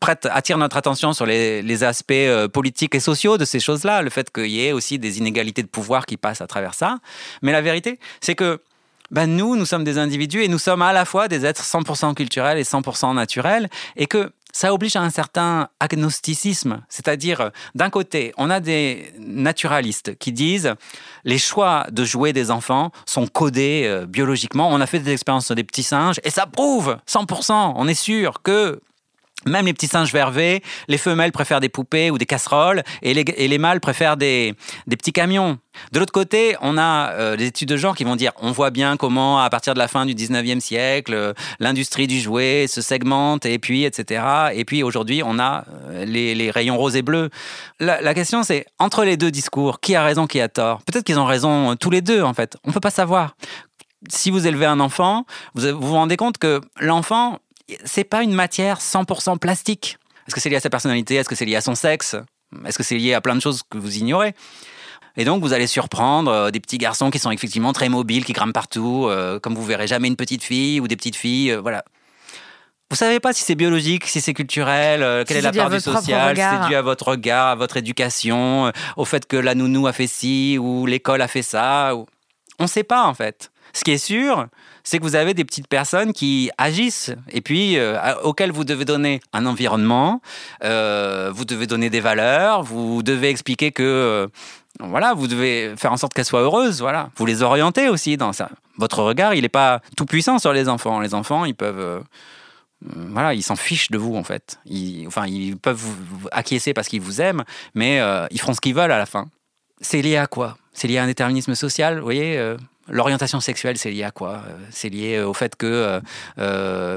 attirent 0.00 0.58
notre 0.58 0.76
attention 0.76 1.12
sur 1.12 1.26
les, 1.26 1.62
les 1.62 1.84
aspects 1.84 2.12
politiques 2.52 2.94
et 2.94 3.00
sociaux 3.00 3.38
de 3.38 3.44
ces 3.44 3.60
choses-là, 3.60 4.02
le 4.02 4.10
fait 4.10 4.30
qu'il 4.30 4.46
y 4.46 4.66
ait 4.66 4.72
aussi 4.72 4.98
des 4.98 5.18
inégalités 5.18 5.62
de 5.62 5.68
pouvoir 5.68 6.06
qui 6.06 6.16
passent 6.16 6.40
à 6.40 6.46
travers 6.46 6.74
ça. 6.74 6.98
Mais 7.42 7.52
la 7.52 7.60
vérité, 7.60 7.98
c'est 8.20 8.34
que 8.34 8.60
ben 9.10 9.26
nous, 9.26 9.56
nous 9.56 9.66
sommes 9.66 9.84
des 9.84 9.98
individus 9.98 10.42
et 10.42 10.48
nous 10.48 10.58
sommes 10.58 10.82
à 10.82 10.92
la 10.92 11.04
fois 11.04 11.28
des 11.28 11.46
êtres 11.46 11.62
100% 11.62 12.14
culturels 12.14 12.58
et 12.58 12.62
100% 12.62 13.14
naturels, 13.14 13.68
et 13.96 14.06
que 14.06 14.32
ça 14.52 14.72
oblige 14.72 14.96
à 14.96 15.02
un 15.02 15.10
certain 15.10 15.68
agnosticisme. 15.78 16.80
C'est-à-dire, 16.88 17.50
d'un 17.74 17.90
côté, 17.90 18.32
on 18.38 18.50
a 18.50 18.60
des 18.60 19.12
naturalistes 19.18 20.16
qui 20.18 20.32
disent 20.32 20.74
les 21.24 21.38
choix 21.38 21.86
de 21.90 22.04
jouer 22.04 22.32
des 22.32 22.50
enfants 22.50 22.90
sont 23.06 23.26
codés 23.26 23.84
euh, 23.86 24.06
biologiquement. 24.06 24.68
On 24.70 24.80
a 24.80 24.86
fait 24.86 24.98
des 24.98 25.12
expériences 25.12 25.46
sur 25.46 25.54
des 25.54 25.64
petits 25.64 25.82
singes 25.82 26.20
et 26.24 26.30
ça 26.30 26.46
prouve 26.46 26.96
100%, 27.06 27.74
on 27.76 27.88
est 27.88 27.94
sûr 27.94 28.42
que 28.42 28.80
même 29.46 29.66
les 29.66 29.72
petits 29.72 29.86
singes 29.86 30.12
vervés, 30.12 30.62
les 30.88 30.98
femelles 30.98 31.32
préfèrent 31.32 31.60
des 31.60 31.68
poupées 31.68 32.10
ou 32.10 32.18
des 32.18 32.26
casseroles 32.26 32.82
et 33.02 33.14
les, 33.14 33.58
mâles 33.58 33.80
préfèrent 33.80 34.16
des, 34.16 34.54
petits 34.90 35.12
camions. 35.12 35.58
De 35.92 36.00
l'autre 36.00 36.12
côté, 36.12 36.56
on 36.60 36.76
a 36.76 37.12
euh, 37.12 37.36
des 37.36 37.46
études 37.46 37.68
de 37.68 37.76
genre 37.76 37.94
qui 37.94 38.02
vont 38.02 38.16
dire 38.16 38.32
on 38.40 38.50
voit 38.50 38.70
bien 38.70 38.96
comment, 38.96 39.40
à 39.40 39.48
partir 39.48 39.74
de 39.74 39.78
la 39.78 39.86
fin 39.86 40.06
du 40.06 40.14
19e 40.14 40.58
siècle, 40.58 41.14
euh, 41.14 41.32
l'industrie 41.60 42.08
du 42.08 42.20
jouet 42.20 42.66
se 42.68 42.80
segmente 42.80 43.46
et 43.46 43.60
puis, 43.60 43.84
etc. 43.84 44.24
Et 44.54 44.64
puis 44.64 44.82
aujourd'hui, 44.82 45.22
on 45.24 45.38
a 45.38 45.64
euh, 45.90 46.04
les, 46.04 46.50
rayons 46.50 46.76
roses 46.76 46.96
et 46.96 47.02
bleus. 47.02 47.30
La, 47.78 48.00
la 48.00 48.14
question, 48.14 48.42
c'est 48.42 48.66
entre 48.78 49.04
les 49.04 49.16
deux 49.16 49.30
discours, 49.30 49.80
qui 49.80 49.94
a 49.94 50.02
raison, 50.02 50.26
qui 50.26 50.40
a 50.40 50.48
tort? 50.48 50.82
Peut-être 50.82 51.04
qu'ils 51.04 51.18
ont 51.18 51.26
raison 51.26 51.76
tous 51.76 51.90
les 51.90 52.00
deux, 52.00 52.22
en 52.22 52.34
fait. 52.34 52.56
On 52.64 52.68
ne 52.68 52.72
peut 52.72 52.80
pas 52.80 52.90
savoir. 52.90 53.36
Si 54.08 54.30
vous 54.30 54.46
élevez 54.46 54.66
un 54.66 54.80
enfant, 54.80 55.26
vous 55.54 55.78
vous 55.78 55.92
rendez 55.94 56.16
compte 56.16 56.38
que 56.38 56.60
l'enfant, 56.80 57.40
c'est 57.84 58.04
pas 58.04 58.22
une 58.22 58.32
matière 58.32 58.78
100% 58.80 59.38
plastique. 59.38 59.98
Est-ce 60.26 60.34
que 60.34 60.40
c'est 60.40 60.50
lié 60.50 60.56
à 60.56 60.60
sa 60.60 60.70
personnalité? 60.70 61.14
Est-ce 61.16 61.28
que 61.28 61.34
c'est 61.34 61.44
lié 61.44 61.56
à 61.56 61.60
son 61.60 61.74
sexe? 61.74 62.16
Est-ce 62.66 62.78
que 62.78 62.84
c'est 62.84 62.96
lié 62.96 63.14
à 63.14 63.20
plein 63.20 63.34
de 63.34 63.40
choses 63.40 63.62
que 63.68 63.78
vous 63.78 63.98
ignorez? 63.98 64.34
Et 65.16 65.24
donc, 65.24 65.42
vous 65.42 65.52
allez 65.52 65.66
surprendre 65.66 66.30
euh, 66.30 66.50
des 66.50 66.60
petits 66.60 66.78
garçons 66.78 67.10
qui 67.10 67.18
sont 67.18 67.30
effectivement 67.30 67.72
très 67.72 67.88
mobiles, 67.88 68.24
qui 68.24 68.32
grimpent 68.32 68.54
partout, 68.54 69.06
euh, 69.08 69.40
comme 69.40 69.54
vous 69.54 69.64
verrez 69.64 69.88
jamais 69.88 70.06
une 70.06 70.16
petite 70.16 70.44
fille 70.44 70.80
ou 70.80 70.86
des 70.86 70.96
petites 70.96 71.16
filles, 71.16 71.52
euh, 71.52 71.60
voilà. 71.60 71.84
Vous 72.90 72.96
savez 72.96 73.20
pas 73.20 73.32
si 73.32 73.42
c'est 73.42 73.56
biologique, 73.56 74.06
si 74.06 74.20
c'est 74.22 74.32
culturel, 74.32 75.24
quelle 75.26 75.36
est 75.36 75.42
la 75.42 75.52
part 75.52 75.68
du 75.68 75.78
social, 75.78 76.36
si 76.36 76.42
c'est 76.42 76.68
dû 76.68 76.74
à 76.74 76.80
votre 76.80 77.08
regard, 77.08 77.48
à 77.48 77.54
votre 77.54 77.76
éducation, 77.76 78.72
au 78.96 79.04
fait 79.04 79.26
que 79.26 79.36
la 79.36 79.54
nounou 79.54 79.86
a 79.86 79.92
fait 79.92 80.06
ci 80.06 80.56
ou 80.58 80.86
l'école 80.86 81.20
a 81.20 81.28
fait 81.28 81.42
ça. 81.42 81.92
On 82.58 82.62
ne 82.62 82.66
sait 82.66 82.84
pas 82.84 83.04
en 83.04 83.12
fait. 83.12 83.50
Ce 83.72 83.84
qui 83.84 83.92
est 83.92 83.98
sûr, 83.98 84.46
c'est 84.82 84.98
que 84.98 85.02
vous 85.02 85.16
avez 85.16 85.34
des 85.34 85.44
petites 85.44 85.68
personnes 85.68 86.12
qui 86.12 86.50
agissent 86.58 87.12
et 87.30 87.40
puis 87.40 87.76
euh, 87.78 87.98
auxquelles 88.22 88.52
vous 88.52 88.64
devez 88.64 88.84
donner 88.84 89.20
un 89.32 89.46
environnement, 89.46 90.20
euh, 90.64 91.30
vous 91.34 91.44
devez 91.44 91.66
donner 91.66 91.90
des 91.90 92.00
valeurs, 92.00 92.62
vous 92.62 93.02
devez 93.02 93.28
expliquer 93.28 93.72
que 93.72 93.82
euh, 93.82 94.26
voilà, 94.80 95.14
vous 95.14 95.26
devez 95.26 95.74
faire 95.76 95.92
en 95.92 95.96
sorte 95.96 96.14
qu'elles 96.14 96.24
soient 96.24 96.42
heureuses, 96.42 96.80
voilà. 96.80 97.10
Vous 97.16 97.26
les 97.26 97.42
orientez 97.42 97.88
aussi 97.88 98.16
dans. 98.16 98.30
Votre 98.76 99.02
regard, 99.02 99.34
il 99.34 99.42
n'est 99.42 99.48
pas 99.48 99.80
tout 99.96 100.06
puissant 100.06 100.38
sur 100.38 100.52
les 100.52 100.68
enfants. 100.68 101.00
Les 101.00 101.14
enfants, 101.14 101.44
ils 101.44 101.54
peuvent 101.54 102.02
voilà, 102.80 103.34
ils 103.34 103.42
s'en 103.42 103.56
fichent 103.56 103.90
de 103.90 103.98
vous 103.98 104.14
en 104.16 104.24
fait. 104.24 104.58
Ils, 104.64 105.06
enfin, 105.06 105.26
ils 105.26 105.56
peuvent 105.56 105.76
vous 105.76 106.28
acquiescer 106.30 106.74
parce 106.74 106.88
qu'ils 106.88 107.00
vous 107.00 107.20
aiment, 107.20 107.44
mais 107.74 108.00
euh, 108.00 108.26
ils 108.30 108.40
feront 108.40 108.54
ce 108.54 108.60
qu'ils 108.60 108.74
veulent 108.74 108.92
à 108.92 108.98
la 108.98 109.06
fin. 109.06 109.26
C'est 109.80 110.02
lié 110.02 110.16
à 110.16 110.26
quoi? 110.26 110.56
C'est 110.72 110.88
lié 110.88 110.98
à 110.98 111.04
un 111.04 111.06
déterminisme 111.06 111.54
social, 111.54 111.98
vous 111.98 112.04
voyez 112.04 112.38
euh, 112.38 112.56
L'orientation 112.88 113.40
sexuelle, 113.40 113.78
c'est 113.78 113.90
lié 113.90 114.04
à 114.04 114.10
quoi 114.10 114.42
euh, 114.48 114.52
C'est 114.70 114.88
lié 114.88 115.20
au 115.20 115.34
fait 115.34 115.56
que 115.56 116.00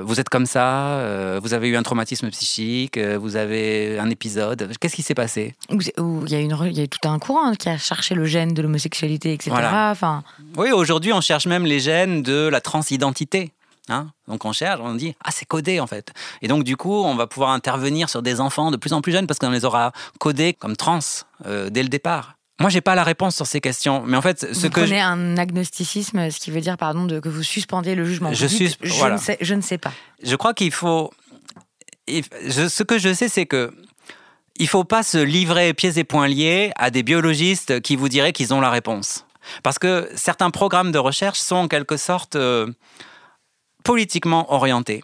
vous 0.04 0.20
êtes 0.20 0.30
comme 0.30 0.46
ça, 0.46 1.39
vous 1.42 1.54
avez 1.54 1.70
eu 1.70 1.76
un 1.76 1.84
traumatisme 1.84 2.30
psychique, 2.30 2.98
vous 2.98 3.36
avez 3.36 4.00
un 4.00 4.10
épisode. 4.10 4.72
Qu'est-ce 4.80 4.96
qui 4.96 5.02
s'est 5.02 5.14
passé? 5.14 5.56
Il 5.70 5.82
y, 6.28 6.36
a 6.36 6.39
une, 6.39 6.58
il 6.66 6.78
y 6.78 6.82
a 6.82 6.88
tout 6.88 7.08
un 7.08 7.20
courant 7.20 7.54
qui 7.54 7.70
a 7.70 7.78
cherché 7.78 8.16
le 8.16 8.26
gène 8.26 8.54
de 8.54 8.62
l'homosexualité, 8.62 9.34
etc. 9.34 9.52
Enfin... 9.92 10.24
Oui, 10.58 10.72
aujourd'hui, 10.72 11.14
on 11.14 11.22
cherche 11.22 11.46
même 11.46 11.66
les 11.66 11.80
gènes 11.80 12.24
de 12.24 12.48
la 12.48 12.62
transidentité. 12.62 13.52
Hein 13.89 14.12
donc 14.28 14.46
on 14.46 14.54
cherche, 14.54 14.80
on 14.82 14.96
dit 14.96 15.16
ah 15.24 15.30
c'est 15.32 15.46
codé 15.46 15.80
en 15.80 15.88
fait. 15.88 16.14
Et 16.42 16.48
donc 16.48 16.64
du 16.64 16.78
coup 16.78 17.04
on 17.04 17.16
va 17.16 17.28
pouvoir 17.28 17.50
intervenir 17.50 18.10
sur 18.10 18.22
des 18.22 18.39
enfants 18.39 18.72
de 18.72 18.78
plus 18.78 18.94
en 18.94 19.02
plus 19.02 19.12
jeunes 19.12 19.28
parce 19.28 19.39
qu'on 19.39 19.50
les 19.50 19.66
aura 19.66 19.92
codés 20.20 20.54
comme 20.54 20.78
trans 20.78 21.00
euh, 21.46 21.70
dès 21.70 21.84
le 21.84 21.89
départ. 21.89 22.36
Moi, 22.62 22.70
j'ai 22.70 22.82
pas 22.82 22.95
la 22.95 23.03
réponse 23.03 23.36
sur 23.36 23.47
ces 23.47 23.62
questions, 23.62 24.03
mais 24.05 24.18
en 24.18 24.22
fait, 24.22 24.53
ce 24.53 24.68
vous 24.68 24.70
que 24.70 24.82
prenez 24.82 25.01
un 25.01 25.38
agnosticisme, 25.38 26.30
ce 26.30 26.39
qui 26.39 26.51
veut 26.51 26.62
dire, 26.62 26.78
pardon, 26.78 27.05
de, 27.05 27.20
que 27.20 27.30
vous 27.30 27.43
suspendez 27.43 27.95
le 27.95 28.05
jugement. 28.05 28.34
Je, 28.34 28.47
suis, 28.47 28.76
je, 28.82 29.05
ne 29.05 29.18
sais, 29.18 29.38
je 29.41 29.53
ne 29.55 29.62
sais 29.62 29.78
pas. 29.78 29.91
Je 30.24 30.36
crois 30.36 30.53
qu'il 30.53 30.72
faut. 30.72 31.12
ce 32.07 32.84
que 32.84 32.97
je 32.97 33.14
sais, 33.14 33.28
c'est 33.28 33.45
que 33.45 33.74
il 34.57 34.68
faut 34.68 34.84
pas 34.84 35.01
se 35.03 35.18
livrer 35.18 35.74
pieds 35.74 35.97
et 35.97 36.03
poings 36.03 36.28
liés 36.28 36.72
à 36.76 36.91
des 36.91 37.03
biologistes 37.03 37.82
qui 37.82 37.95
vous 37.95 38.09
diraient 38.09 38.34
qu'ils 38.34 38.53
ont 38.53 38.62
la 38.62 38.70
réponse, 38.70 39.26
parce 39.64 39.80
que 39.80 40.09
certains 40.16 40.51
programmes 40.51 40.91
de 40.91 40.99
recherche 40.99 41.39
sont 41.39 41.55
en 41.55 41.68
quelque 41.68 41.97
sorte 41.97 42.36
euh, 42.36 42.68
politiquement 43.84 44.53
orienté. 44.53 45.03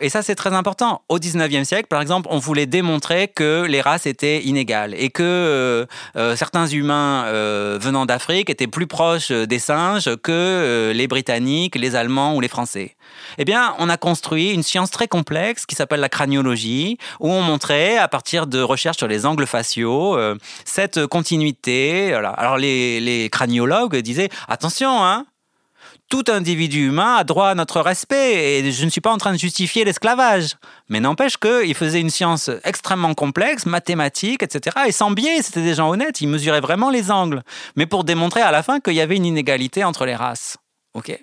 Et 0.00 0.08
ça, 0.08 0.22
c'est 0.22 0.34
très 0.34 0.52
important. 0.52 1.02
Au 1.08 1.18
19e 1.18 1.64
siècle, 1.64 1.88
par 1.88 2.00
exemple, 2.00 2.28
on 2.30 2.38
voulait 2.38 2.66
démontrer 2.66 3.28
que 3.28 3.64
les 3.68 3.80
races 3.80 4.06
étaient 4.06 4.42
inégales 4.42 4.94
et 4.94 5.10
que 5.10 5.22
euh, 5.22 5.86
euh, 6.16 6.36
certains 6.36 6.66
humains 6.66 7.24
euh, 7.26 7.78
venant 7.80 8.06
d'Afrique 8.06 8.48
étaient 8.48 8.68
plus 8.68 8.86
proches 8.86 9.32
des 9.32 9.58
singes 9.58 10.14
que 10.22 10.92
les 10.94 11.08
Britanniques, 11.08 11.74
les 11.74 11.96
Allemands 11.96 12.36
ou 12.36 12.40
les 12.40 12.48
Français. 12.48 12.96
Eh 13.38 13.44
bien, 13.44 13.74
on 13.78 13.88
a 13.88 13.96
construit 13.96 14.52
une 14.52 14.62
science 14.62 14.90
très 14.90 15.08
complexe 15.08 15.66
qui 15.66 15.74
s'appelle 15.74 16.00
la 16.00 16.08
craniologie, 16.08 16.98
où 17.20 17.30
on 17.30 17.42
montrait, 17.42 17.98
à 17.98 18.08
partir 18.08 18.46
de 18.46 18.60
recherches 18.60 18.98
sur 18.98 19.08
les 19.08 19.26
angles 19.26 19.46
faciaux, 19.46 20.18
cette 20.64 21.06
continuité. 21.06 22.14
Alors, 22.14 22.56
les, 22.58 23.00
les 23.00 23.30
craniologues 23.30 23.96
disaient 23.96 24.28
attention, 24.48 25.04
hein, 25.04 25.26
tout 26.08 26.24
individu 26.28 26.86
humain 26.86 27.16
a 27.16 27.24
droit 27.24 27.48
à 27.48 27.54
notre 27.54 27.80
respect 27.80 28.58
et 28.58 28.72
je 28.72 28.84
ne 28.84 28.90
suis 28.90 29.00
pas 29.00 29.12
en 29.12 29.18
train 29.18 29.32
de 29.32 29.38
justifier 29.38 29.84
l'esclavage. 29.84 30.56
Mais 30.88 31.00
n'empêche 31.00 31.36
qu'il 31.36 31.74
faisait 31.74 32.00
une 32.00 32.10
science 32.10 32.50
extrêmement 32.64 33.14
complexe, 33.14 33.66
mathématique, 33.66 34.42
etc. 34.42 34.76
Et 34.86 34.92
sans 34.92 35.10
biais, 35.10 35.42
c'était 35.42 35.62
des 35.62 35.74
gens 35.74 35.90
honnêtes, 35.90 36.20
ils 36.20 36.28
mesuraient 36.28 36.60
vraiment 36.60 36.90
les 36.90 37.10
angles. 37.10 37.42
Mais 37.76 37.86
pour 37.86 38.04
démontrer 38.04 38.40
à 38.40 38.50
la 38.50 38.62
fin 38.62 38.80
qu'il 38.80 38.94
y 38.94 39.00
avait 39.00 39.16
une 39.16 39.26
inégalité 39.26 39.84
entre 39.84 40.06
les 40.06 40.16
races. 40.16 40.56
OK? 40.94 41.18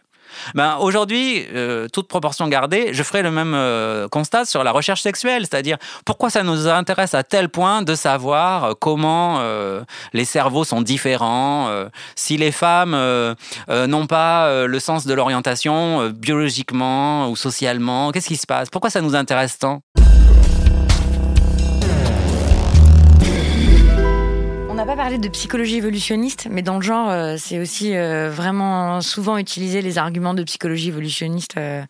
Ben, 0.54 0.78
Aujourd'hui, 0.80 1.46
euh, 1.54 1.88
toute 1.92 2.08
proportion 2.08 2.48
gardée, 2.48 2.94
je 2.94 3.04
ferai 3.04 3.22
le 3.22 3.32
même 3.32 3.54
euh, 3.54 4.08
constat 4.08 4.46
sur 4.46 4.64
la 4.64 4.72
recherche 4.72 5.02
sexuelle, 5.02 5.46
c'est-à-dire 5.50 5.78
pourquoi 6.06 6.30
ça 6.30 6.44
nous 6.44 6.68
intéresse 6.68 7.14
à 7.14 7.24
tel 7.24 7.50
point 7.50 7.82
de 7.82 7.96
savoir 7.96 8.64
euh, 8.64 8.74
comment 8.80 9.06
les 10.14 10.26
cerveaux 10.26 10.64
sont 10.64 10.82
différents, 10.82 11.70
si 12.16 12.38
les 12.38 12.52
femmes 12.52 12.96
n'ont 13.70 14.08
pas 14.08 14.66
le 14.66 14.80
sens 14.80 15.06
de 15.06 15.14
l'orientation 15.14 16.10
biologiquement 16.10 17.30
ou 17.30 17.36
socialement, 17.36 18.12
qu'est-ce 18.12 18.28
qui 18.28 18.38
se 18.38 18.48
passe? 18.48 18.70
Pourquoi 18.70 18.90
ça 18.90 19.02
nous 19.02 19.16
intéresse 19.16 19.58
tant? 19.58 19.82
Pas 24.86 24.96
parler 24.96 25.18
de 25.18 25.30
psychologie 25.30 25.78
évolutionniste, 25.78 26.48
mais 26.52 26.62
dans 26.62 26.76
le 26.76 26.84
genre, 26.84 27.10
euh, 27.10 27.38
c'est 27.40 27.58
aussi 27.58 27.96
euh, 27.96 28.30
vraiment 28.30 29.02
souvent 29.02 29.38
utiliser 29.38 29.82
les 29.82 29.98
arguments 29.98 30.36
de 30.36 30.44
psychologie 30.44 30.90
évolutionniste 30.90 31.56
euh, 31.58 31.84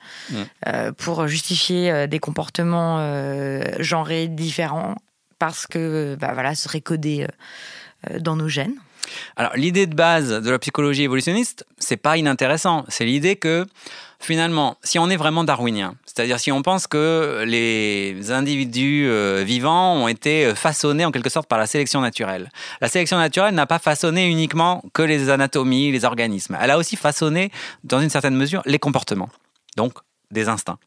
pour 0.97 1.27
justifier 1.27 2.07
des 2.07 2.19
comportements 2.19 2.99
genrés 3.79 4.27
différents 4.27 4.95
parce 5.39 5.67
que 5.67 6.15
bah, 6.15 6.31
voilà, 6.33 6.55
ce 6.55 6.63
serait 6.63 6.79
codé 6.79 7.27
dans 8.19 8.37
nos 8.37 8.47
gènes. 8.47 8.75
Alors 9.35 9.55
l'idée 9.55 9.87
de 9.87 9.95
base 9.95 10.29
de 10.29 10.49
la 10.49 10.59
psychologie 10.59 11.03
évolutionniste, 11.03 11.65
c'est 11.77 11.97
pas 11.97 12.17
inintéressant. 12.17 12.85
C'est 12.87 13.05
l'idée 13.05 13.35
que 13.35 13.65
finalement, 14.20 14.78
si 14.84 14.99
on 14.99 15.09
est 15.09 15.16
vraiment 15.16 15.43
darwinien, 15.43 15.95
c'est-à-dire 16.05 16.39
si 16.39 16.51
on 16.51 16.61
pense 16.61 16.88
que 16.88 17.43
les 17.45 18.32
individus 18.32 19.05
euh, 19.07 19.43
vivants 19.45 19.95
ont 19.95 20.07
été 20.07 20.53
façonnés 20.55 21.05
en 21.05 21.11
quelque 21.11 21.30
sorte 21.30 21.47
par 21.47 21.59
la 21.59 21.68
sélection 21.68 22.01
naturelle. 22.01 22.49
La 22.82 22.88
sélection 22.88 23.18
naturelle 23.18 23.53
n'a 23.53 23.66
pas 23.66 23.80
façonné 23.80 24.28
uniquement 24.28 24.84
que 24.93 25.01
les 25.01 25.30
anatomies, 25.30 25.91
les 25.91 26.05
organismes. 26.05 26.57
Elle 26.61 26.72
a 26.72 26.78
aussi 26.78 26.95
façonné, 26.95 27.51
dans 27.84 27.99
une 27.99 28.09
certaine 28.09 28.36
mesure, 28.36 28.61
les 28.66 28.80
comportements. 28.80 29.30
Donc, 29.78 29.93
des 30.32 30.49
instincts 30.49 30.80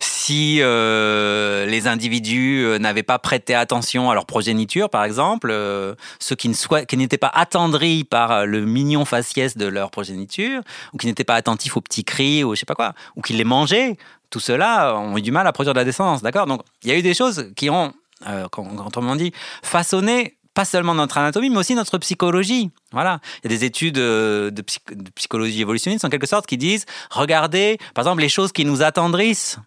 si 0.00 0.58
euh, 0.60 1.66
les 1.66 1.86
individus 1.86 2.62
euh, 2.64 2.78
n'avaient 2.78 3.02
pas 3.02 3.18
prêté 3.18 3.54
attention 3.54 4.10
à 4.10 4.14
leur 4.14 4.26
progéniture, 4.26 4.90
par 4.90 5.04
exemple, 5.04 5.48
euh, 5.50 5.94
ceux 6.18 6.36
qui, 6.36 6.48
n'étaient 6.96 7.18
pas 7.18 7.32
attendris 7.32 8.04
par 8.04 8.46
le 8.46 8.64
mignon 8.64 9.04
faciès 9.04 9.56
de 9.56 9.66
leur 9.66 9.90
progéniture, 9.90 10.60
ou 10.92 10.98
qui 10.98 11.06
n'étaient 11.06 11.24
pas 11.24 11.34
attentifs 11.34 11.76
aux 11.76 11.80
petits 11.80 12.04
cris, 12.04 12.44
ou 12.44 12.54
je 12.54 12.60
sais 12.60 12.66
pas 12.66 12.74
quoi, 12.74 12.92
ou 13.16 13.22
qui 13.22 13.32
les 13.32 13.44
mangeaient, 13.44 13.96
tout 14.30 14.40
cela 14.40 14.96
ont 14.96 15.16
eu 15.16 15.22
du 15.22 15.32
mal 15.32 15.46
à 15.46 15.52
produire 15.52 15.74
de 15.74 15.78
la 15.78 15.84
descendance, 15.84 16.22
d'accord? 16.22 16.46
Donc, 16.46 16.60
il 16.82 16.90
y 16.90 16.92
a 16.92 16.98
eu 16.98 17.02
des 17.02 17.14
choses 17.14 17.50
qui 17.56 17.70
ont, 17.70 17.94
quand, 18.50 18.96
on 18.96 19.16
dit, 19.16 19.32
façonné 19.62 20.36
pas 20.52 20.64
seulement 20.66 20.94
notre 20.94 21.16
anatomie, 21.16 21.50
mais 21.50 21.58
aussi 21.58 21.74
notre 21.74 21.96
psychologie. 21.98 22.70
Voilà. 22.92 23.20
Il 23.38 23.50
y 23.50 23.54
a 23.54 23.56
des 23.56 23.64
études 23.64 23.94
de, 23.94 24.52
de 24.52 25.10
psychologie 25.14 25.60
évolutionniste, 25.62 26.04
en 26.04 26.10
quelque 26.10 26.26
sorte, 26.26 26.46
qui 26.46 26.58
disent, 26.58 26.84
regardez, 27.10 27.78
par 27.94 28.02
exemple, 28.04 28.20
les 28.20 28.28
choses 28.28 28.52
qui 28.52 28.64
nous 28.64 28.82
attendrissent 28.82 29.58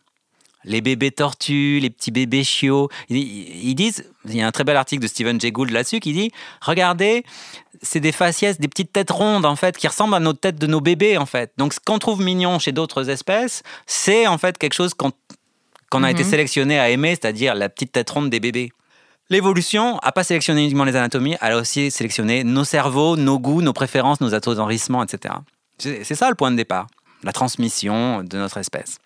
les 0.63 0.81
bébés 0.81 1.11
tortues, 1.11 1.79
les 1.79 1.89
petits 1.89 2.11
bébés 2.11 2.43
chiots. 2.43 2.89
Ils, 3.09 3.75
disent, 3.75 4.05
il 4.25 4.35
y 4.35 4.41
a 4.41 4.47
un 4.47 4.51
très 4.51 4.63
bel 4.63 4.77
article 4.77 5.01
de 5.01 5.07
Stephen 5.07 5.39
Jay 5.39 5.51
Gould 5.51 5.71
là-dessus 5.71 5.99
qui 5.99 6.13
dit, 6.13 6.31
regardez, 6.61 7.23
c'est 7.81 7.99
des 7.99 8.11
faciès, 8.11 8.59
des 8.59 8.67
petites 8.67 8.93
têtes 8.93 9.11
rondes 9.11 9.45
en 9.45 9.55
fait, 9.55 9.77
qui 9.77 9.87
ressemblent 9.87 10.15
à 10.15 10.19
nos 10.19 10.33
têtes 10.33 10.57
de 10.57 10.67
nos 10.67 10.81
bébés 10.81 11.17
en 11.17 11.25
fait. 11.25 11.51
Donc 11.57 11.73
ce 11.73 11.79
qu'on 11.79 11.99
trouve 11.99 12.21
mignon 12.21 12.59
chez 12.59 12.71
d'autres 12.71 13.09
espèces, 13.09 13.63
c'est 13.85 14.27
en 14.27 14.37
fait 14.37 14.57
quelque 14.57 14.73
chose 14.73 14.93
qu'on 14.93 16.03
a 16.03 16.11
été 16.11 16.23
mhm. 16.23 16.29
sélectionné 16.29 16.79
à 16.79 16.89
aimer, 16.89 17.11
c'est-à-dire 17.11 17.55
la 17.55 17.69
petite 17.69 17.91
tête 17.91 18.09
ronde 18.09 18.29
des 18.29 18.39
bébés. 18.39 18.71
L'évolution 19.29 19.97
n'a 20.03 20.11
pas 20.11 20.25
sélectionné 20.25 20.61
uniquement 20.63 20.83
les 20.83 20.95
anatomies, 20.95 21.37
elle 21.41 21.53
a 21.53 21.57
aussi 21.57 21.89
sélectionné 21.89 22.43
nos 22.43 22.65
cerveaux, 22.65 23.15
nos 23.15 23.39
goûts, 23.39 23.61
nos 23.61 23.71
préférences, 23.71 24.19
nos 24.19 24.33
attendrissements, 24.33 25.03
etc. 25.03 25.35
C'est 25.77 26.15
ça 26.15 26.29
le 26.29 26.35
point 26.35 26.51
de 26.51 26.57
départ, 26.57 26.87
la 27.23 27.31
transmission 27.31 28.23
de 28.23 28.37
notre 28.37 28.57
espèce. 28.57 28.99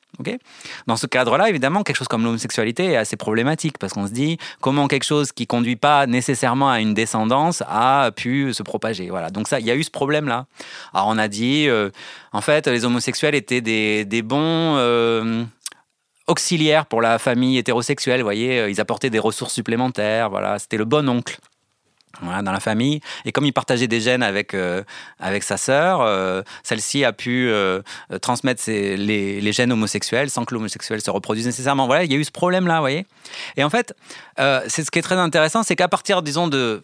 Dans 0.88 0.96
ce 0.96 1.08
cadre-là, 1.08 1.50
évidemment, 1.50 1.84
quelque 1.84 1.96
chose 1.98 2.08
comme 2.08 2.24
l'homosexualité 2.24 2.86
est 2.86 2.96
assez 2.96 3.18
problématique 3.18 3.78
parce 3.78 3.94
qu'on 3.94 4.08
se 4.08 4.12
dit 4.12 4.38
comment 4.62 4.88
quelque 4.88 5.04
chose 5.06 5.32
qui 5.32 5.48
conduit 5.48 5.76
pas 5.76 6.08
nécessairement 6.08 6.70
à 6.70 6.80
une 6.80 6.94
descendance 6.94 7.64
a 7.68 8.12
pu 8.12 8.54
se 8.54 8.64
propager. 8.64 9.10
Voilà. 9.10 9.30
Donc 9.30 9.48
ça, 9.48 9.60
il 9.60 9.66
y 9.66 9.72
a 9.72 9.76
eu 9.76 9.84
ce 9.84 9.92
problème-là. 9.92 10.46
Alors 10.94 11.08
on 11.08 11.18
a 11.18 11.28
dit, 11.28 11.68
euh, 11.68 11.90
en 12.34 12.42
fait, 12.42 12.68
les 12.68 12.86
homosexuels 12.86 13.36
étaient 13.36 13.62
des, 13.62 14.22
bons 14.22 14.76
euh, 14.78 15.44
auxiliaires 16.28 16.86
pour 16.86 17.02
la 17.02 17.20
famille 17.20 17.58
hétérosexuelle. 17.58 18.22
Vous 18.22 18.26
voyez, 18.26 18.60
euh, 18.60 18.70
ils 18.70 18.82
apportaient 18.82 19.10
des 19.10 19.20
ressources 19.20 19.54
supplémentaires. 19.54 20.30
Voilà, 20.30 20.60
c'était 20.60 20.78
le 20.78 20.86
bon 20.86 21.08
oncle 21.10 21.38
dans 22.22 22.52
la 22.52 22.60
famille. 22.60 23.02
Et 23.26 23.32
comme 23.32 23.46
il 23.46 23.54
partageait 23.54 23.88
des 23.88 24.02
gènes 24.02 24.24
avec, 24.24 24.54
euh, 24.54 24.84
avec 25.20 25.44
sa 25.44 25.58
sœur, 25.58 26.02
euh, 26.02 26.42
celle-ci 26.64 27.04
a 27.04 27.14
pu 27.14 27.50
euh, 27.50 27.82
transmettre 28.22 28.64
les, 28.68 29.52
gènes 29.52 29.72
homosexuels 29.72 30.30
sans 30.30 30.44
que 30.44 30.54
l'homosexuel 30.54 31.02
se 31.02 31.12
reproduise 31.12 31.46
nécessairement. 31.46 31.88
Voilà, 31.88 32.04
il 32.04 32.12
y 32.12 32.16
a 32.16 32.18
eu 32.18 32.24
ce 32.24 32.32
problème-là, 32.32 32.76
vous 32.76 32.82
voyez. 32.82 33.06
Et 33.58 33.64
en 33.64 33.70
fait, 33.70 33.96
c'est 34.38 34.84
ce 34.84 34.92
qui 34.92 35.00
est 35.00 35.04
très 35.04 35.18
intéressant, 35.18 35.64
c'est 35.64 35.76
qu'à 35.76 35.88
partir, 35.88 36.22
disons, 36.22 36.48
de 36.48 36.82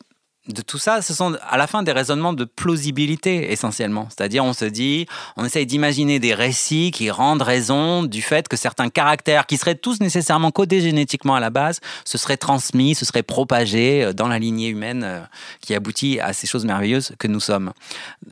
de 0.54 0.62
tout 0.62 0.78
ça, 0.78 1.02
ce 1.02 1.14
sont 1.14 1.38
à 1.48 1.58
la 1.58 1.68
fin 1.68 1.84
des 1.84 1.92
raisonnements 1.92 2.34
de 2.34 2.46
plausibilité 2.46 3.52
essentiellement. 3.52 4.08
C'est-à-dire, 4.10 4.44
on 4.44 4.54
se 4.54 4.66
dit, 4.66 5.06
on 5.38 5.46
essaye 5.46 5.66
d'imaginer 5.66 6.20
des 6.20 6.34
récits 6.34 6.92
qui 6.92 7.10
rendent 7.10 7.42
raison 7.42 8.04
du 8.04 8.22
fait 8.22 8.48
que 8.48 8.58
certains 8.58 8.90
caractères, 8.90 9.46
qui 9.46 9.58
seraient 9.58 9.76
tous 9.76 10.00
nécessairement 10.00 10.52
codés 10.52 10.82
génétiquement 10.82 11.36
à 11.36 11.40
la 11.40 11.50
base, 11.50 11.80
se 12.06 12.18
seraient 12.18 12.38
transmis, 12.38 12.96
se 12.96 13.06
seraient 13.06 13.24
propagés 13.24 14.04
euh, 14.04 14.14
dans 14.14 14.28
la 14.28 14.40
lignée 14.40 14.70
humaine 14.70 15.04
euh, 15.04 15.22
qui 15.62 15.76
aboutit 15.76 16.20
à 16.20 16.34
ces 16.34 16.48
choses 16.48 16.66
merveilleuses 16.66 17.14
que 17.20 17.28
nous 17.28 17.40
sommes. 17.40 17.74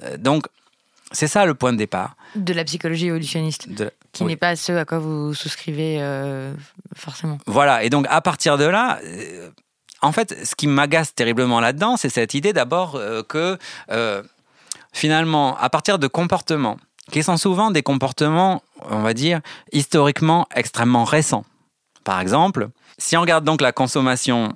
Euh, 0.03 0.17
donc, 0.17 0.45
c'est 1.11 1.27
ça 1.27 1.45
le 1.45 1.55
point 1.55 1.73
de 1.73 1.77
départ. 1.77 2.15
De 2.35 2.53
la 2.53 2.63
psychologie 2.63 3.07
évolutionniste. 3.07 3.67
Qui 4.11 4.23
n'est 4.25 4.35
pas 4.35 4.55
ce 4.55 4.71
à 4.73 4.85
quoi 4.85 4.99
vous 4.99 5.33
souscrivez 5.33 5.99
forcément. 6.95 7.39
Voilà, 7.47 7.83
et 7.83 7.89
donc 7.89 8.05
à 8.09 8.21
partir 8.21 8.57
de 8.57 8.65
là, 8.65 8.99
en 10.01 10.11
fait, 10.11 10.45
ce 10.45 10.55
qui 10.55 10.67
m'agace 10.67 11.13
terriblement 11.13 11.59
là-dedans, 11.59 11.97
c'est 11.97 12.09
cette 12.09 12.33
idée 12.33 12.53
d'abord 12.53 12.95
euh, 12.95 13.23
que 13.23 13.57
euh, 13.91 14.23
finalement, 14.93 15.57
à 15.57 15.69
partir 15.69 15.99
de 15.99 16.07
comportements 16.07 16.77
qui 17.11 17.23
sont 17.23 17.37
souvent 17.37 17.71
des 17.71 17.83
comportements, 17.83 18.61
on 18.89 19.01
va 19.01 19.13
dire, 19.13 19.41
historiquement 19.71 20.47
extrêmement 20.55 21.03
récents. 21.03 21.45
Par 22.03 22.19
exemple, 22.21 22.69
si 22.97 23.17
on 23.17 23.21
regarde 23.21 23.43
donc 23.43 23.61
la 23.61 23.71
consommation 23.71 24.55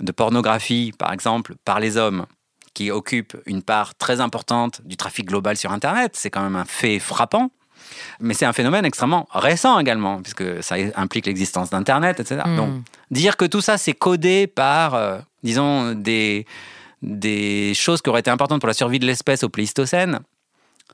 de 0.00 0.12
pornographie, 0.12 0.92
par 0.96 1.12
exemple, 1.12 1.54
par 1.64 1.80
les 1.80 1.96
hommes, 1.96 2.26
qui 2.74 2.90
occupe 2.90 3.36
une 3.46 3.62
part 3.62 3.94
très 3.96 4.20
importante 4.20 4.82
du 4.84 4.96
trafic 4.96 5.26
global 5.26 5.56
sur 5.56 5.72
Internet, 5.72 6.12
c'est 6.14 6.30
quand 6.30 6.42
même 6.42 6.56
un 6.56 6.64
fait 6.64 6.98
frappant. 6.98 7.50
Mais 8.20 8.34
c'est 8.34 8.46
un 8.46 8.52
phénomène 8.52 8.84
extrêmement 8.84 9.28
récent 9.32 9.78
également, 9.78 10.22
puisque 10.22 10.62
ça 10.62 10.76
implique 10.96 11.26
l'existence 11.26 11.70
d'Internet, 11.70 12.20
etc. 12.20 12.42
Mm. 12.46 12.56
Donc, 12.56 12.70
dire 13.10 13.36
que 13.36 13.44
tout 13.44 13.60
ça 13.60 13.78
c'est 13.78 13.92
codé 13.92 14.46
par, 14.46 14.94
euh, 14.94 15.18
disons, 15.42 15.92
des, 15.92 16.46
des 17.02 17.74
choses 17.74 18.02
qui 18.02 18.10
auraient 18.10 18.20
été 18.20 18.30
importantes 18.30 18.60
pour 18.60 18.68
la 18.68 18.74
survie 18.74 18.98
de 18.98 19.06
l'espèce 19.06 19.42
au 19.42 19.48
Pléistocène, 19.48 20.20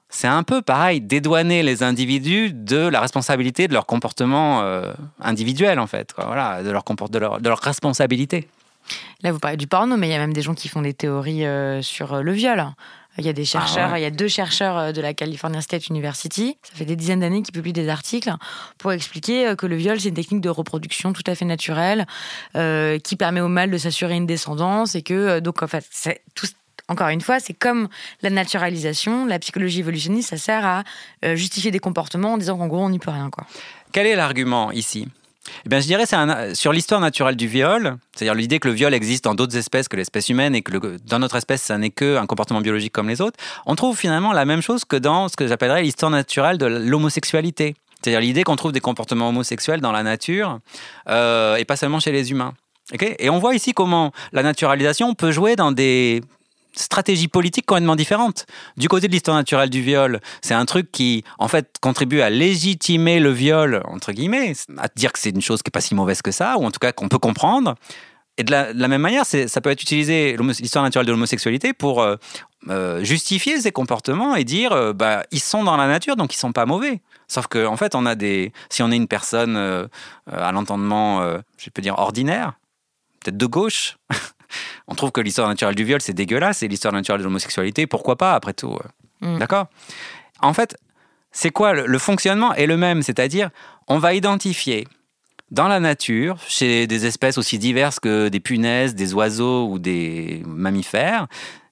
c'est 0.08 0.28
un 0.28 0.42
peu 0.42 0.62
pareil, 0.62 1.00
dédouaner 1.00 1.62
les 1.62 1.82
individus 1.82 2.52
de 2.52 2.76
la 2.76 3.00
responsabilité 3.00 3.66
de 3.66 3.72
leur 3.72 3.86
comportement 3.86 4.62
euh, 4.62 4.92
individuel, 5.20 5.80
en 5.80 5.86
fait. 5.86 6.12
quoi. 6.12 6.26
Voilà, 6.26 6.62
de 6.62 6.70
leur, 6.70 6.84
de, 6.84 7.18
leur, 7.18 7.40
de 7.40 7.48
leur 7.48 7.58
responsabilité. 7.58 8.48
Là, 9.22 9.32
vous 9.32 9.38
parlez 9.38 9.56
du 9.56 9.66
porno, 9.66 9.96
mais 9.96 10.08
il 10.08 10.12
y 10.12 10.14
a 10.14 10.18
même 10.18 10.32
des 10.32 10.42
gens 10.42 10.54
qui 10.54 10.68
font 10.68 10.82
des 10.82 10.94
théories 10.94 11.46
euh, 11.46 11.82
sur 11.82 12.22
le 12.22 12.32
viol. 12.32 12.64
Il 13.18 13.24
y 13.24 13.28
a 13.28 13.32
des 13.32 13.44
chercheurs, 13.44 13.92
ouais. 13.92 14.00
il 14.00 14.02
y 14.02 14.06
a 14.06 14.10
deux 14.10 14.28
chercheurs 14.28 14.76
euh, 14.76 14.92
de 14.92 15.00
la 15.00 15.14
California 15.14 15.60
State 15.60 15.88
University, 15.88 16.58
ça 16.62 16.74
fait 16.74 16.84
des 16.84 16.96
dizaines 16.96 17.20
d'années 17.20 17.42
qu'ils 17.42 17.54
publient 17.54 17.72
des 17.72 17.88
articles 17.88 18.32
pour 18.78 18.92
expliquer 18.92 19.48
euh, 19.48 19.54
que 19.54 19.66
le 19.66 19.76
viol, 19.76 20.00
c'est 20.00 20.08
une 20.08 20.14
technique 20.14 20.40
de 20.40 20.48
reproduction 20.48 21.12
tout 21.12 21.22
à 21.26 21.34
fait 21.34 21.44
naturelle, 21.44 22.06
euh, 22.56 22.98
qui 22.98 23.14
permet 23.14 23.40
au 23.40 23.48
mâle 23.48 23.70
de 23.70 23.78
s'assurer 23.78 24.14
une 24.14 24.26
descendance 24.26 24.96
et 24.96 25.02
que, 25.02 25.38
donc, 25.38 25.62
en 25.62 25.68
fait, 25.68 25.86
c'est 25.90 26.22
tout, 26.34 26.48
encore 26.88 27.08
une 27.08 27.20
fois, 27.20 27.38
c'est 27.38 27.54
comme 27.54 27.88
la 28.22 28.30
naturalisation, 28.30 29.26
la 29.26 29.38
psychologie 29.38 29.80
évolutionniste, 29.80 30.30
ça 30.30 30.36
sert 30.36 30.66
à 30.66 30.82
justifier 31.34 31.70
des 31.70 31.78
comportements 31.78 32.34
en 32.34 32.38
disant 32.38 32.58
qu'en 32.58 32.66
gros, 32.66 32.84
on 32.84 32.90
n'y 32.90 32.98
peut 32.98 33.10
rien, 33.10 33.30
quoi. 33.30 33.46
Quel 33.92 34.06
est 34.06 34.16
l'argument 34.16 34.72
ici? 34.72 35.08
Eh 35.64 35.68
bien, 35.68 35.80
je 35.80 35.86
dirais 35.86 36.06
c'est 36.06 36.54
sur 36.54 36.72
l'histoire 36.72 37.00
naturelle 37.00 37.36
du 37.36 37.46
viol, 37.46 37.96
c'est-à-dire 38.14 38.34
l'idée 38.34 38.58
que 38.58 38.68
le 38.68 38.74
viol 38.74 38.94
existe 38.94 39.24
dans 39.24 39.34
d'autres 39.34 39.56
espèces 39.56 39.88
que 39.88 39.96
l'espèce 39.96 40.28
humaine 40.28 40.54
et 40.54 40.62
que 40.62 40.96
dans 41.06 41.18
notre 41.18 41.36
espèce, 41.36 41.62
ça 41.62 41.78
n'est 41.78 41.90
qu'un 41.90 42.26
comportement 42.26 42.60
biologique 42.60 42.92
comme 42.92 43.08
les 43.08 43.20
autres. 43.20 43.38
On 43.66 43.74
trouve 43.74 43.96
finalement 43.96 44.32
la 44.32 44.44
même 44.44 44.62
chose 44.62 44.84
que 44.84 44.96
dans 44.96 45.28
ce 45.28 45.36
que 45.36 45.46
j'appellerais 45.46 45.82
l'histoire 45.82 46.10
naturelle 46.10 46.58
de 46.58 46.66
l'homosexualité. 46.66 47.76
C'est-à-dire 48.02 48.20
l'idée 48.20 48.42
qu'on 48.42 48.56
trouve 48.56 48.72
des 48.72 48.80
comportements 48.80 49.28
homosexuels 49.28 49.80
dans 49.80 49.92
la 49.92 50.02
nature 50.02 50.60
euh, 51.08 51.56
et 51.56 51.64
pas 51.64 51.76
seulement 51.76 52.00
chez 52.00 52.12
les 52.12 52.30
humains. 52.30 52.52
Ok? 52.92 53.14
Et 53.18 53.30
on 53.30 53.38
voit 53.38 53.54
ici 53.54 53.72
comment 53.72 54.12
la 54.32 54.42
naturalisation 54.42 55.14
peut 55.14 55.30
jouer 55.30 55.56
dans 55.56 55.72
des 55.72 56.22
stratégies 56.74 57.28
politiques 57.28 57.66
complètement 57.66 57.96
différentes. 57.96 58.46
Du 58.76 58.88
côté 58.88 59.08
de 59.08 59.12
l'histoire 59.12 59.36
naturelle 59.36 59.70
du 59.70 59.82
viol, 59.82 60.20
c'est 60.42 60.54
un 60.54 60.64
truc 60.64 60.90
qui, 60.92 61.24
en 61.38 61.48
fait, 61.48 61.76
contribue 61.80 62.20
à 62.20 62.30
légitimer 62.30 63.20
le 63.20 63.30
viol, 63.30 63.82
entre 63.86 64.12
guillemets, 64.12 64.52
à 64.78 64.88
dire 64.94 65.12
que 65.12 65.18
c'est 65.18 65.30
une 65.30 65.42
chose 65.42 65.62
qui 65.62 65.68
n'est 65.68 65.72
pas 65.72 65.80
si 65.80 65.94
mauvaise 65.94 66.22
que 66.22 66.30
ça, 66.30 66.56
ou 66.58 66.64
en 66.64 66.70
tout 66.70 66.80
cas 66.80 66.92
qu'on 66.92 67.08
peut 67.08 67.18
comprendre. 67.18 67.74
Et 68.36 68.42
de 68.42 68.50
la, 68.50 68.88
même 68.88 69.00
manière, 69.00 69.24
ça 69.24 69.60
peut 69.60 69.70
être 69.70 69.82
utilisé, 69.82 70.36
l'histoire 70.36 70.82
naturelle 70.82 71.06
de 71.06 71.12
l'homosexualité, 71.12 71.72
pour 71.72 72.02
euh, 72.02 72.16
euh, 72.70 73.04
justifier 73.04 73.60
ces 73.60 73.72
comportements 73.72 74.34
et 74.36 74.44
dire, 74.44 74.72
euh, 74.72 74.94
bah, 74.94 75.24
ils 75.30 75.40
sont 75.40 75.64
dans 75.64 75.76
la 75.76 75.86
nature, 75.86 76.16
donc 76.16 76.34
ils 76.34 76.38
sont 76.38 76.52
pas 76.52 76.64
mauvais. 76.64 77.02
Sauf 77.28 77.46
qu'en 77.46 77.66
en 77.72 77.76
fait, 77.76 77.94
on 77.94 78.06
a 78.06 78.14
des, 78.14 78.52
si 78.70 78.82
on 78.82 78.90
est 78.90 78.96
une 78.96 79.06
personne 79.06 79.56
euh, 79.56 79.86
à 80.30 80.50
l'entendement, 80.50 81.22
je 81.58 81.70
peux 81.70 81.82
dire 81.82 81.98
ordinaire, 81.98 82.54
peut-être 83.20 83.36
de 83.36 83.46
gauche, 83.46 83.98
on 84.88 84.94
trouve 84.94 85.12
que 85.12 85.20
l'histoire 85.20 85.48
naturelle 85.48 85.74
du 85.74 85.84
viol, 85.84 86.00
c'est 86.00 86.12
dégueulasse, 86.12 86.62
et 86.62 86.68
l'histoire 86.68 86.94
naturelle 86.94 87.20
de 87.20 87.24
l'homosexualité, 87.24 87.86
pourquoi 87.86 88.16
pas, 88.16 88.34
après 88.34 88.52
tout. 88.52 88.76
euh. 89.22 89.34
Mm. 89.34 89.38
D'accord? 89.38 89.66
En 90.40 90.52
fait, 90.52 90.76
c'est 91.32 91.50
quoi 91.50 91.72
le, 91.72 91.86
le 91.86 91.98
fonctionnement 91.98 92.54
est 92.54 92.66
le 92.66 92.76
même, 92.76 93.02
c'est-à-dire, 93.02 93.50
on 93.88 93.98
va 93.98 94.14
identifier 94.14 94.86
dans 95.50 95.68
la 95.68 95.78
nature, 95.78 96.36
chez 96.48 96.86
des 96.86 97.06
espèces 97.06 97.38
aussi 97.38 97.58
diverses 97.58 98.00
que 98.00 98.28
des 98.28 98.40
punaises, 98.40 98.94
des 98.94 99.14
oiseaux 99.14 99.68
ou 99.68 99.78
des 99.78 100.42
mammifères, 100.46 101.26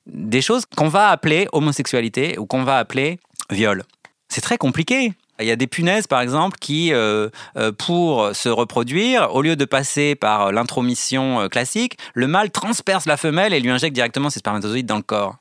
des 0.07 0.43
choses 0.43 0.67
qu'on 0.67 0.89
va 0.89 1.09
appeler 1.09 1.49
homosexualité 1.53 2.39
ou 2.39 2.47
qu'on 2.47 2.65
va 2.65 2.79
appeler 2.79 3.19
viol. 3.51 3.83
C'est 4.29 4.41
très 4.41 4.59
compliqué. 4.59 5.13
Il 5.43 5.47
y 5.49 5.51
a 5.51 5.57
des 5.57 5.67
punaises, 5.67 6.07
par 6.07 6.21
exemple, 6.21 6.57
qui, 6.61 6.93
euh, 6.93 7.29
euh, 7.57 7.73
pour 7.73 8.35
se 8.35 8.49
reproduire, 8.49 9.35
au 9.35 9.43
lieu 9.43 9.57
de 9.57 9.65
passer 9.65 10.15
par 10.15 10.53
l'intromission 10.53 11.41
euh, 11.41 11.49
classique, 11.49 11.99
le 12.15 12.27
mâle 12.27 12.51
transperce 12.51 13.07
la 13.07 13.17
femelle 13.17 13.53
et 13.53 13.61
lui 13.61 13.71
injecte 13.71 13.95
directement 13.95 14.31
ses 14.31 14.39
spermatozoïdes 14.41 14.87
dans 14.87 14.97
le 14.97 15.03
corps. 15.03 15.37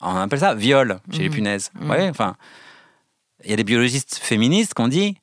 On 0.00 0.16
appelle 0.16 0.40
ça 0.40 0.54
viol 0.54 0.98
chez 1.12 1.18
les 1.20 1.28
Mhm. 1.28 1.34
punaises. 1.34 1.70
Ouais, 1.88 2.08
enfin, 2.10 2.36
il 3.44 3.50
y 3.50 3.54
a 3.54 3.56
des 3.56 3.64
biologistes 3.64 4.18
féministes 4.22 4.74
qui 4.74 4.82
ont 4.82 4.88
dit 4.88 5.16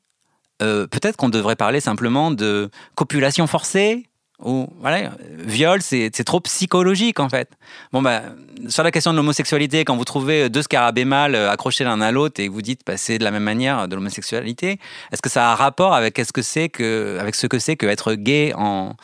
euh, 0.62 0.86
peut-être 0.86 1.18
qu'on 1.18 1.30
devrait 1.30 1.56
parler 1.56 1.80
simplement 1.80 2.30
de 2.30 2.70
copulation 2.94 3.48
forcée 3.48 4.06
ou 4.42 4.68
voilà, 4.80 5.12
viol, 5.38 5.82
c'est 5.82 6.24
trop 6.24 6.40
psychologique 6.40 7.20
en 7.20 7.30
fait. 7.30 7.50
Bon 7.92 8.02
bah 8.02 8.22
sur 8.68 8.84
la 8.84 8.92
question 8.92 9.12
de 9.12 9.18
l'homosexualité, 9.18 9.86
quand 9.86 9.96
vous 9.96 10.06
trouvez 10.06 10.50
deux 10.50 10.62
scarabées 10.62 11.06
mâles 11.06 11.36
accrochés 11.36 11.84
l'un 11.84 12.02
à 12.02 12.12
l'autre 12.12 12.42
et 12.42 12.48
vous 12.48 12.62
dites 12.62 12.82
bah, 12.86 12.98
c'est 12.98 13.18
de 13.18 13.24
la 13.24 13.32
même 13.32 13.44
manière 13.44 13.88
de 13.88 13.96
l'homosexualité, 13.96 14.80
est-ce 15.12 15.22
que 15.22 15.30
ça 15.30 15.52
a 15.52 15.56
rapport 15.56 15.94
avec 15.94 16.18
ce 16.18 16.32
que 16.32 16.42
c'est 16.42 16.70
que 16.70 17.20
ce 17.34 17.48
que 17.48 17.60
c'est 17.60 17.76
que 17.76 17.86
être 17.86 18.14
gay 18.14 18.54
en 18.56 18.96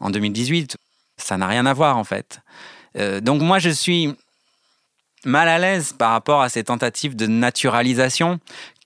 en 0.00 0.10
2018 0.10 0.76
Ça 1.16 1.36
n'a 1.36 1.46
rien 1.46 1.66
à 1.66 1.74
voir 1.74 1.96
en 1.96 2.04
fait. 2.04 2.40
Euh, 2.96 3.20
donc 3.20 3.42
moi 3.42 3.58
je 3.58 3.70
suis 3.70 4.14
mal 5.24 5.48
à 5.48 5.58
l'aise 5.58 5.92
par 5.92 6.12
rapport 6.12 6.42
à 6.42 6.48
ces 6.48 6.64
tentatives 6.64 7.16
de 7.16 7.26
naturalisation 7.26 8.38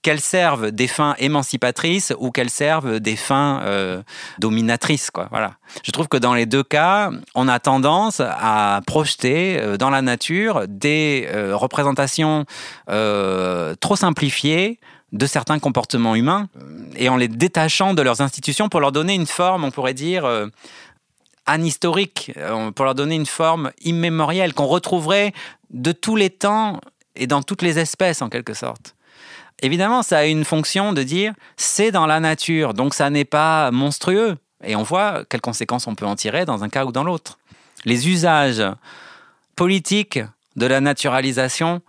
qu'elles 0.03 0.21
servent 0.21 0.73
des 0.73 0.89
fins 0.89 1.15
émancipatrices 1.19 2.13
ou 2.19 2.31
qu'elles 2.31 2.51
servent 2.51 2.99
des 2.99 3.17
fins 3.17 3.61
euh, 3.63 4.03
dominatrices. 4.39 5.11
Quoi. 5.11 5.29
Voilà. 5.31 5.55
Je 5.85 5.93
trouve 5.93 6.09
que 6.09 6.17
dans 6.17 6.35
les 6.35 6.45
deux 6.45 6.65
cas, 6.65 7.11
on 7.35 7.49
a 7.49 7.61
tendance 7.61 8.21
à 8.21 8.81
projeter 8.87 9.59
euh, 9.61 9.77
dans 9.77 9.91
la 9.91 10.03
nature 10.03 10.65
des 10.69 11.29
euh, 11.33 11.57
représentations 11.57 12.45
trop 12.87 13.97
simplifiées 13.97 14.79
de 15.13 15.27
certains 15.27 15.59
comportements 15.59 16.15
humains 16.15 16.49
et 16.97 17.09
en 17.09 17.17
les 17.17 17.29
détachant 17.29 17.95
de 17.95 18.03
leurs 18.03 18.21
institutions 18.21 18.69
pour 18.69 18.81
leur 18.81 18.93
donner 18.93 19.15
une 19.15 19.27
forme, 19.27 19.65
on 19.65 19.71
pourrait 19.71 19.95
dire, 19.95 20.29
anhistorique, 21.47 22.33
pour 22.75 22.85
leur 22.85 22.95
donner 22.95 23.15
une 23.15 23.27
forme 23.27 23.71
immémorielle 23.83 24.55
qu'on 24.55 24.67
retrouverait 24.67 25.33
de 25.71 25.93
tous 25.93 26.17
les 26.17 26.31
temps 26.31 26.81
et 27.15 27.27
dans 27.27 27.43
toutes 27.43 27.63
les 27.63 27.79
espèces 27.79 28.23
en 28.23 28.29
quelque 28.29 28.55
sorte. 28.55 28.95
Évidemment, 29.63 30.03
ça 30.03 30.19
a 30.19 30.25
une 30.25 30.45
fonction 30.45 30.93
de 30.93 31.03
dire 31.03 31.33
c'est 31.57 31.93
dans 31.93 32.07
la 32.07 32.21
nature, 32.21 32.75
donc 32.75 32.95
ça 32.95 33.09
n'est 33.11 33.25
pas 33.25 33.71
monstrueux. 33.71 34.37
Et 34.65 34.77
on 34.77 34.83
voit 34.83 35.25
quelles 35.29 35.41
conséquences 35.41 35.87
on 35.87 35.95
peut 35.95 36.07
en 36.07 36.17
tirer 36.17 36.45
dans 36.45 36.65
un 36.65 36.69
cas 36.69 36.85
ou 36.85 36.93
dans 36.93 37.05
l'autre. 37.05 37.39
Les 37.85 38.09
usages 38.09 38.63
politiques 39.57 40.21
de 40.57 40.67
la 40.67 40.81
naturalisation 40.81 41.81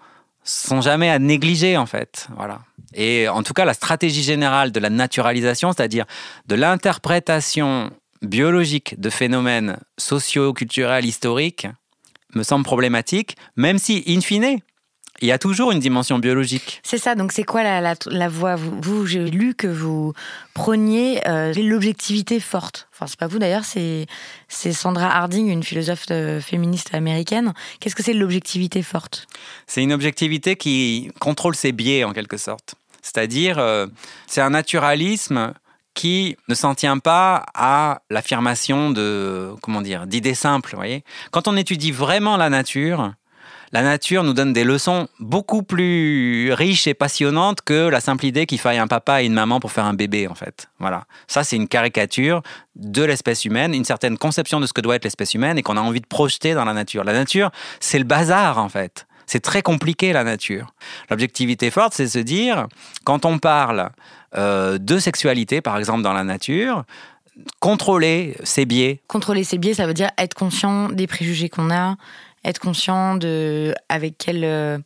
sont 0.44 0.82
jamais 0.82 1.10
à 1.10 1.20
négliger 1.20 1.78
en 1.78 1.86
fait. 1.86 2.28
Voilà. 2.36 2.62
Et 2.94 3.28
en 3.28 3.42
tout 3.42 3.54
cas, 3.54 3.66
la 3.66 3.74
stratégie 3.74 4.24
générale 4.24 4.72
de 4.72 4.80
la 4.80 4.90
naturalisation, 4.90 5.72
c'est-à-dire 5.72 6.06
de 6.48 6.56
l'interprétation 6.56 7.90
biologique 8.22 9.00
de 9.00 9.10
phénomènes 9.10 9.78
socio-culturels 9.98 11.06
historiques, 11.06 11.68
me 12.36 12.44
semble 12.44 12.66
problématique, 12.66 13.36
même 13.56 13.78
si, 13.78 14.04
in 14.08 14.22
fine, 14.22 14.60
il 15.22 15.28
y 15.28 15.32
a 15.32 15.38
toujours 15.38 15.72
une 15.72 15.80
dimension 15.80 16.20
biologique. 16.20 16.82
C'est 16.84 16.98
ça, 16.98 17.16
donc 17.16 17.32
c'est 17.32 17.44
quoi 17.44 17.64
la, 17.64 17.80
la, 17.82 17.96
la 18.08 18.30
voie? 18.30 18.56
Vous, 18.56 18.82
vous 18.82 19.06
j'ai 19.06 19.30
lu 19.30 19.54
que 19.56 19.68
vous 19.68 20.14
preniez 20.54 21.26
euh, 21.28 21.54
l'objectivité 21.54 22.40
forte. 22.40 22.88
Enfin, 22.94 23.08
c'est 23.08 23.20
pas 23.20 23.28
vous 23.28 23.40
d'ailleurs, 23.40 23.64
c'est 23.64 24.08
c'est 24.48 24.74
Sandra 24.74 25.16
Harding, 25.16 25.48
une 25.50 25.64
philosophe 25.64 26.06
euh, 26.12 26.42
féministe 26.42 26.94
américaine. 26.94 27.54
Qu'est-ce 27.80 27.96
que 27.96 28.04
c'est 28.04 28.14
l'objectivité 28.14 28.82
forte? 28.82 29.28
C'est 29.68 29.84
une 29.84 29.94
objectivité 29.94 30.56
qui 30.56 31.12
contrôle 31.20 31.56
ses 31.56 31.72
biais 31.72 32.04
en 32.04 32.14
quelque 32.14 32.38
sorte. 32.38 32.76
C'est-à-dire, 33.02 33.60
euh, 33.60 33.88
c'est 34.28 34.42
un 34.42 34.52
naturalisme 34.52 35.54
qui 35.94 36.38
ne 36.48 36.56
s'en 36.56 36.74
tient 36.74 36.98
pas 36.98 37.46
à 37.54 38.02
l'affirmation 38.10 38.90
de 38.90 39.52
comment 39.62 39.82
dire 39.82 40.08
d'idées 40.08 40.34
simples. 40.34 40.72
vous 40.72 40.78
Voyez, 40.78 41.04
quand 41.32 41.48
on 41.48 41.56
étudie 41.56 41.92
vraiment 41.92 42.36
la 42.36 42.50
nature, 42.50 43.14
la 43.74 43.82
nature 43.82 44.24
nous 44.24 44.34
donne 44.34 44.54
des 44.54 44.64
leçons 44.64 45.08
beaucoup 45.20 45.64
plus 45.64 46.54
riches 46.54 46.86
et 46.86 46.94
passionnantes 46.94 47.62
que 47.62 47.90
la 47.90 48.02
simple 48.02 48.26
idée 48.26 48.46
qu'il 48.46 48.60
faille 48.60 48.78
un 48.78 48.88
papa 48.88 49.24
et 49.24 49.26
une 49.26 49.34
maman 49.34 49.60
pour 49.60 49.72
faire 49.72 49.86
un 49.86 49.96
bébé, 49.96 50.28
en 50.28 50.36
fait. 50.36 50.70
Voilà. 50.80 51.06
Ça, 51.28 51.44
c'est 51.44 51.56
une 51.56 51.68
caricature 51.68 52.44
de 52.76 53.02
l'espèce 53.02 53.46
humaine, 53.46 53.74
une 53.74 53.84
certaine 53.84 54.20
conception 54.20 54.60
de 54.60 54.68
ce 54.68 54.74
que 54.74 54.82
doit 54.82 54.96
être 54.96 55.06
l'espèce 55.06 55.34
humaine 55.34 55.58
et 55.58 55.64
qu'on 55.64 55.76
a 55.76 55.82
envie 55.82 56.02
de 56.02 56.06
projeter 56.06 56.54
dans 56.54 56.66
la 56.66 56.74
nature. 56.74 57.04
La 57.04 57.14
nature, 57.14 57.50
c'est 57.80 57.98
le 57.98 58.06
bazar, 58.06 58.60
en 58.60 58.70
fait. 58.70 59.08
C'est 59.26 59.40
très 59.40 59.64
compliqué, 59.64 60.14
la 60.14 60.24
nature. 60.24 60.68
L'objectivité 61.10 61.72
forte, 61.72 61.94
c'est 61.94 62.08
se 62.08 62.20
dire, 62.20 62.68
quand 63.06 63.26
on 63.26 63.40
parle 63.40 63.90
euh, 64.38 64.78
de 64.78 65.00
sexualité, 65.00 65.62
par 65.62 65.80
exemple, 65.80 66.04
dans 66.04 66.14
la 66.14 66.24
nature, 66.24 66.84
contrôler 67.60 68.36
ses 68.44 68.66
biais. 68.66 69.02
Contrôler 69.08 69.44
ses 69.44 69.58
biais, 69.58 69.74
ça 69.74 69.88
veut 69.88 69.94
dire 69.96 70.12
être 70.20 70.36
conscient 70.36 70.90
des 70.90 71.08
préjugés 71.08 71.50
qu'on 71.50 71.72
a, 71.72 71.96
être 72.46 72.60
conscient 72.60 73.16
de 73.16 73.74
avec 73.90 74.18
quel 74.18 74.44
euh, 74.44 74.78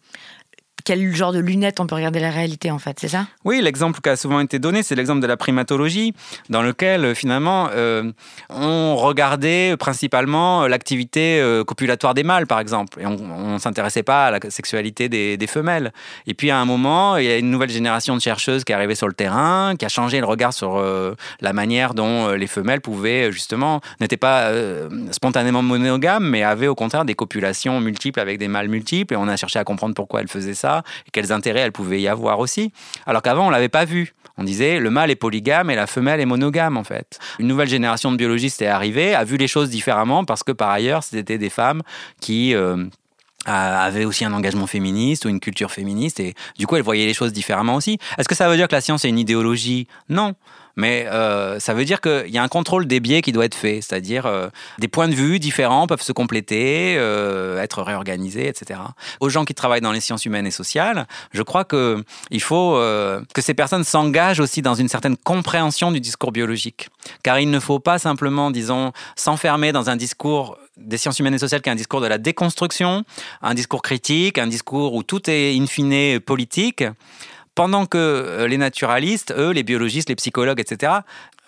quel 0.87 1.13
genre 1.13 1.33
de 1.33 1.39
lunettes 1.39 1.81
on 1.81 1.85
peut 1.85 1.95
regarder 1.95 2.21
la 2.21 2.31
réalité 2.31 2.71
en 2.71 2.79
fait, 2.79 2.97
c'est 2.97 3.09
ça? 3.09 3.27
Oui, 3.43 3.59
l'exemple 3.61 3.99
qui 3.99 4.07
a 4.07 4.15
souvent 4.15 4.39
été 4.39 4.57
donné, 4.57 4.83
c'est 4.83 4.95
l'exemple 4.95 5.19
de 5.19 5.27
la 5.27 5.35
primatologie, 5.35 6.13
dans 6.49 6.61
lequel 6.61 7.03
euh, 7.03 7.13
finalement 7.13 7.67
euh, 7.73 8.09
on 8.49 8.95
regardait 8.95 9.75
principalement 9.75 10.65
l'activité 10.65 11.41
euh, 11.41 11.65
copulatoire 11.65 12.13
des 12.13 12.23
mâles, 12.23 12.47
par 12.47 12.61
exemple, 12.61 13.01
et 13.01 13.05
on 13.05 13.55
ne 13.55 13.59
s'intéressait 13.59 14.03
pas 14.03 14.27
à 14.27 14.31
la 14.31 14.39
sexualité 14.49 15.09
des, 15.09 15.47
femelles. 15.47 15.91
Et 16.25 16.33
puis 16.33 16.51
à 16.51 16.57
un 16.57 16.63
moment, 16.63 17.17
il 17.17 17.25
y 17.25 17.31
a 17.31 17.37
une 17.37 17.51
nouvelle 17.51 17.69
génération 17.69 18.15
de 18.15 18.21
chercheuses 18.21 18.63
qui 18.63 18.71
est 18.71 18.75
arrivée 18.75 18.95
sur 18.95 19.07
le 19.07 19.13
terrain, 19.13 19.75
qui 19.77 19.83
a 19.83 19.89
changé 19.89 20.21
le 20.21 20.25
regard 20.25 20.53
sur 20.53 20.81
la 21.41 21.53
manière 21.53 21.93
dont 21.93 22.29
les 22.29 22.47
femelles 22.47 22.81
pouvaient 22.81 23.31
justement, 23.31 23.79
n'étaient 24.01 24.17
pas 24.17 24.51
spontanément 25.11 25.61
monogames, 25.61 26.27
mais 26.27 26.43
avaient 26.43 26.67
au 26.67 26.75
contraire 26.75 27.05
des 27.05 27.15
copulations 27.15 27.79
multiples 27.79 28.19
avec 28.19 28.39
des 28.39 28.49
mâles 28.49 28.67
multiples, 28.67 29.13
et 29.13 29.17
on 29.17 29.27
a 29.29 29.37
cherché 29.37 29.57
à 29.57 29.63
comprendre 29.63 29.95
pourquoi 29.95 30.19
elles 30.19 30.27
faisaient 30.27 30.53
ça 30.53 30.76
et 31.07 31.11
quels 31.11 31.31
intérêts 31.31 31.61
elles 31.61 31.71
pouvaient 31.71 32.01
y 32.01 32.07
avoir 32.07 32.39
aussi. 32.39 32.71
Alors 33.05 33.21
qu'avant, 33.21 33.47
on 33.47 33.49
l'avait 33.49 33.69
pas 33.69 33.85
vu. 33.85 34.13
On 34.37 34.43
disait 34.43 34.79
le 34.79 34.89
mâle 34.89 35.09
est 35.09 35.15
polygame 35.15 35.69
et 35.69 35.75
la 35.75 35.87
femelle 35.87 36.19
est 36.19 36.25
monogame 36.25 36.77
en 36.77 36.83
fait. 36.83 37.19
Une 37.39 37.47
nouvelle 37.47 37.69
génération 37.69 38.11
de 38.11 38.17
biologistes 38.17 38.61
est 38.61 38.67
arrivée, 38.67 39.15
a 39.15 39.23
vu 39.23 39.37
les 39.37 39.47
choses 39.47 39.69
différemment 39.69 40.25
parce 40.25 40.43
que 40.43 40.51
par 40.51 40.69
ailleurs, 40.69 41.03
c'était 41.03 41.39
des 41.39 41.49
femmes 41.49 41.81
qui 42.21 42.53
euh, 42.53 42.85
avaient 43.45 44.05
aussi 44.05 44.25
un 44.25 44.33
engagement 44.33 44.67
féministe 44.67 45.25
ou 45.25 45.29
une 45.29 45.39
culture 45.39 45.71
féministe 45.71 46.19
et 46.19 46.35
du 46.57 46.67
coup 46.67 46.75
elles 46.75 46.83
voyaient 46.83 47.05
les 47.05 47.13
choses 47.13 47.33
différemment 47.33 47.75
aussi. 47.75 47.97
Est-ce 48.17 48.27
que 48.27 48.35
ça 48.35 48.47
veut 48.49 48.57
dire 48.57 48.67
que 48.67 48.75
la 48.75 48.81
science 48.81 49.05
est 49.05 49.09
une 49.09 49.19
idéologie? 49.19 49.87
Non. 50.09 50.35
Mais 50.77 51.07
euh, 51.07 51.59
ça 51.59 51.73
veut 51.73 51.85
dire 51.85 51.99
qu'il 51.99 52.29
y 52.29 52.37
a 52.37 52.43
un 52.43 52.47
contrôle 52.47 52.85
des 52.85 52.99
biais 52.99 53.23
qui 53.23 53.31
doit 53.31 53.45
être 53.45 53.55
fait, 53.55 53.81
c'est-à-dire 53.81 54.27
euh, 54.27 54.47
des 54.77 54.87
points 54.87 55.07
de 55.07 55.15
vue 55.15 55.39
différents 55.39 55.87
peuvent 55.87 56.03
se 56.03 56.11
compléter, 56.11 56.95
euh, 56.97 57.61
être 57.61 57.81
réorganisés, 57.81 58.47
etc. 58.47 58.79
Aux 59.19 59.29
gens 59.29 59.43
qui 59.43 59.55
travaillent 59.55 59.81
dans 59.81 59.91
les 59.91 59.99
sciences 59.99 60.25
humaines 60.25 60.45
et 60.45 60.51
sociales, 60.51 61.07
je 61.33 61.41
crois 61.41 61.65
que 61.65 62.03
il 62.29 62.41
faut 62.41 62.75
que 63.33 63.41
ces 63.41 63.55
personnes 63.55 63.83
s'engagent 63.83 64.39
aussi 64.39 64.61
dans 64.61 64.75
une 64.75 64.87
certaine 64.87 65.17
compréhension 65.17 65.91
du 65.91 65.99
discours 65.99 66.31
biologique, 66.31 66.89
car 67.23 67.39
il 67.39 67.49
ne 67.49 67.59
faut 67.59 67.79
pas 67.79 67.97
simplement, 67.97 68.51
disons, 68.51 68.91
s'enfermer 69.15 69.71
dans 69.71 69.89
un 69.89 69.95
discours 69.95 70.57
des 70.77 70.97
sciences 70.97 71.17
humaines 71.17 71.33
et 71.33 71.39
sociales 71.39 71.61
qui 71.61 71.69
est 71.69 71.71
un 71.71 71.75
discours 71.75 72.01
de 72.01 72.07
la 72.07 72.19
déconstruction, 72.19 73.03
un 73.41 73.53
discours 73.55 73.81
critique, 73.81 74.37
un 74.37 74.47
discours 74.47 74.93
où 74.93 75.01
tout 75.01 75.27
est 75.27 75.57
in 75.57 75.65
fine 75.65 76.19
politique 76.19 76.83
pendant 77.57 77.87
que 77.87 77.97
euh, 77.97 78.47
les 78.47 78.57
naturalistes, 78.57 79.33
eux, 79.35 79.49
les 79.49 79.63
biologistes, 79.63 80.09
les 80.09 80.15
psychologues, 80.15 80.59
etc., 80.59 80.93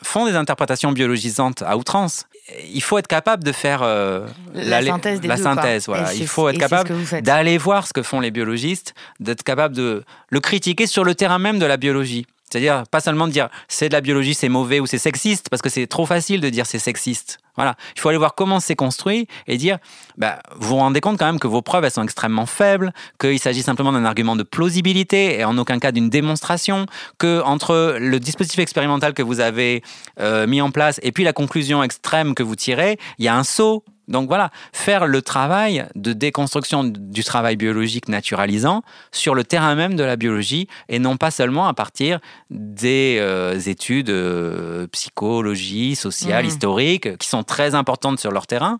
font 0.01 0.25
des 0.25 0.35
interprétations 0.35 0.91
biologisantes 0.91 1.61
à 1.61 1.77
outrance. 1.77 2.25
Il 2.73 2.81
faut 2.81 2.97
être 2.97 3.07
capable 3.07 3.43
de 3.43 3.51
faire 3.51 3.81
euh, 3.83 4.25
la, 4.55 4.81
synthèse. 4.81 5.21
la 5.23 5.37
synthèse 5.37 5.85
voilà. 5.85 6.11
Il 6.15 6.27
faut 6.27 6.49
être 6.49 6.57
capable 6.57 6.91
d'aller 7.21 7.57
voir 7.59 7.85
ce 7.85 7.93
que 7.93 8.01
font 8.01 8.21
les 8.21 8.31
biologistes, 8.31 8.95
d'être 9.19 9.43
capable 9.43 9.75
de 9.75 10.03
le 10.29 10.39
critiquer 10.39 10.87
sur 10.87 11.03
le 11.03 11.13
terrain 11.13 11.37
même 11.37 11.59
de 11.59 11.65
la 11.65 11.77
biologie. 11.77 12.25
C'est-à-dire 12.49 12.83
pas 12.89 12.99
seulement 12.99 13.27
de 13.27 13.31
dire 13.31 13.49
c'est 13.67 13.89
de 13.89 13.93
la 13.93 14.01
biologie, 14.01 14.33
c'est 14.33 14.49
mauvais 14.49 14.79
ou 14.79 14.85
c'est 14.85 14.97
sexiste, 14.97 15.49
parce 15.49 15.61
que 15.61 15.69
c'est 15.69 15.87
trop 15.87 16.05
facile 16.05 16.41
de 16.41 16.49
dire 16.49 16.65
c'est 16.65 16.79
sexiste. 16.79 17.39
Voilà, 17.55 17.75
il 17.93 17.99
faut 17.99 18.07
aller 18.07 18.17
voir 18.17 18.35
comment 18.35 18.61
c'est 18.61 18.75
construit 18.75 19.27
et 19.45 19.57
dire, 19.57 19.79
bah, 20.17 20.39
vous 20.55 20.69
vous 20.69 20.75
rendez 20.77 21.01
compte 21.01 21.19
quand 21.19 21.25
même 21.25 21.39
que 21.39 21.47
vos 21.47 21.61
preuves 21.61 21.83
elles 21.83 21.91
sont 21.91 22.03
extrêmement 22.03 22.45
faibles, 22.45 22.93
qu'il 23.19 23.37
s'agit 23.37 23.63
simplement 23.63 23.91
d'un 23.91 24.05
argument 24.05 24.37
de 24.37 24.43
plausibilité 24.43 25.39
et 25.39 25.43
en 25.43 25.57
aucun 25.57 25.77
cas 25.77 25.91
d'une 25.91 26.09
démonstration, 26.09 26.85
que 27.17 27.41
entre 27.41 27.97
le 27.99 28.19
dispositif 28.19 28.59
expérimental 28.59 29.13
que 29.13 29.23
vous 29.23 29.41
avez 29.41 29.83
euh, 30.21 30.47
mis 30.47 30.61
en 30.61 30.71
place 30.71 31.01
et 31.03 31.11
puis 31.11 31.25
la 31.25 31.33
conclusion 31.33 31.83
extrême 31.83 32.33
que 32.33 32.43
vous 32.43 32.55
tirez, 32.55 32.97
il 33.17 33.25
y 33.25 33.27
a 33.27 33.35
un 33.35 33.43
saut 33.43 33.83
donc 34.09 34.27
voilà, 34.27 34.49
faire 34.73 35.05
le 35.05 35.21
travail 35.21 35.85
de 35.95 36.13
déconstruction 36.13 36.83
du 36.83 37.23
travail 37.23 37.55
biologique 37.55 38.09
naturalisant 38.09 38.81
sur 39.11 39.35
le 39.35 39.43
terrain 39.43 39.75
même 39.75 39.95
de 39.95 40.03
la 40.03 40.15
biologie 40.15 40.67
et 40.89 40.97
non 40.97 41.15
pas 41.15 41.29
seulement 41.29 41.67
à 41.67 41.75
partir 41.75 42.19
des 42.49 43.17
euh, 43.19 43.59
études 43.59 44.09
euh, 44.09 44.87
psychologie, 44.87 45.95
sociales, 45.95 46.45
mmh. 46.45 46.47
historiques, 46.47 47.17
qui 47.17 47.29
sont 47.29 47.43
très 47.43 47.75
importantes 47.75 48.19
sur 48.19 48.31
leur 48.31 48.47
terrain, 48.47 48.79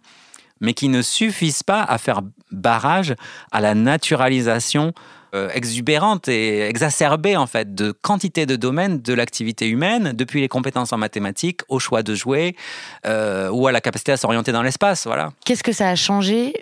mais 0.62 0.74
qui 0.74 0.90
ne 0.90 1.04
suffisent 1.04 1.64
pas 1.64 1.84
à 1.84 2.00
faire 2.00 2.22
barrage 2.52 3.14
à 3.52 3.62
la 3.62 3.76
naturalisation 3.76 4.94
euh, 5.36 5.50
exubérante 5.54 6.28
et 6.28 6.62
exacerbée 6.62 7.38
en 7.38 7.48
fait 7.48 7.76
de 7.76 7.92
quantité 7.92 8.46
de 8.46 8.56
domaines 8.56 9.02
de 9.02 9.14
l'activité 9.14 9.68
humaine, 9.68 10.14
depuis 10.14 10.42
les 10.42 10.48
compétences 10.48 10.94
en 10.94 10.98
mathématiques 10.98 11.62
au 11.70 11.80
choix 11.80 12.04
de 12.04 12.16
jouer 12.16 12.56
euh, 13.06 13.50
ou 13.50 13.68
à 13.68 13.72
la 13.72 13.82
capacité 13.82 14.12
à 14.12 14.18
s'orienter 14.18 14.52
dans 14.52 14.64
l'espace. 14.64 15.06
Voilà. 15.06 15.32
Qu'est-ce 15.46 15.64
que 15.64 15.72
ça 15.72 15.90
a 15.90 15.96
changé 15.96 16.54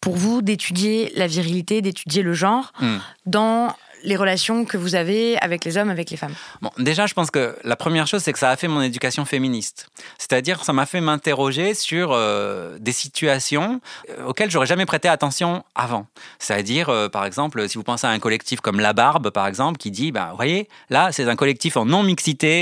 pour 0.00 0.16
vous 0.16 0.42
d'étudier 0.42 1.12
la 1.14 1.26
virilité, 1.26 1.80
d'étudier 1.80 2.22
le 2.22 2.34
genre 2.34 2.72
hmm. 2.80 2.96
dans 3.26 3.74
les 4.02 4.16
relations 4.16 4.64
que 4.64 4.76
vous 4.76 4.94
avez 4.94 5.38
avec 5.38 5.64
les 5.64 5.76
hommes, 5.76 5.90
avec 5.90 6.10
les 6.10 6.16
femmes? 6.16 6.34
Bon, 6.60 6.70
déjà, 6.78 7.06
je 7.06 7.14
pense 7.14 7.30
que 7.30 7.56
la 7.64 7.76
première 7.76 8.06
chose, 8.06 8.22
c'est 8.22 8.32
que 8.32 8.38
ça 8.38 8.50
a 8.50 8.56
fait 8.56 8.68
mon 8.68 8.82
éducation 8.82 9.24
féministe. 9.24 9.88
C'est-à-dire, 10.18 10.64
ça 10.64 10.72
m'a 10.72 10.86
fait 10.86 11.00
m'interroger 11.00 11.74
sur 11.74 12.12
euh, 12.12 12.78
des 12.80 12.92
situations 12.92 13.80
euh, 14.10 14.26
auxquelles 14.26 14.50
j'aurais 14.50 14.66
jamais 14.66 14.86
prêté 14.86 15.08
attention 15.08 15.64
avant. 15.74 16.06
C'est-à-dire, 16.38 16.88
euh, 16.88 17.08
par 17.08 17.24
exemple, 17.24 17.68
si 17.68 17.78
vous 17.78 17.84
pensez 17.84 18.06
à 18.06 18.10
un 18.10 18.18
collectif 18.18 18.60
comme 18.60 18.80
La 18.80 18.92
Barbe, 18.92 19.30
par 19.30 19.46
exemple, 19.46 19.78
qui 19.78 19.90
dit, 19.90 20.12
bah, 20.12 20.28
vous 20.30 20.36
voyez, 20.36 20.68
là, 20.90 21.10
c'est 21.12 21.28
un 21.28 21.36
collectif 21.36 21.76
en 21.76 21.84
non-mixité, 21.84 22.52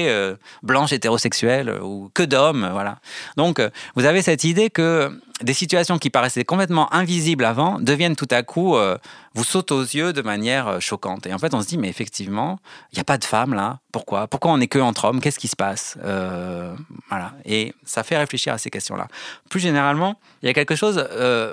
blanche, 0.62 0.92
hétérosexuelle, 0.92 1.78
ou 1.82 2.10
que 2.14 2.22
d'hommes, 2.22 2.68
voilà. 2.72 2.98
Donc, 3.36 3.60
vous 3.94 4.04
avez 4.04 4.22
cette 4.22 4.44
idée 4.44 4.70
que 4.70 5.10
des 5.42 5.54
situations 5.54 5.98
qui 5.98 6.10
paraissaient 6.10 6.44
complètement 6.44 6.92
invisibles 6.92 7.44
avant 7.44 7.78
deviennent 7.78 8.16
tout 8.16 8.28
à 8.30 8.42
coup, 8.42 8.76
euh, 8.76 8.98
vous 9.34 9.44
sautent 9.44 9.72
aux 9.72 9.82
yeux 9.82 10.12
de 10.12 10.22
manière 10.22 10.68
euh, 10.68 10.80
choquante. 10.80 11.26
Et 11.26 11.34
en 11.34 11.38
fait, 11.38 11.54
on 11.54 11.62
se 11.62 11.66
dit, 11.68 11.78
mais 11.78 11.88
effectivement, 11.88 12.58
il 12.92 12.96
n'y 12.96 13.00
a 13.00 13.04
pas 13.04 13.18
de 13.18 13.24
femmes 13.24 13.54
là. 13.54 13.78
Pourquoi? 13.92 14.26
Pourquoi 14.26 14.52
on 14.52 14.60
est 14.60 14.66
que 14.66 14.78
entre 14.78 15.06
hommes? 15.06 15.20
Qu'est-ce 15.20 15.38
qui 15.38 15.48
se 15.48 15.56
passe? 15.56 15.96
Euh, 16.04 16.74
Voilà. 17.08 17.32
Et 17.44 17.74
ça 17.84 18.02
fait 18.02 18.16
réfléchir 18.16 18.52
à 18.52 18.58
ces 18.58 18.70
questions-là. 18.70 19.08
Plus 19.48 19.60
généralement, 19.60 20.20
il 20.42 20.46
y 20.46 20.50
a 20.50 20.54
quelque 20.54 20.76
chose, 20.76 21.06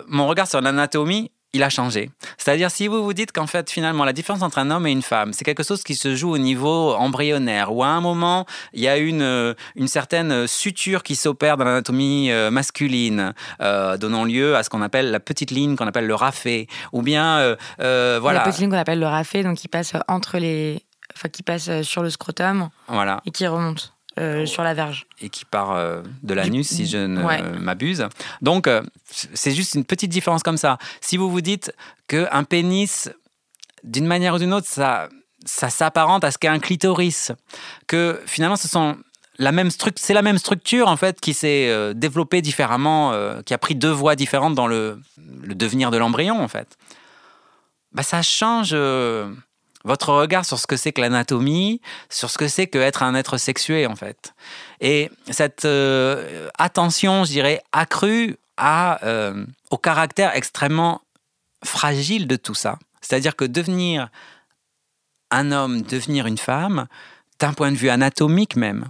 mon 0.07 0.27
regard 0.27 0.47
sur 0.47 0.61
l'anatomie 0.61 1.31
il 1.57 1.63
a 1.63 1.69
changé. 1.69 2.09
C'est-à-dire 2.37 2.71
si 2.71 2.87
vous 2.87 3.03
vous 3.03 3.13
dites 3.13 3.31
qu'en 3.31 3.47
fait 3.47 3.69
finalement 3.69 4.05
la 4.05 4.13
différence 4.13 4.41
entre 4.43 4.59
un 4.59 4.71
homme 4.71 4.87
et 4.87 4.91
une 4.91 5.01
femme, 5.01 5.33
c'est 5.33 5.43
quelque 5.43 5.63
chose 5.63 5.83
qui 5.83 5.95
se 5.95 6.15
joue 6.15 6.31
au 6.31 6.37
niveau 6.37 6.93
embryonnaire, 6.93 7.73
où 7.73 7.83
à 7.83 7.87
un 7.87 8.01
moment 8.01 8.45
il 8.73 8.81
y 8.81 8.87
a 8.87 8.97
une, 8.97 9.21
euh, 9.21 9.53
une 9.75 9.87
certaine 9.87 10.47
suture 10.47 11.03
qui 11.03 11.15
s'opère 11.15 11.57
dans 11.57 11.65
l'anatomie 11.65 12.31
euh, 12.31 12.51
masculine, 12.51 13.33
euh, 13.61 13.97
donnant 13.97 14.23
lieu 14.23 14.55
à 14.55 14.63
ce 14.63 14.69
qu'on 14.69 14.81
appelle 14.81 15.11
la 15.11 15.19
petite 15.19 15.51
ligne 15.51 15.75
qu'on 15.75 15.87
appelle 15.87 16.07
le 16.07 16.15
rafé, 16.15 16.67
ou 16.93 17.01
bien 17.01 17.55
voilà. 17.79 18.39
La 18.39 18.39
petite 18.41 18.61
ligne 18.61 18.69
qu'on 18.69 18.77
appelle 18.77 18.99
le 18.99 19.07
rafé, 19.07 19.43
donc 19.43 19.57
qui 19.57 19.67
passe 19.67 19.93
entre 20.07 20.37
les, 20.37 20.83
enfin 21.15 21.29
qui 21.29 21.43
passe 21.43 21.81
sur 21.81 22.03
le 22.03 22.09
scrotum, 22.09 22.69
voilà, 22.87 23.21
et 23.25 23.31
qui 23.31 23.47
remonte. 23.47 23.96
Euh, 24.19 24.45
sur 24.45 24.63
la 24.63 24.73
verge. 24.73 25.05
Et 25.21 25.29
qui 25.29 25.45
part 25.45 25.73
euh, 25.73 26.01
de 26.23 26.33
l'anus, 26.33 26.67
si 26.67 26.87
je 26.87 26.97
ne 26.97 27.21
m'abuse. 27.59 28.07
Donc, 28.41 28.67
euh, 28.67 28.81
c'est 29.11 29.51
juste 29.51 29.75
une 29.75 29.85
petite 29.85 30.09
différence 30.09 30.41
comme 30.41 30.57
ça. 30.57 30.79
Si 31.01 31.17
vous 31.17 31.29
vous 31.29 31.41
dites 31.41 31.71
qu'un 32.07 32.43
pénis, 32.43 33.11
d'une 33.83 34.07
manière 34.07 34.33
ou 34.33 34.39
d'une 34.39 34.53
autre, 34.53 34.67
ça, 34.67 35.09
ça 35.45 35.69
s'apparente 35.69 36.23
à 36.23 36.31
ce 36.31 36.39
qu'est 36.39 36.47
un 36.47 36.59
clitoris, 36.59 37.31
que 37.85 38.19
finalement, 38.25 38.55
ce 38.55 38.67
sont 38.67 38.97
la 39.39 39.51
même 39.51 39.69
c'est 39.97 40.15
la 40.15 40.23
même 40.23 40.39
structure 40.39 40.87
en 40.87 40.97
fait 40.97 41.21
qui 41.21 41.35
s'est 41.35 41.93
développée 41.93 42.41
différemment, 42.41 43.13
qui 43.45 43.53
a 43.53 43.59
pris 43.59 43.75
deux 43.75 43.91
voies 43.91 44.15
différentes 44.15 44.55
dans 44.55 44.65
le, 44.65 44.99
le 45.43 45.53
devenir 45.53 45.91
de 45.91 45.97
l'embryon 45.97 46.41
en 46.41 46.47
fait. 46.47 46.75
Bah, 47.91 48.01
ça 48.01 48.23
change 48.23 48.75
votre 49.83 50.13
regard 50.13 50.45
sur 50.45 50.59
ce 50.59 50.67
que 50.67 50.75
c'est 50.75 50.91
que 50.91 51.01
l'anatomie, 51.01 51.81
sur 52.09 52.29
ce 52.29 52.37
que 52.37 52.47
c'est 52.47 52.67
qu'être 52.67 53.03
un 53.03 53.15
être 53.15 53.37
sexué 53.37 53.87
en 53.87 53.95
fait. 53.95 54.33
Et 54.81 55.09
cette 55.29 55.65
euh, 55.65 56.49
attention, 56.57 57.23
je 57.25 57.31
dirais, 57.31 57.61
accrue 57.71 58.37
à, 58.57 59.03
euh, 59.05 59.45
au 59.69 59.77
caractère 59.77 60.35
extrêmement 60.35 61.01
fragile 61.63 62.27
de 62.27 62.35
tout 62.35 62.55
ça. 62.55 62.77
C'est-à-dire 63.01 63.35
que 63.35 63.45
devenir 63.45 64.09
un 65.31 65.51
homme, 65.51 65.81
devenir 65.81 66.27
une 66.27 66.37
femme, 66.37 66.87
d'un 67.39 67.53
point 67.53 67.71
de 67.71 67.77
vue 67.77 67.89
anatomique 67.89 68.55
même, 68.55 68.89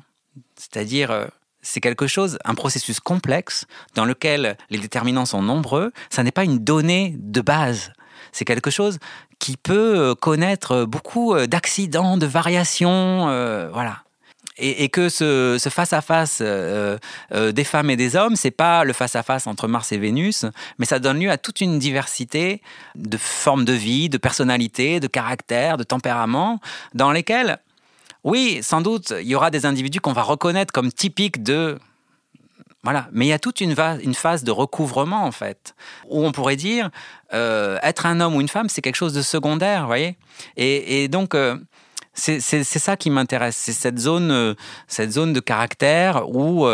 c'est-à-dire 0.55 1.11
euh, 1.11 1.27
c'est 1.61 1.81
quelque 1.81 2.07
chose, 2.07 2.39
un 2.45 2.55
processus 2.55 2.99
complexe 2.99 3.65
dans 3.95 4.05
lequel 4.05 4.57
les 4.69 4.79
déterminants 4.79 5.25
sont 5.25 5.41
nombreux, 5.41 5.91
ça 6.09 6.23
n'est 6.23 6.31
pas 6.31 6.43
une 6.43 6.59
donnée 6.59 7.15
de 7.17 7.41
base. 7.41 7.91
C'est 8.31 8.45
quelque 8.45 8.71
chose 8.71 8.99
qui 9.39 9.57
peut 9.57 9.97
euh, 9.97 10.15
connaître 10.15 10.85
beaucoup 10.85 11.33
euh, 11.33 11.47
d'accidents, 11.47 12.17
de 12.17 12.25
variations, 12.25 13.29
euh, 13.29 13.69
voilà. 13.71 14.03
Et, 14.59 14.89
que 14.89 15.07
ce, 15.07 15.59
face-à-face 15.69 16.41
des 16.41 17.63
femmes 17.63 17.91
et 17.91 17.95
des 17.95 18.15
hommes, 18.15 18.35
c'est 18.35 18.49
pas 18.49 18.85
le 18.85 18.91
face-à-face 18.91 19.45
entre 19.45 19.67
Mars 19.67 19.91
et 19.91 19.99
Vénus, 19.99 20.47
mais 20.79 20.87
ça 20.87 20.97
donne 20.97 21.19
lieu 21.19 21.29
à 21.29 21.37
toute 21.37 21.61
une 21.61 21.77
diversité 21.77 22.63
de 22.95 23.17
formes 23.17 23.65
de 23.65 23.73
vie, 23.73 24.09
de 24.09 24.17
personnalité, 24.17 24.99
de 24.99 25.05
caractère, 25.05 25.77
de 25.77 25.83
tempérament, 25.83 26.59
dans 26.95 27.11
lesquels, 27.11 27.59
oui, 28.23 28.61
sans 28.63 28.81
doute, 28.81 29.13
il 29.21 29.27
y 29.27 29.35
aura 29.35 29.51
des 29.51 29.67
individus 29.67 30.01
qu'on 30.01 30.11
va 30.11 30.23
reconnaître 30.23 30.73
comme 30.73 30.91
typiques 30.91 31.43
de 31.43 31.77
Voilà. 32.87 33.09
Mais 33.11 33.25
il 33.25 33.27
y 33.27 33.33
a 33.33 33.37
toute 33.37 33.59
une, 33.59 33.75
phase 34.13 34.45
de 34.45 34.51
recouvrement, 34.51 35.25
en 35.25 35.33
fait, 35.33 35.75
où 36.07 36.25
on 36.25 36.31
pourrait 36.31 36.55
dire 36.55 36.89
euh, 37.33 37.77
être 37.83 38.05
un 38.05 38.21
homme 38.21 38.37
ou 38.37 38.39
une 38.39 38.47
femme, 38.47 38.69
c'est 38.69 38.81
quelque 38.81 38.95
chose 38.95 39.11
de 39.11 39.21
secondaire, 39.21 39.81
vous 39.81 39.87
voyez? 39.87 40.15
Et, 40.55 41.09
donc, 41.09 41.35
euh, 41.35 41.57
c'est 42.13 42.39
ça 42.63 42.95
qui 42.95 43.09
m'intéresse, 43.09 43.57
c'est 43.57 43.73
cette 43.73 43.99
zone, 43.99 44.31
euh, 44.31 44.53
cette 44.87 45.11
zone 45.11 45.33
de 45.33 45.41
caractère 45.41 46.29
où 46.29 46.65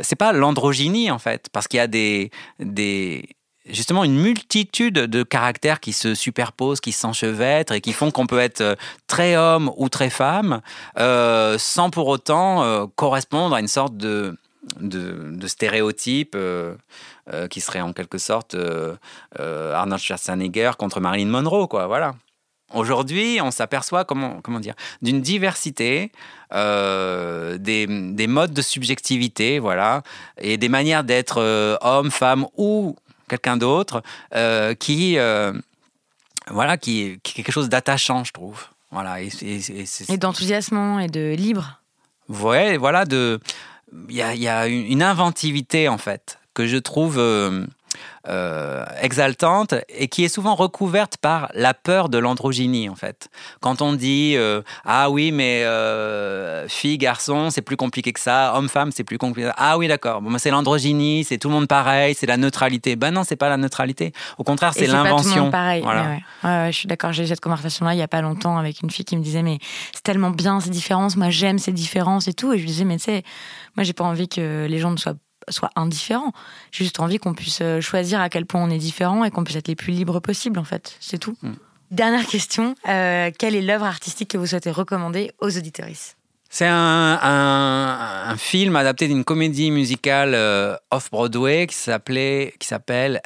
c'est 0.00 0.16
pas 0.16 0.32
l'androgynie, 0.32 1.10
en 1.10 1.18
fait, 1.18 1.50
parce 1.52 1.68
qu'il 1.68 1.76
y 1.76 1.82
a 1.82 1.86
des, 1.86 2.30
des, 2.58 3.28
justement 3.66 4.02
une 4.02 4.18
multitude 4.18 4.94
de 4.94 5.22
caractères 5.22 5.80
qui 5.80 5.92
se 5.92 6.14
superposent, 6.14 6.80
qui 6.80 6.92
s'enchevêtrent 6.92 7.74
et 7.74 7.82
qui 7.82 7.92
font 7.92 8.10
qu'on 8.10 8.26
peut 8.26 8.40
être 8.40 8.78
très 9.06 9.36
homme 9.36 9.70
ou 9.76 9.90
très 9.90 10.08
femme 10.08 10.62
sans 10.96 11.90
pour 11.90 12.08
autant 12.08 12.88
correspondre 12.96 13.54
à 13.54 13.60
une 13.60 13.68
sorte 13.68 13.98
de 13.98 14.38
de, 14.80 15.46
stéréotypes 15.46 16.34
euh, 16.36 16.74
euh, 17.32 17.48
qui 17.48 17.60
seraient 17.60 17.80
en 17.80 17.92
quelque 17.92 18.18
sorte 18.18 18.54
euh, 18.54 18.96
Arnold 19.38 20.00
Schwarzenegger 20.00 20.72
contre 20.78 21.00
Marilyn 21.00 21.28
Monroe, 21.28 21.66
quoi. 21.66 21.86
Voilà. 21.86 22.14
Aujourd'hui, 22.72 23.40
on 23.42 23.50
s'aperçoit 23.50 24.04
comment, 24.04 24.40
comment 24.42 24.60
dire 24.60 24.74
d'une 25.02 25.20
diversité 25.20 26.12
des, 26.52 27.58
des, 27.58 28.26
modes 28.28 28.52
de 28.52 28.62
subjectivité, 28.62 29.58
voilà, 29.58 30.02
et 30.38 30.56
des 30.56 30.68
manières 30.68 31.02
d'être 31.02 31.78
homme, 31.80 32.12
femme 32.12 32.46
ou 32.56 32.94
quelqu'un 33.28 33.56
d'autre 33.56 34.02
qui 34.78 35.18
voilà 36.48 36.76
qui, 36.76 37.18
qui, 37.24 37.32
est 37.32 37.42
quelque 37.42 37.52
chose 37.52 37.68
d'attachant, 37.68 38.22
je 38.22 38.32
trouve. 38.32 38.64
Voilà, 38.92 39.20
et, 39.20 39.30
et 40.08 40.16
d'enthousiasmant 40.16 41.00
et 41.00 41.08
de 41.08 41.34
libre. 41.34 41.80
Ouais, 42.28 42.76
voilà, 42.76 43.04
de 43.04 43.40
il 44.08 44.16
y 44.16 44.48
a, 44.48 44.66
une 44.66 45.02
inventivité 45.02 45.88
en 45.88 45.98
fait 45.98 46.38
que 46.54 46.66
je 46.66 46.76
trouve 46.76 47.18
euh, 47.18 47.66
euh, 48.28 48.84
exaltante 49.00 49.74
et 49.88 50.08
qui 50.08 50.24
est 50.24 50.28
souvent 50.28 50.54
recouverte 50.54 51.16
par 51.16 51.50
la 51.54 51.72
peur 51.72 52.10
de 52.10 52.18
l'androgynie 52.18 52.90
en 52.90 52.94
fait. 52.94 53.30
Quand 53.60 53.80
on 53.80 53.94
dit 53.94 54.34
euh, 54.36 54.60
ah 54.84 55.08
oui 55.08 55.32
mais 55.32 55.64
euh, 55.64 56.68
fille 56.68 56.98
garçon 56.98 57.48
c'est 57.48 57.62
plus 57.62 57.78
compliqué 57.78 58.12
que 58.12 58.20
ça, 58.20 58.52
homme 58.56 58.68
femme 58.68 58.92
c'est 58.92 59.04
plus 59.04 59.16
compliqué. 59.16 59.50
Ah 59.56 59.78
oui 59.78 59.88
d'accord, 59.88 60.20
bon 60.20 60.36
c'est 60.36 60.50
l'androgynie, 60.50 61.24
c'est 61.24 61.38
tout 61.38 61.48
le 61.48 61.54
monde 61.54 61.66
pareil, 61.66 62.14
c'est 62.14 62.26
la 62.26 62.36
neutralité. 62.36 62.94
Ben 62.94 63.10
non 63.10 63.24
c'est 63.24 63.36
pas 63.36 63.48
la 63.48 63.56
neutralité. 63.56 64.12
Au 64.36 64.44
contraire 64.44 64.74
c'est 64.74 64.86
l'invention. 64.86 65.50
pareil. 65.50 65.82
Ouais. 65.82 66.22
Ouais, 66.44 66.72
je 66.72 66.76
suis 66.76 66.88
d'accord. 66.88 67.12
J'ai 67.12 67.24
eu 67.24 67.26
cette 67.26 67.40
conversation 67.40 67.86
là 67.86 67.94
il 67.94 67.98
y 67.98 68.02
a 68.02 68.08
pas 68.08 68.20
longtemps 68.20 68.58
avec 68.58 68.82
une 68.82 68.90
fille 68.90 69.06
qui 69.06 69.16
me 69.16 69.22
disait 69.22 69.42
mais 69.42 69.58
c'est 69.94 70.02
tellement 70.02 70.30
bien 70.30 70.60
ces 70.60 70.68
différences, 70.68 71.16
moi 71.16 71.30
j'aime 71.30 71.58
ces 71.58 71.72
différences 71.72 72.28
et 72.28 72.34
tout 72.34 72.52
et 72.52 72.58
je 72.58 72.62
lui 72.64 72.70
disais 72.70 72.84
mais 72.84 72.98
tu 72.98 73.04
sais 73.04 73.22
moi 73.76 73.84
j'ai 73.84 73.94
pas 73.94 74.04
envie 74.04 74.28
que 74.28 74.66
les 74.68 74.78
gens 74.78 74.90
ne 74.90 74.98
soient 74.98 75.14
soit 75.48 75.70
indifférent. 75.76 76.32
J'ai 76.72 76.84
juste 76.84 77.00
envie 77.00 77.18
qu'on 77.18 77.34
puisse 77.34 77.60
euh, 77.62 77.80
choisir 77.80 78.20
à 78.20 78.28
quel 78.28 78.46
point 78.46 78.62
on 78.62 78.70
est 78.70 78.78
différent 78.78 79.24
et 79.24 79.30
qu'on 79.30 79.44
puisse 79.44 79.56
être 79.56 79.68
les 79.68 79.76
plus 79.76 79.92
libres 79.92 80.20
possible, 80.20 80.58
en 80.58 80.64
fait. 80.64 80.96
C'est 81.00 81.18
tout. 81.18 81.36
Mm. 81.42 81.52
Dernière 81.90 82.26
question. 82.26 82.74
Euh, 82.88 83.30
quelle 83.36 83.56
est 83.56 83.62
l'œuvre 83.62 83.86
artistique 83.86 84.30
que 84.30 84.38
vous 84.38 84.46
souhaitez 84.46 84.70
recommander 84.70 85.32
aux 85.40 85.56
auditoristes 85.56 86.16
c'est 86.52 86.66
un, 86.66 88.34
film 88.36 88.74
adapté 88.74 89.06
d'une 89.06 89.22
comédie 89.22 89.70
musicale 89.70 90.34
euh, 90.34 90.74
off-Broadway 90.90 91.68
qui 91.68 91.76
s'appelait, 91.76 92.54
qui 92.58 92.66
s'appelle 92.66 93.20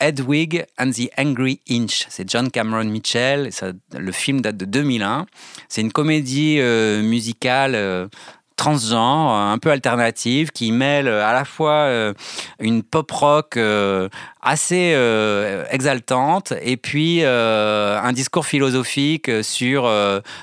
Hedwig 0.00 0.64
and 0.78 0.90
the 0.92 1.10
Angry 1.18 1.60
Inch. 1.68 2.06
C'est 2.08 2.26
John 2.30 2.50
Cameron 2.50 2.86
Mitchell. 2.86 3.50
le 3.92 4.12
film 4.12 4.40
date 4.40 4.56
de 4.56 4.64
2001. 4.64 5.26
C'est 5.68 5.82
une 5.82 5.92
comédie 5.92 6.62
musicale 7.02 8.08
transgenre, 8.56 9.30
un 9.30 9.58
peu 9.58 9.70
alternative, 9.70 10.50
qui 10.50 10.72
mêle 10.72 11.08
à 11.08 11.32
la 11.32 11.44
fois 11.44 11.72
euh, 11.72 12.14
une 12.60 12.82
pop 12.82 13.10
rock 13.10 13.56
euh, 13.56 14.08
assez 14.42 14.92
euh, 14.94 15.64
exaltante 15.70 16.52
et 16.62 16.76
puis 16.76 17.24
un 17.24 18.12
discours 18.12 18.46
philosophique 18.46 19.30
sur 19.42 19.90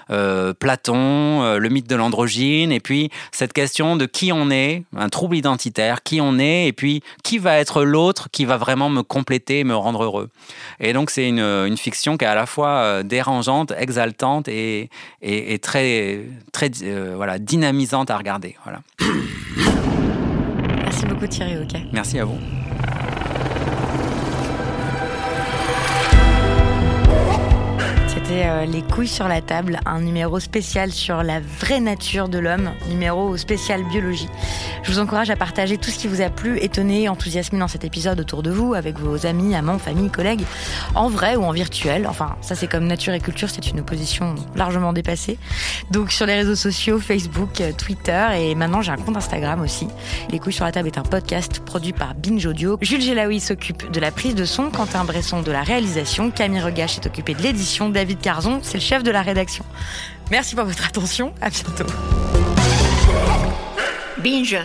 Platon, 0.07 1.57
le 1.57 1.69
mythe 1.69 1.89
de 1.89 1.95
l'androgyne 1.95 2.71
et 2.71 2.79
puis 2.79 3.09
cette 3.31 3.53
question 3.53 3.95
de 3.95 4.05
qui 4.05 4.31
on 4.31 4.49
est, 4.49 4.83
un 4.95 5.09
trouble 5.09 5.35
identitaire, 5.35 6.03
qui 6.03 6.21
on 6.21 6.39
est 6.39 6.67
et 6.67 6.73
puis 6.73 7.03
qui 7.23 7.37
va 7.37 7.57
être 7.57 7.83
l'autre 7.83 8.29
qui 8.31 8.45
va 8.45 8.57
vraiment 8.57 8.89
me 8.89 9.01
compléter, 9.01 9.63
me 9.63 9.75
rendre 9.75 10.03
heureux. 10.03 10.29
Et 10.79 10.93
donc 10.93 11.09
c'est 11.09 11.27
une, 11.27 11.39
une, 11.39 11.77
fiction 11.77 12.17
qui 12.17 12.25
est 12.25 12.27
à 12.29 12.35
la 12.35 12.45
fois 12.45 13.03
dérangeante, 13.03 13.73
exaltante 13.77 14.47
et, 14.47 14.89
et, 15.21 15.53
et 15.53 15.59
très, 15.59 16.25
très 16.51 16.69
voilà, 17.15 17.39
dynamisante 17.39 18.11
à 18.11 18.17
regarder. 18.17 18.55
Voilà. 18.63 18.81
Merci 20.83 21.05
beaucoup 21.05 21.27
Thierry. 21.27 21.55
Merci 21.93 22.19
à 22.19 22.25
vous. 22.25 22.39
Euh, 28.31 28.65
les 28.65 28.83
couilles 28.83 29.07
sur 29.07 29.27
la 29.27 29.41
table, 29.41 29.79
un 29.87 30.01
numéro 30.01 30.39
spécial 30.39 30.91
sur 30.91 31.23
la 31.23 31.39
vraie 31.39 31.79
nature 31.79 32.29
de 32.29 32.37
l'homme, 32.37 32.71
numéro 32.87 33.35
spécial 33.37 33.83
biologie. 33.83 34.27
Je 34.83 34.91
vous 34.91 34.99
encourage 34.99 35.31
à 35.31 35.35
partager 35.35 35.77
tout 35.77 35.89
ce 35.89 35.97
qui 35.97 36.07
vous 36.07 36.21
a 36.21 36.29
plu, 36.29 36.59
étonné, 36.59 37.09
enthousiasmé 37.09 37.57
dans 37.57 37.67
cet 37.67 37.85
épisode 37.85 38.19
autour 38.19 38.43
de 38.43 38.51
vous, 38.51 38.75
avec 38.75 38.99
vos 38.99 39.25
amis, 39.25 39.55
amants, 39.55 39.79
familles, 39.79 40.11
collègues, 40.11 40.43
en 40.93 41.09
vrai 41.09 41.37
ou 41.37 41.43
en 41.43 41.51
virtuel. 41.51 42.05
Enfin, 42.07 42.35
ça 42.41 42.53
c'est 42.53 42.67
comme 42.67 42.85
nature 42.85 43.13
et 43.13 43.19
culture, 43.19 43.49
c'est 43.49 43.67
une 43.71 43.79
opposition 43.79 44.35
largement 44.55 44.93
dépassée. 44.93 45.39
Donc 45.89 46.11
sur 46.11 46.27
les 46.27 46.35
réseaux 46.35 46.55
sociaux, 46.55 46.99
Facebook, 46.99 47.63
Twitter 47.77 48.27
et 48.37 48.53
maintenant 48.53 48.83
j'ai 48.83 48.91
un 48.91 48.97
compte 48.97 49.17
Instagram 49.17 49.61
aussi. 49.61 49.87
Les 50.29 50.37
couilles 50.37 50.53
sur 50.53 50.65
la 50.65 50.71
table 50.71 50.87
est 50.87 50.99
un 50.99 51.03
podcast 51.03 51.61
produit 51.61 51.93
par 51.93 52.13
Binge 52.13 52.45
Audio. 52.45 52.77
Jules 52.81 53.01
Gelaoui 53.01 53.39
s'occupe 53.39 53.89
de 53.91 53.99
la 53.99 54.11
prise 54.11 54.35
de 54.35 54.45
son, 54.45 54.69
Quentin 54.69 55.03
Bresson 55.03 55.41
de 55.41 55.51
la 55.51 55.63
réalisation, 55.63 56.29
Camille 56.29 56.61
Regache 56.61 56.97
est 56.97 57.07
occupé 57.07 57.33
de 57.33 57.41
l'édition, 57.41 57.89
David 57.89 58.18
Carzon, 58.21 58.59
c'est 58.63 58.75
le 58.75 58.83
chef 58.83 59.03
de 59.03 59.11
la 59.11 59.21
rédaction. 59.21 59.65
Merci 60.31 60.55
pour 60.55 60.65
votre 60.65 60.85
attention. 60.87 61.33
À 61.41 61.49
bientôt. 61.49 61.85
Binge. 64.17 64.57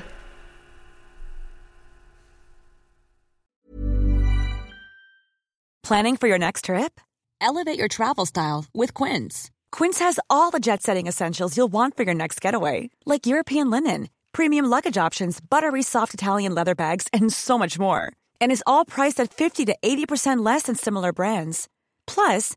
Planning 5.83 6.17
for 6.17 6.29
your 6.29 6.39
next 6.39 6.65
trip? 6.65 6.99
Elevate 7.43 7.79
your 7.79 7.89
travel 7.89 8.25
style 8.25 8.65
with 8.73 8.95
Quince. 8.95 9.51
Quince 9.71 9.99
has 9.99 10.19
all 10.31 10.51
the 10.51 10.59
jet 10.59 10.83
setting 10.83 11.07
essentials 11.07 11.57
you'll 11.59 11.73
want 11.73 11.95
for 11.95 12.05
your 12.05 12.15
next 12.15 12.41
getaway, 12.41 12.89
like 13.05 13.27
European 13.27 13.71
linen, 13.71 14.09
premium 14.33 14.65
luggage 14.65 14.97
options, 14.97 15.41
buttery 15.41 15.83
soft 15.83 16.15
Italian 16.15 16.55
leather 16.55 16.75
bags, 16.75 17.07
and 17.13 17.31
so 17.31 17.59
much 17.59 17.79
more. 17.79 18.11
And 18.41 18.51
is 18.51 18.65
all 18.67 18.87
priced 18.87 19.21
at 19.21 19.35
50 19.35 19.67
to 19.67 19.77
80% 19.85 20.43
less 20.43 20.63
than 20.63 20.75
similar 20.75 21.13
brands. 21.13 21.69
Plus, 22.07 22.57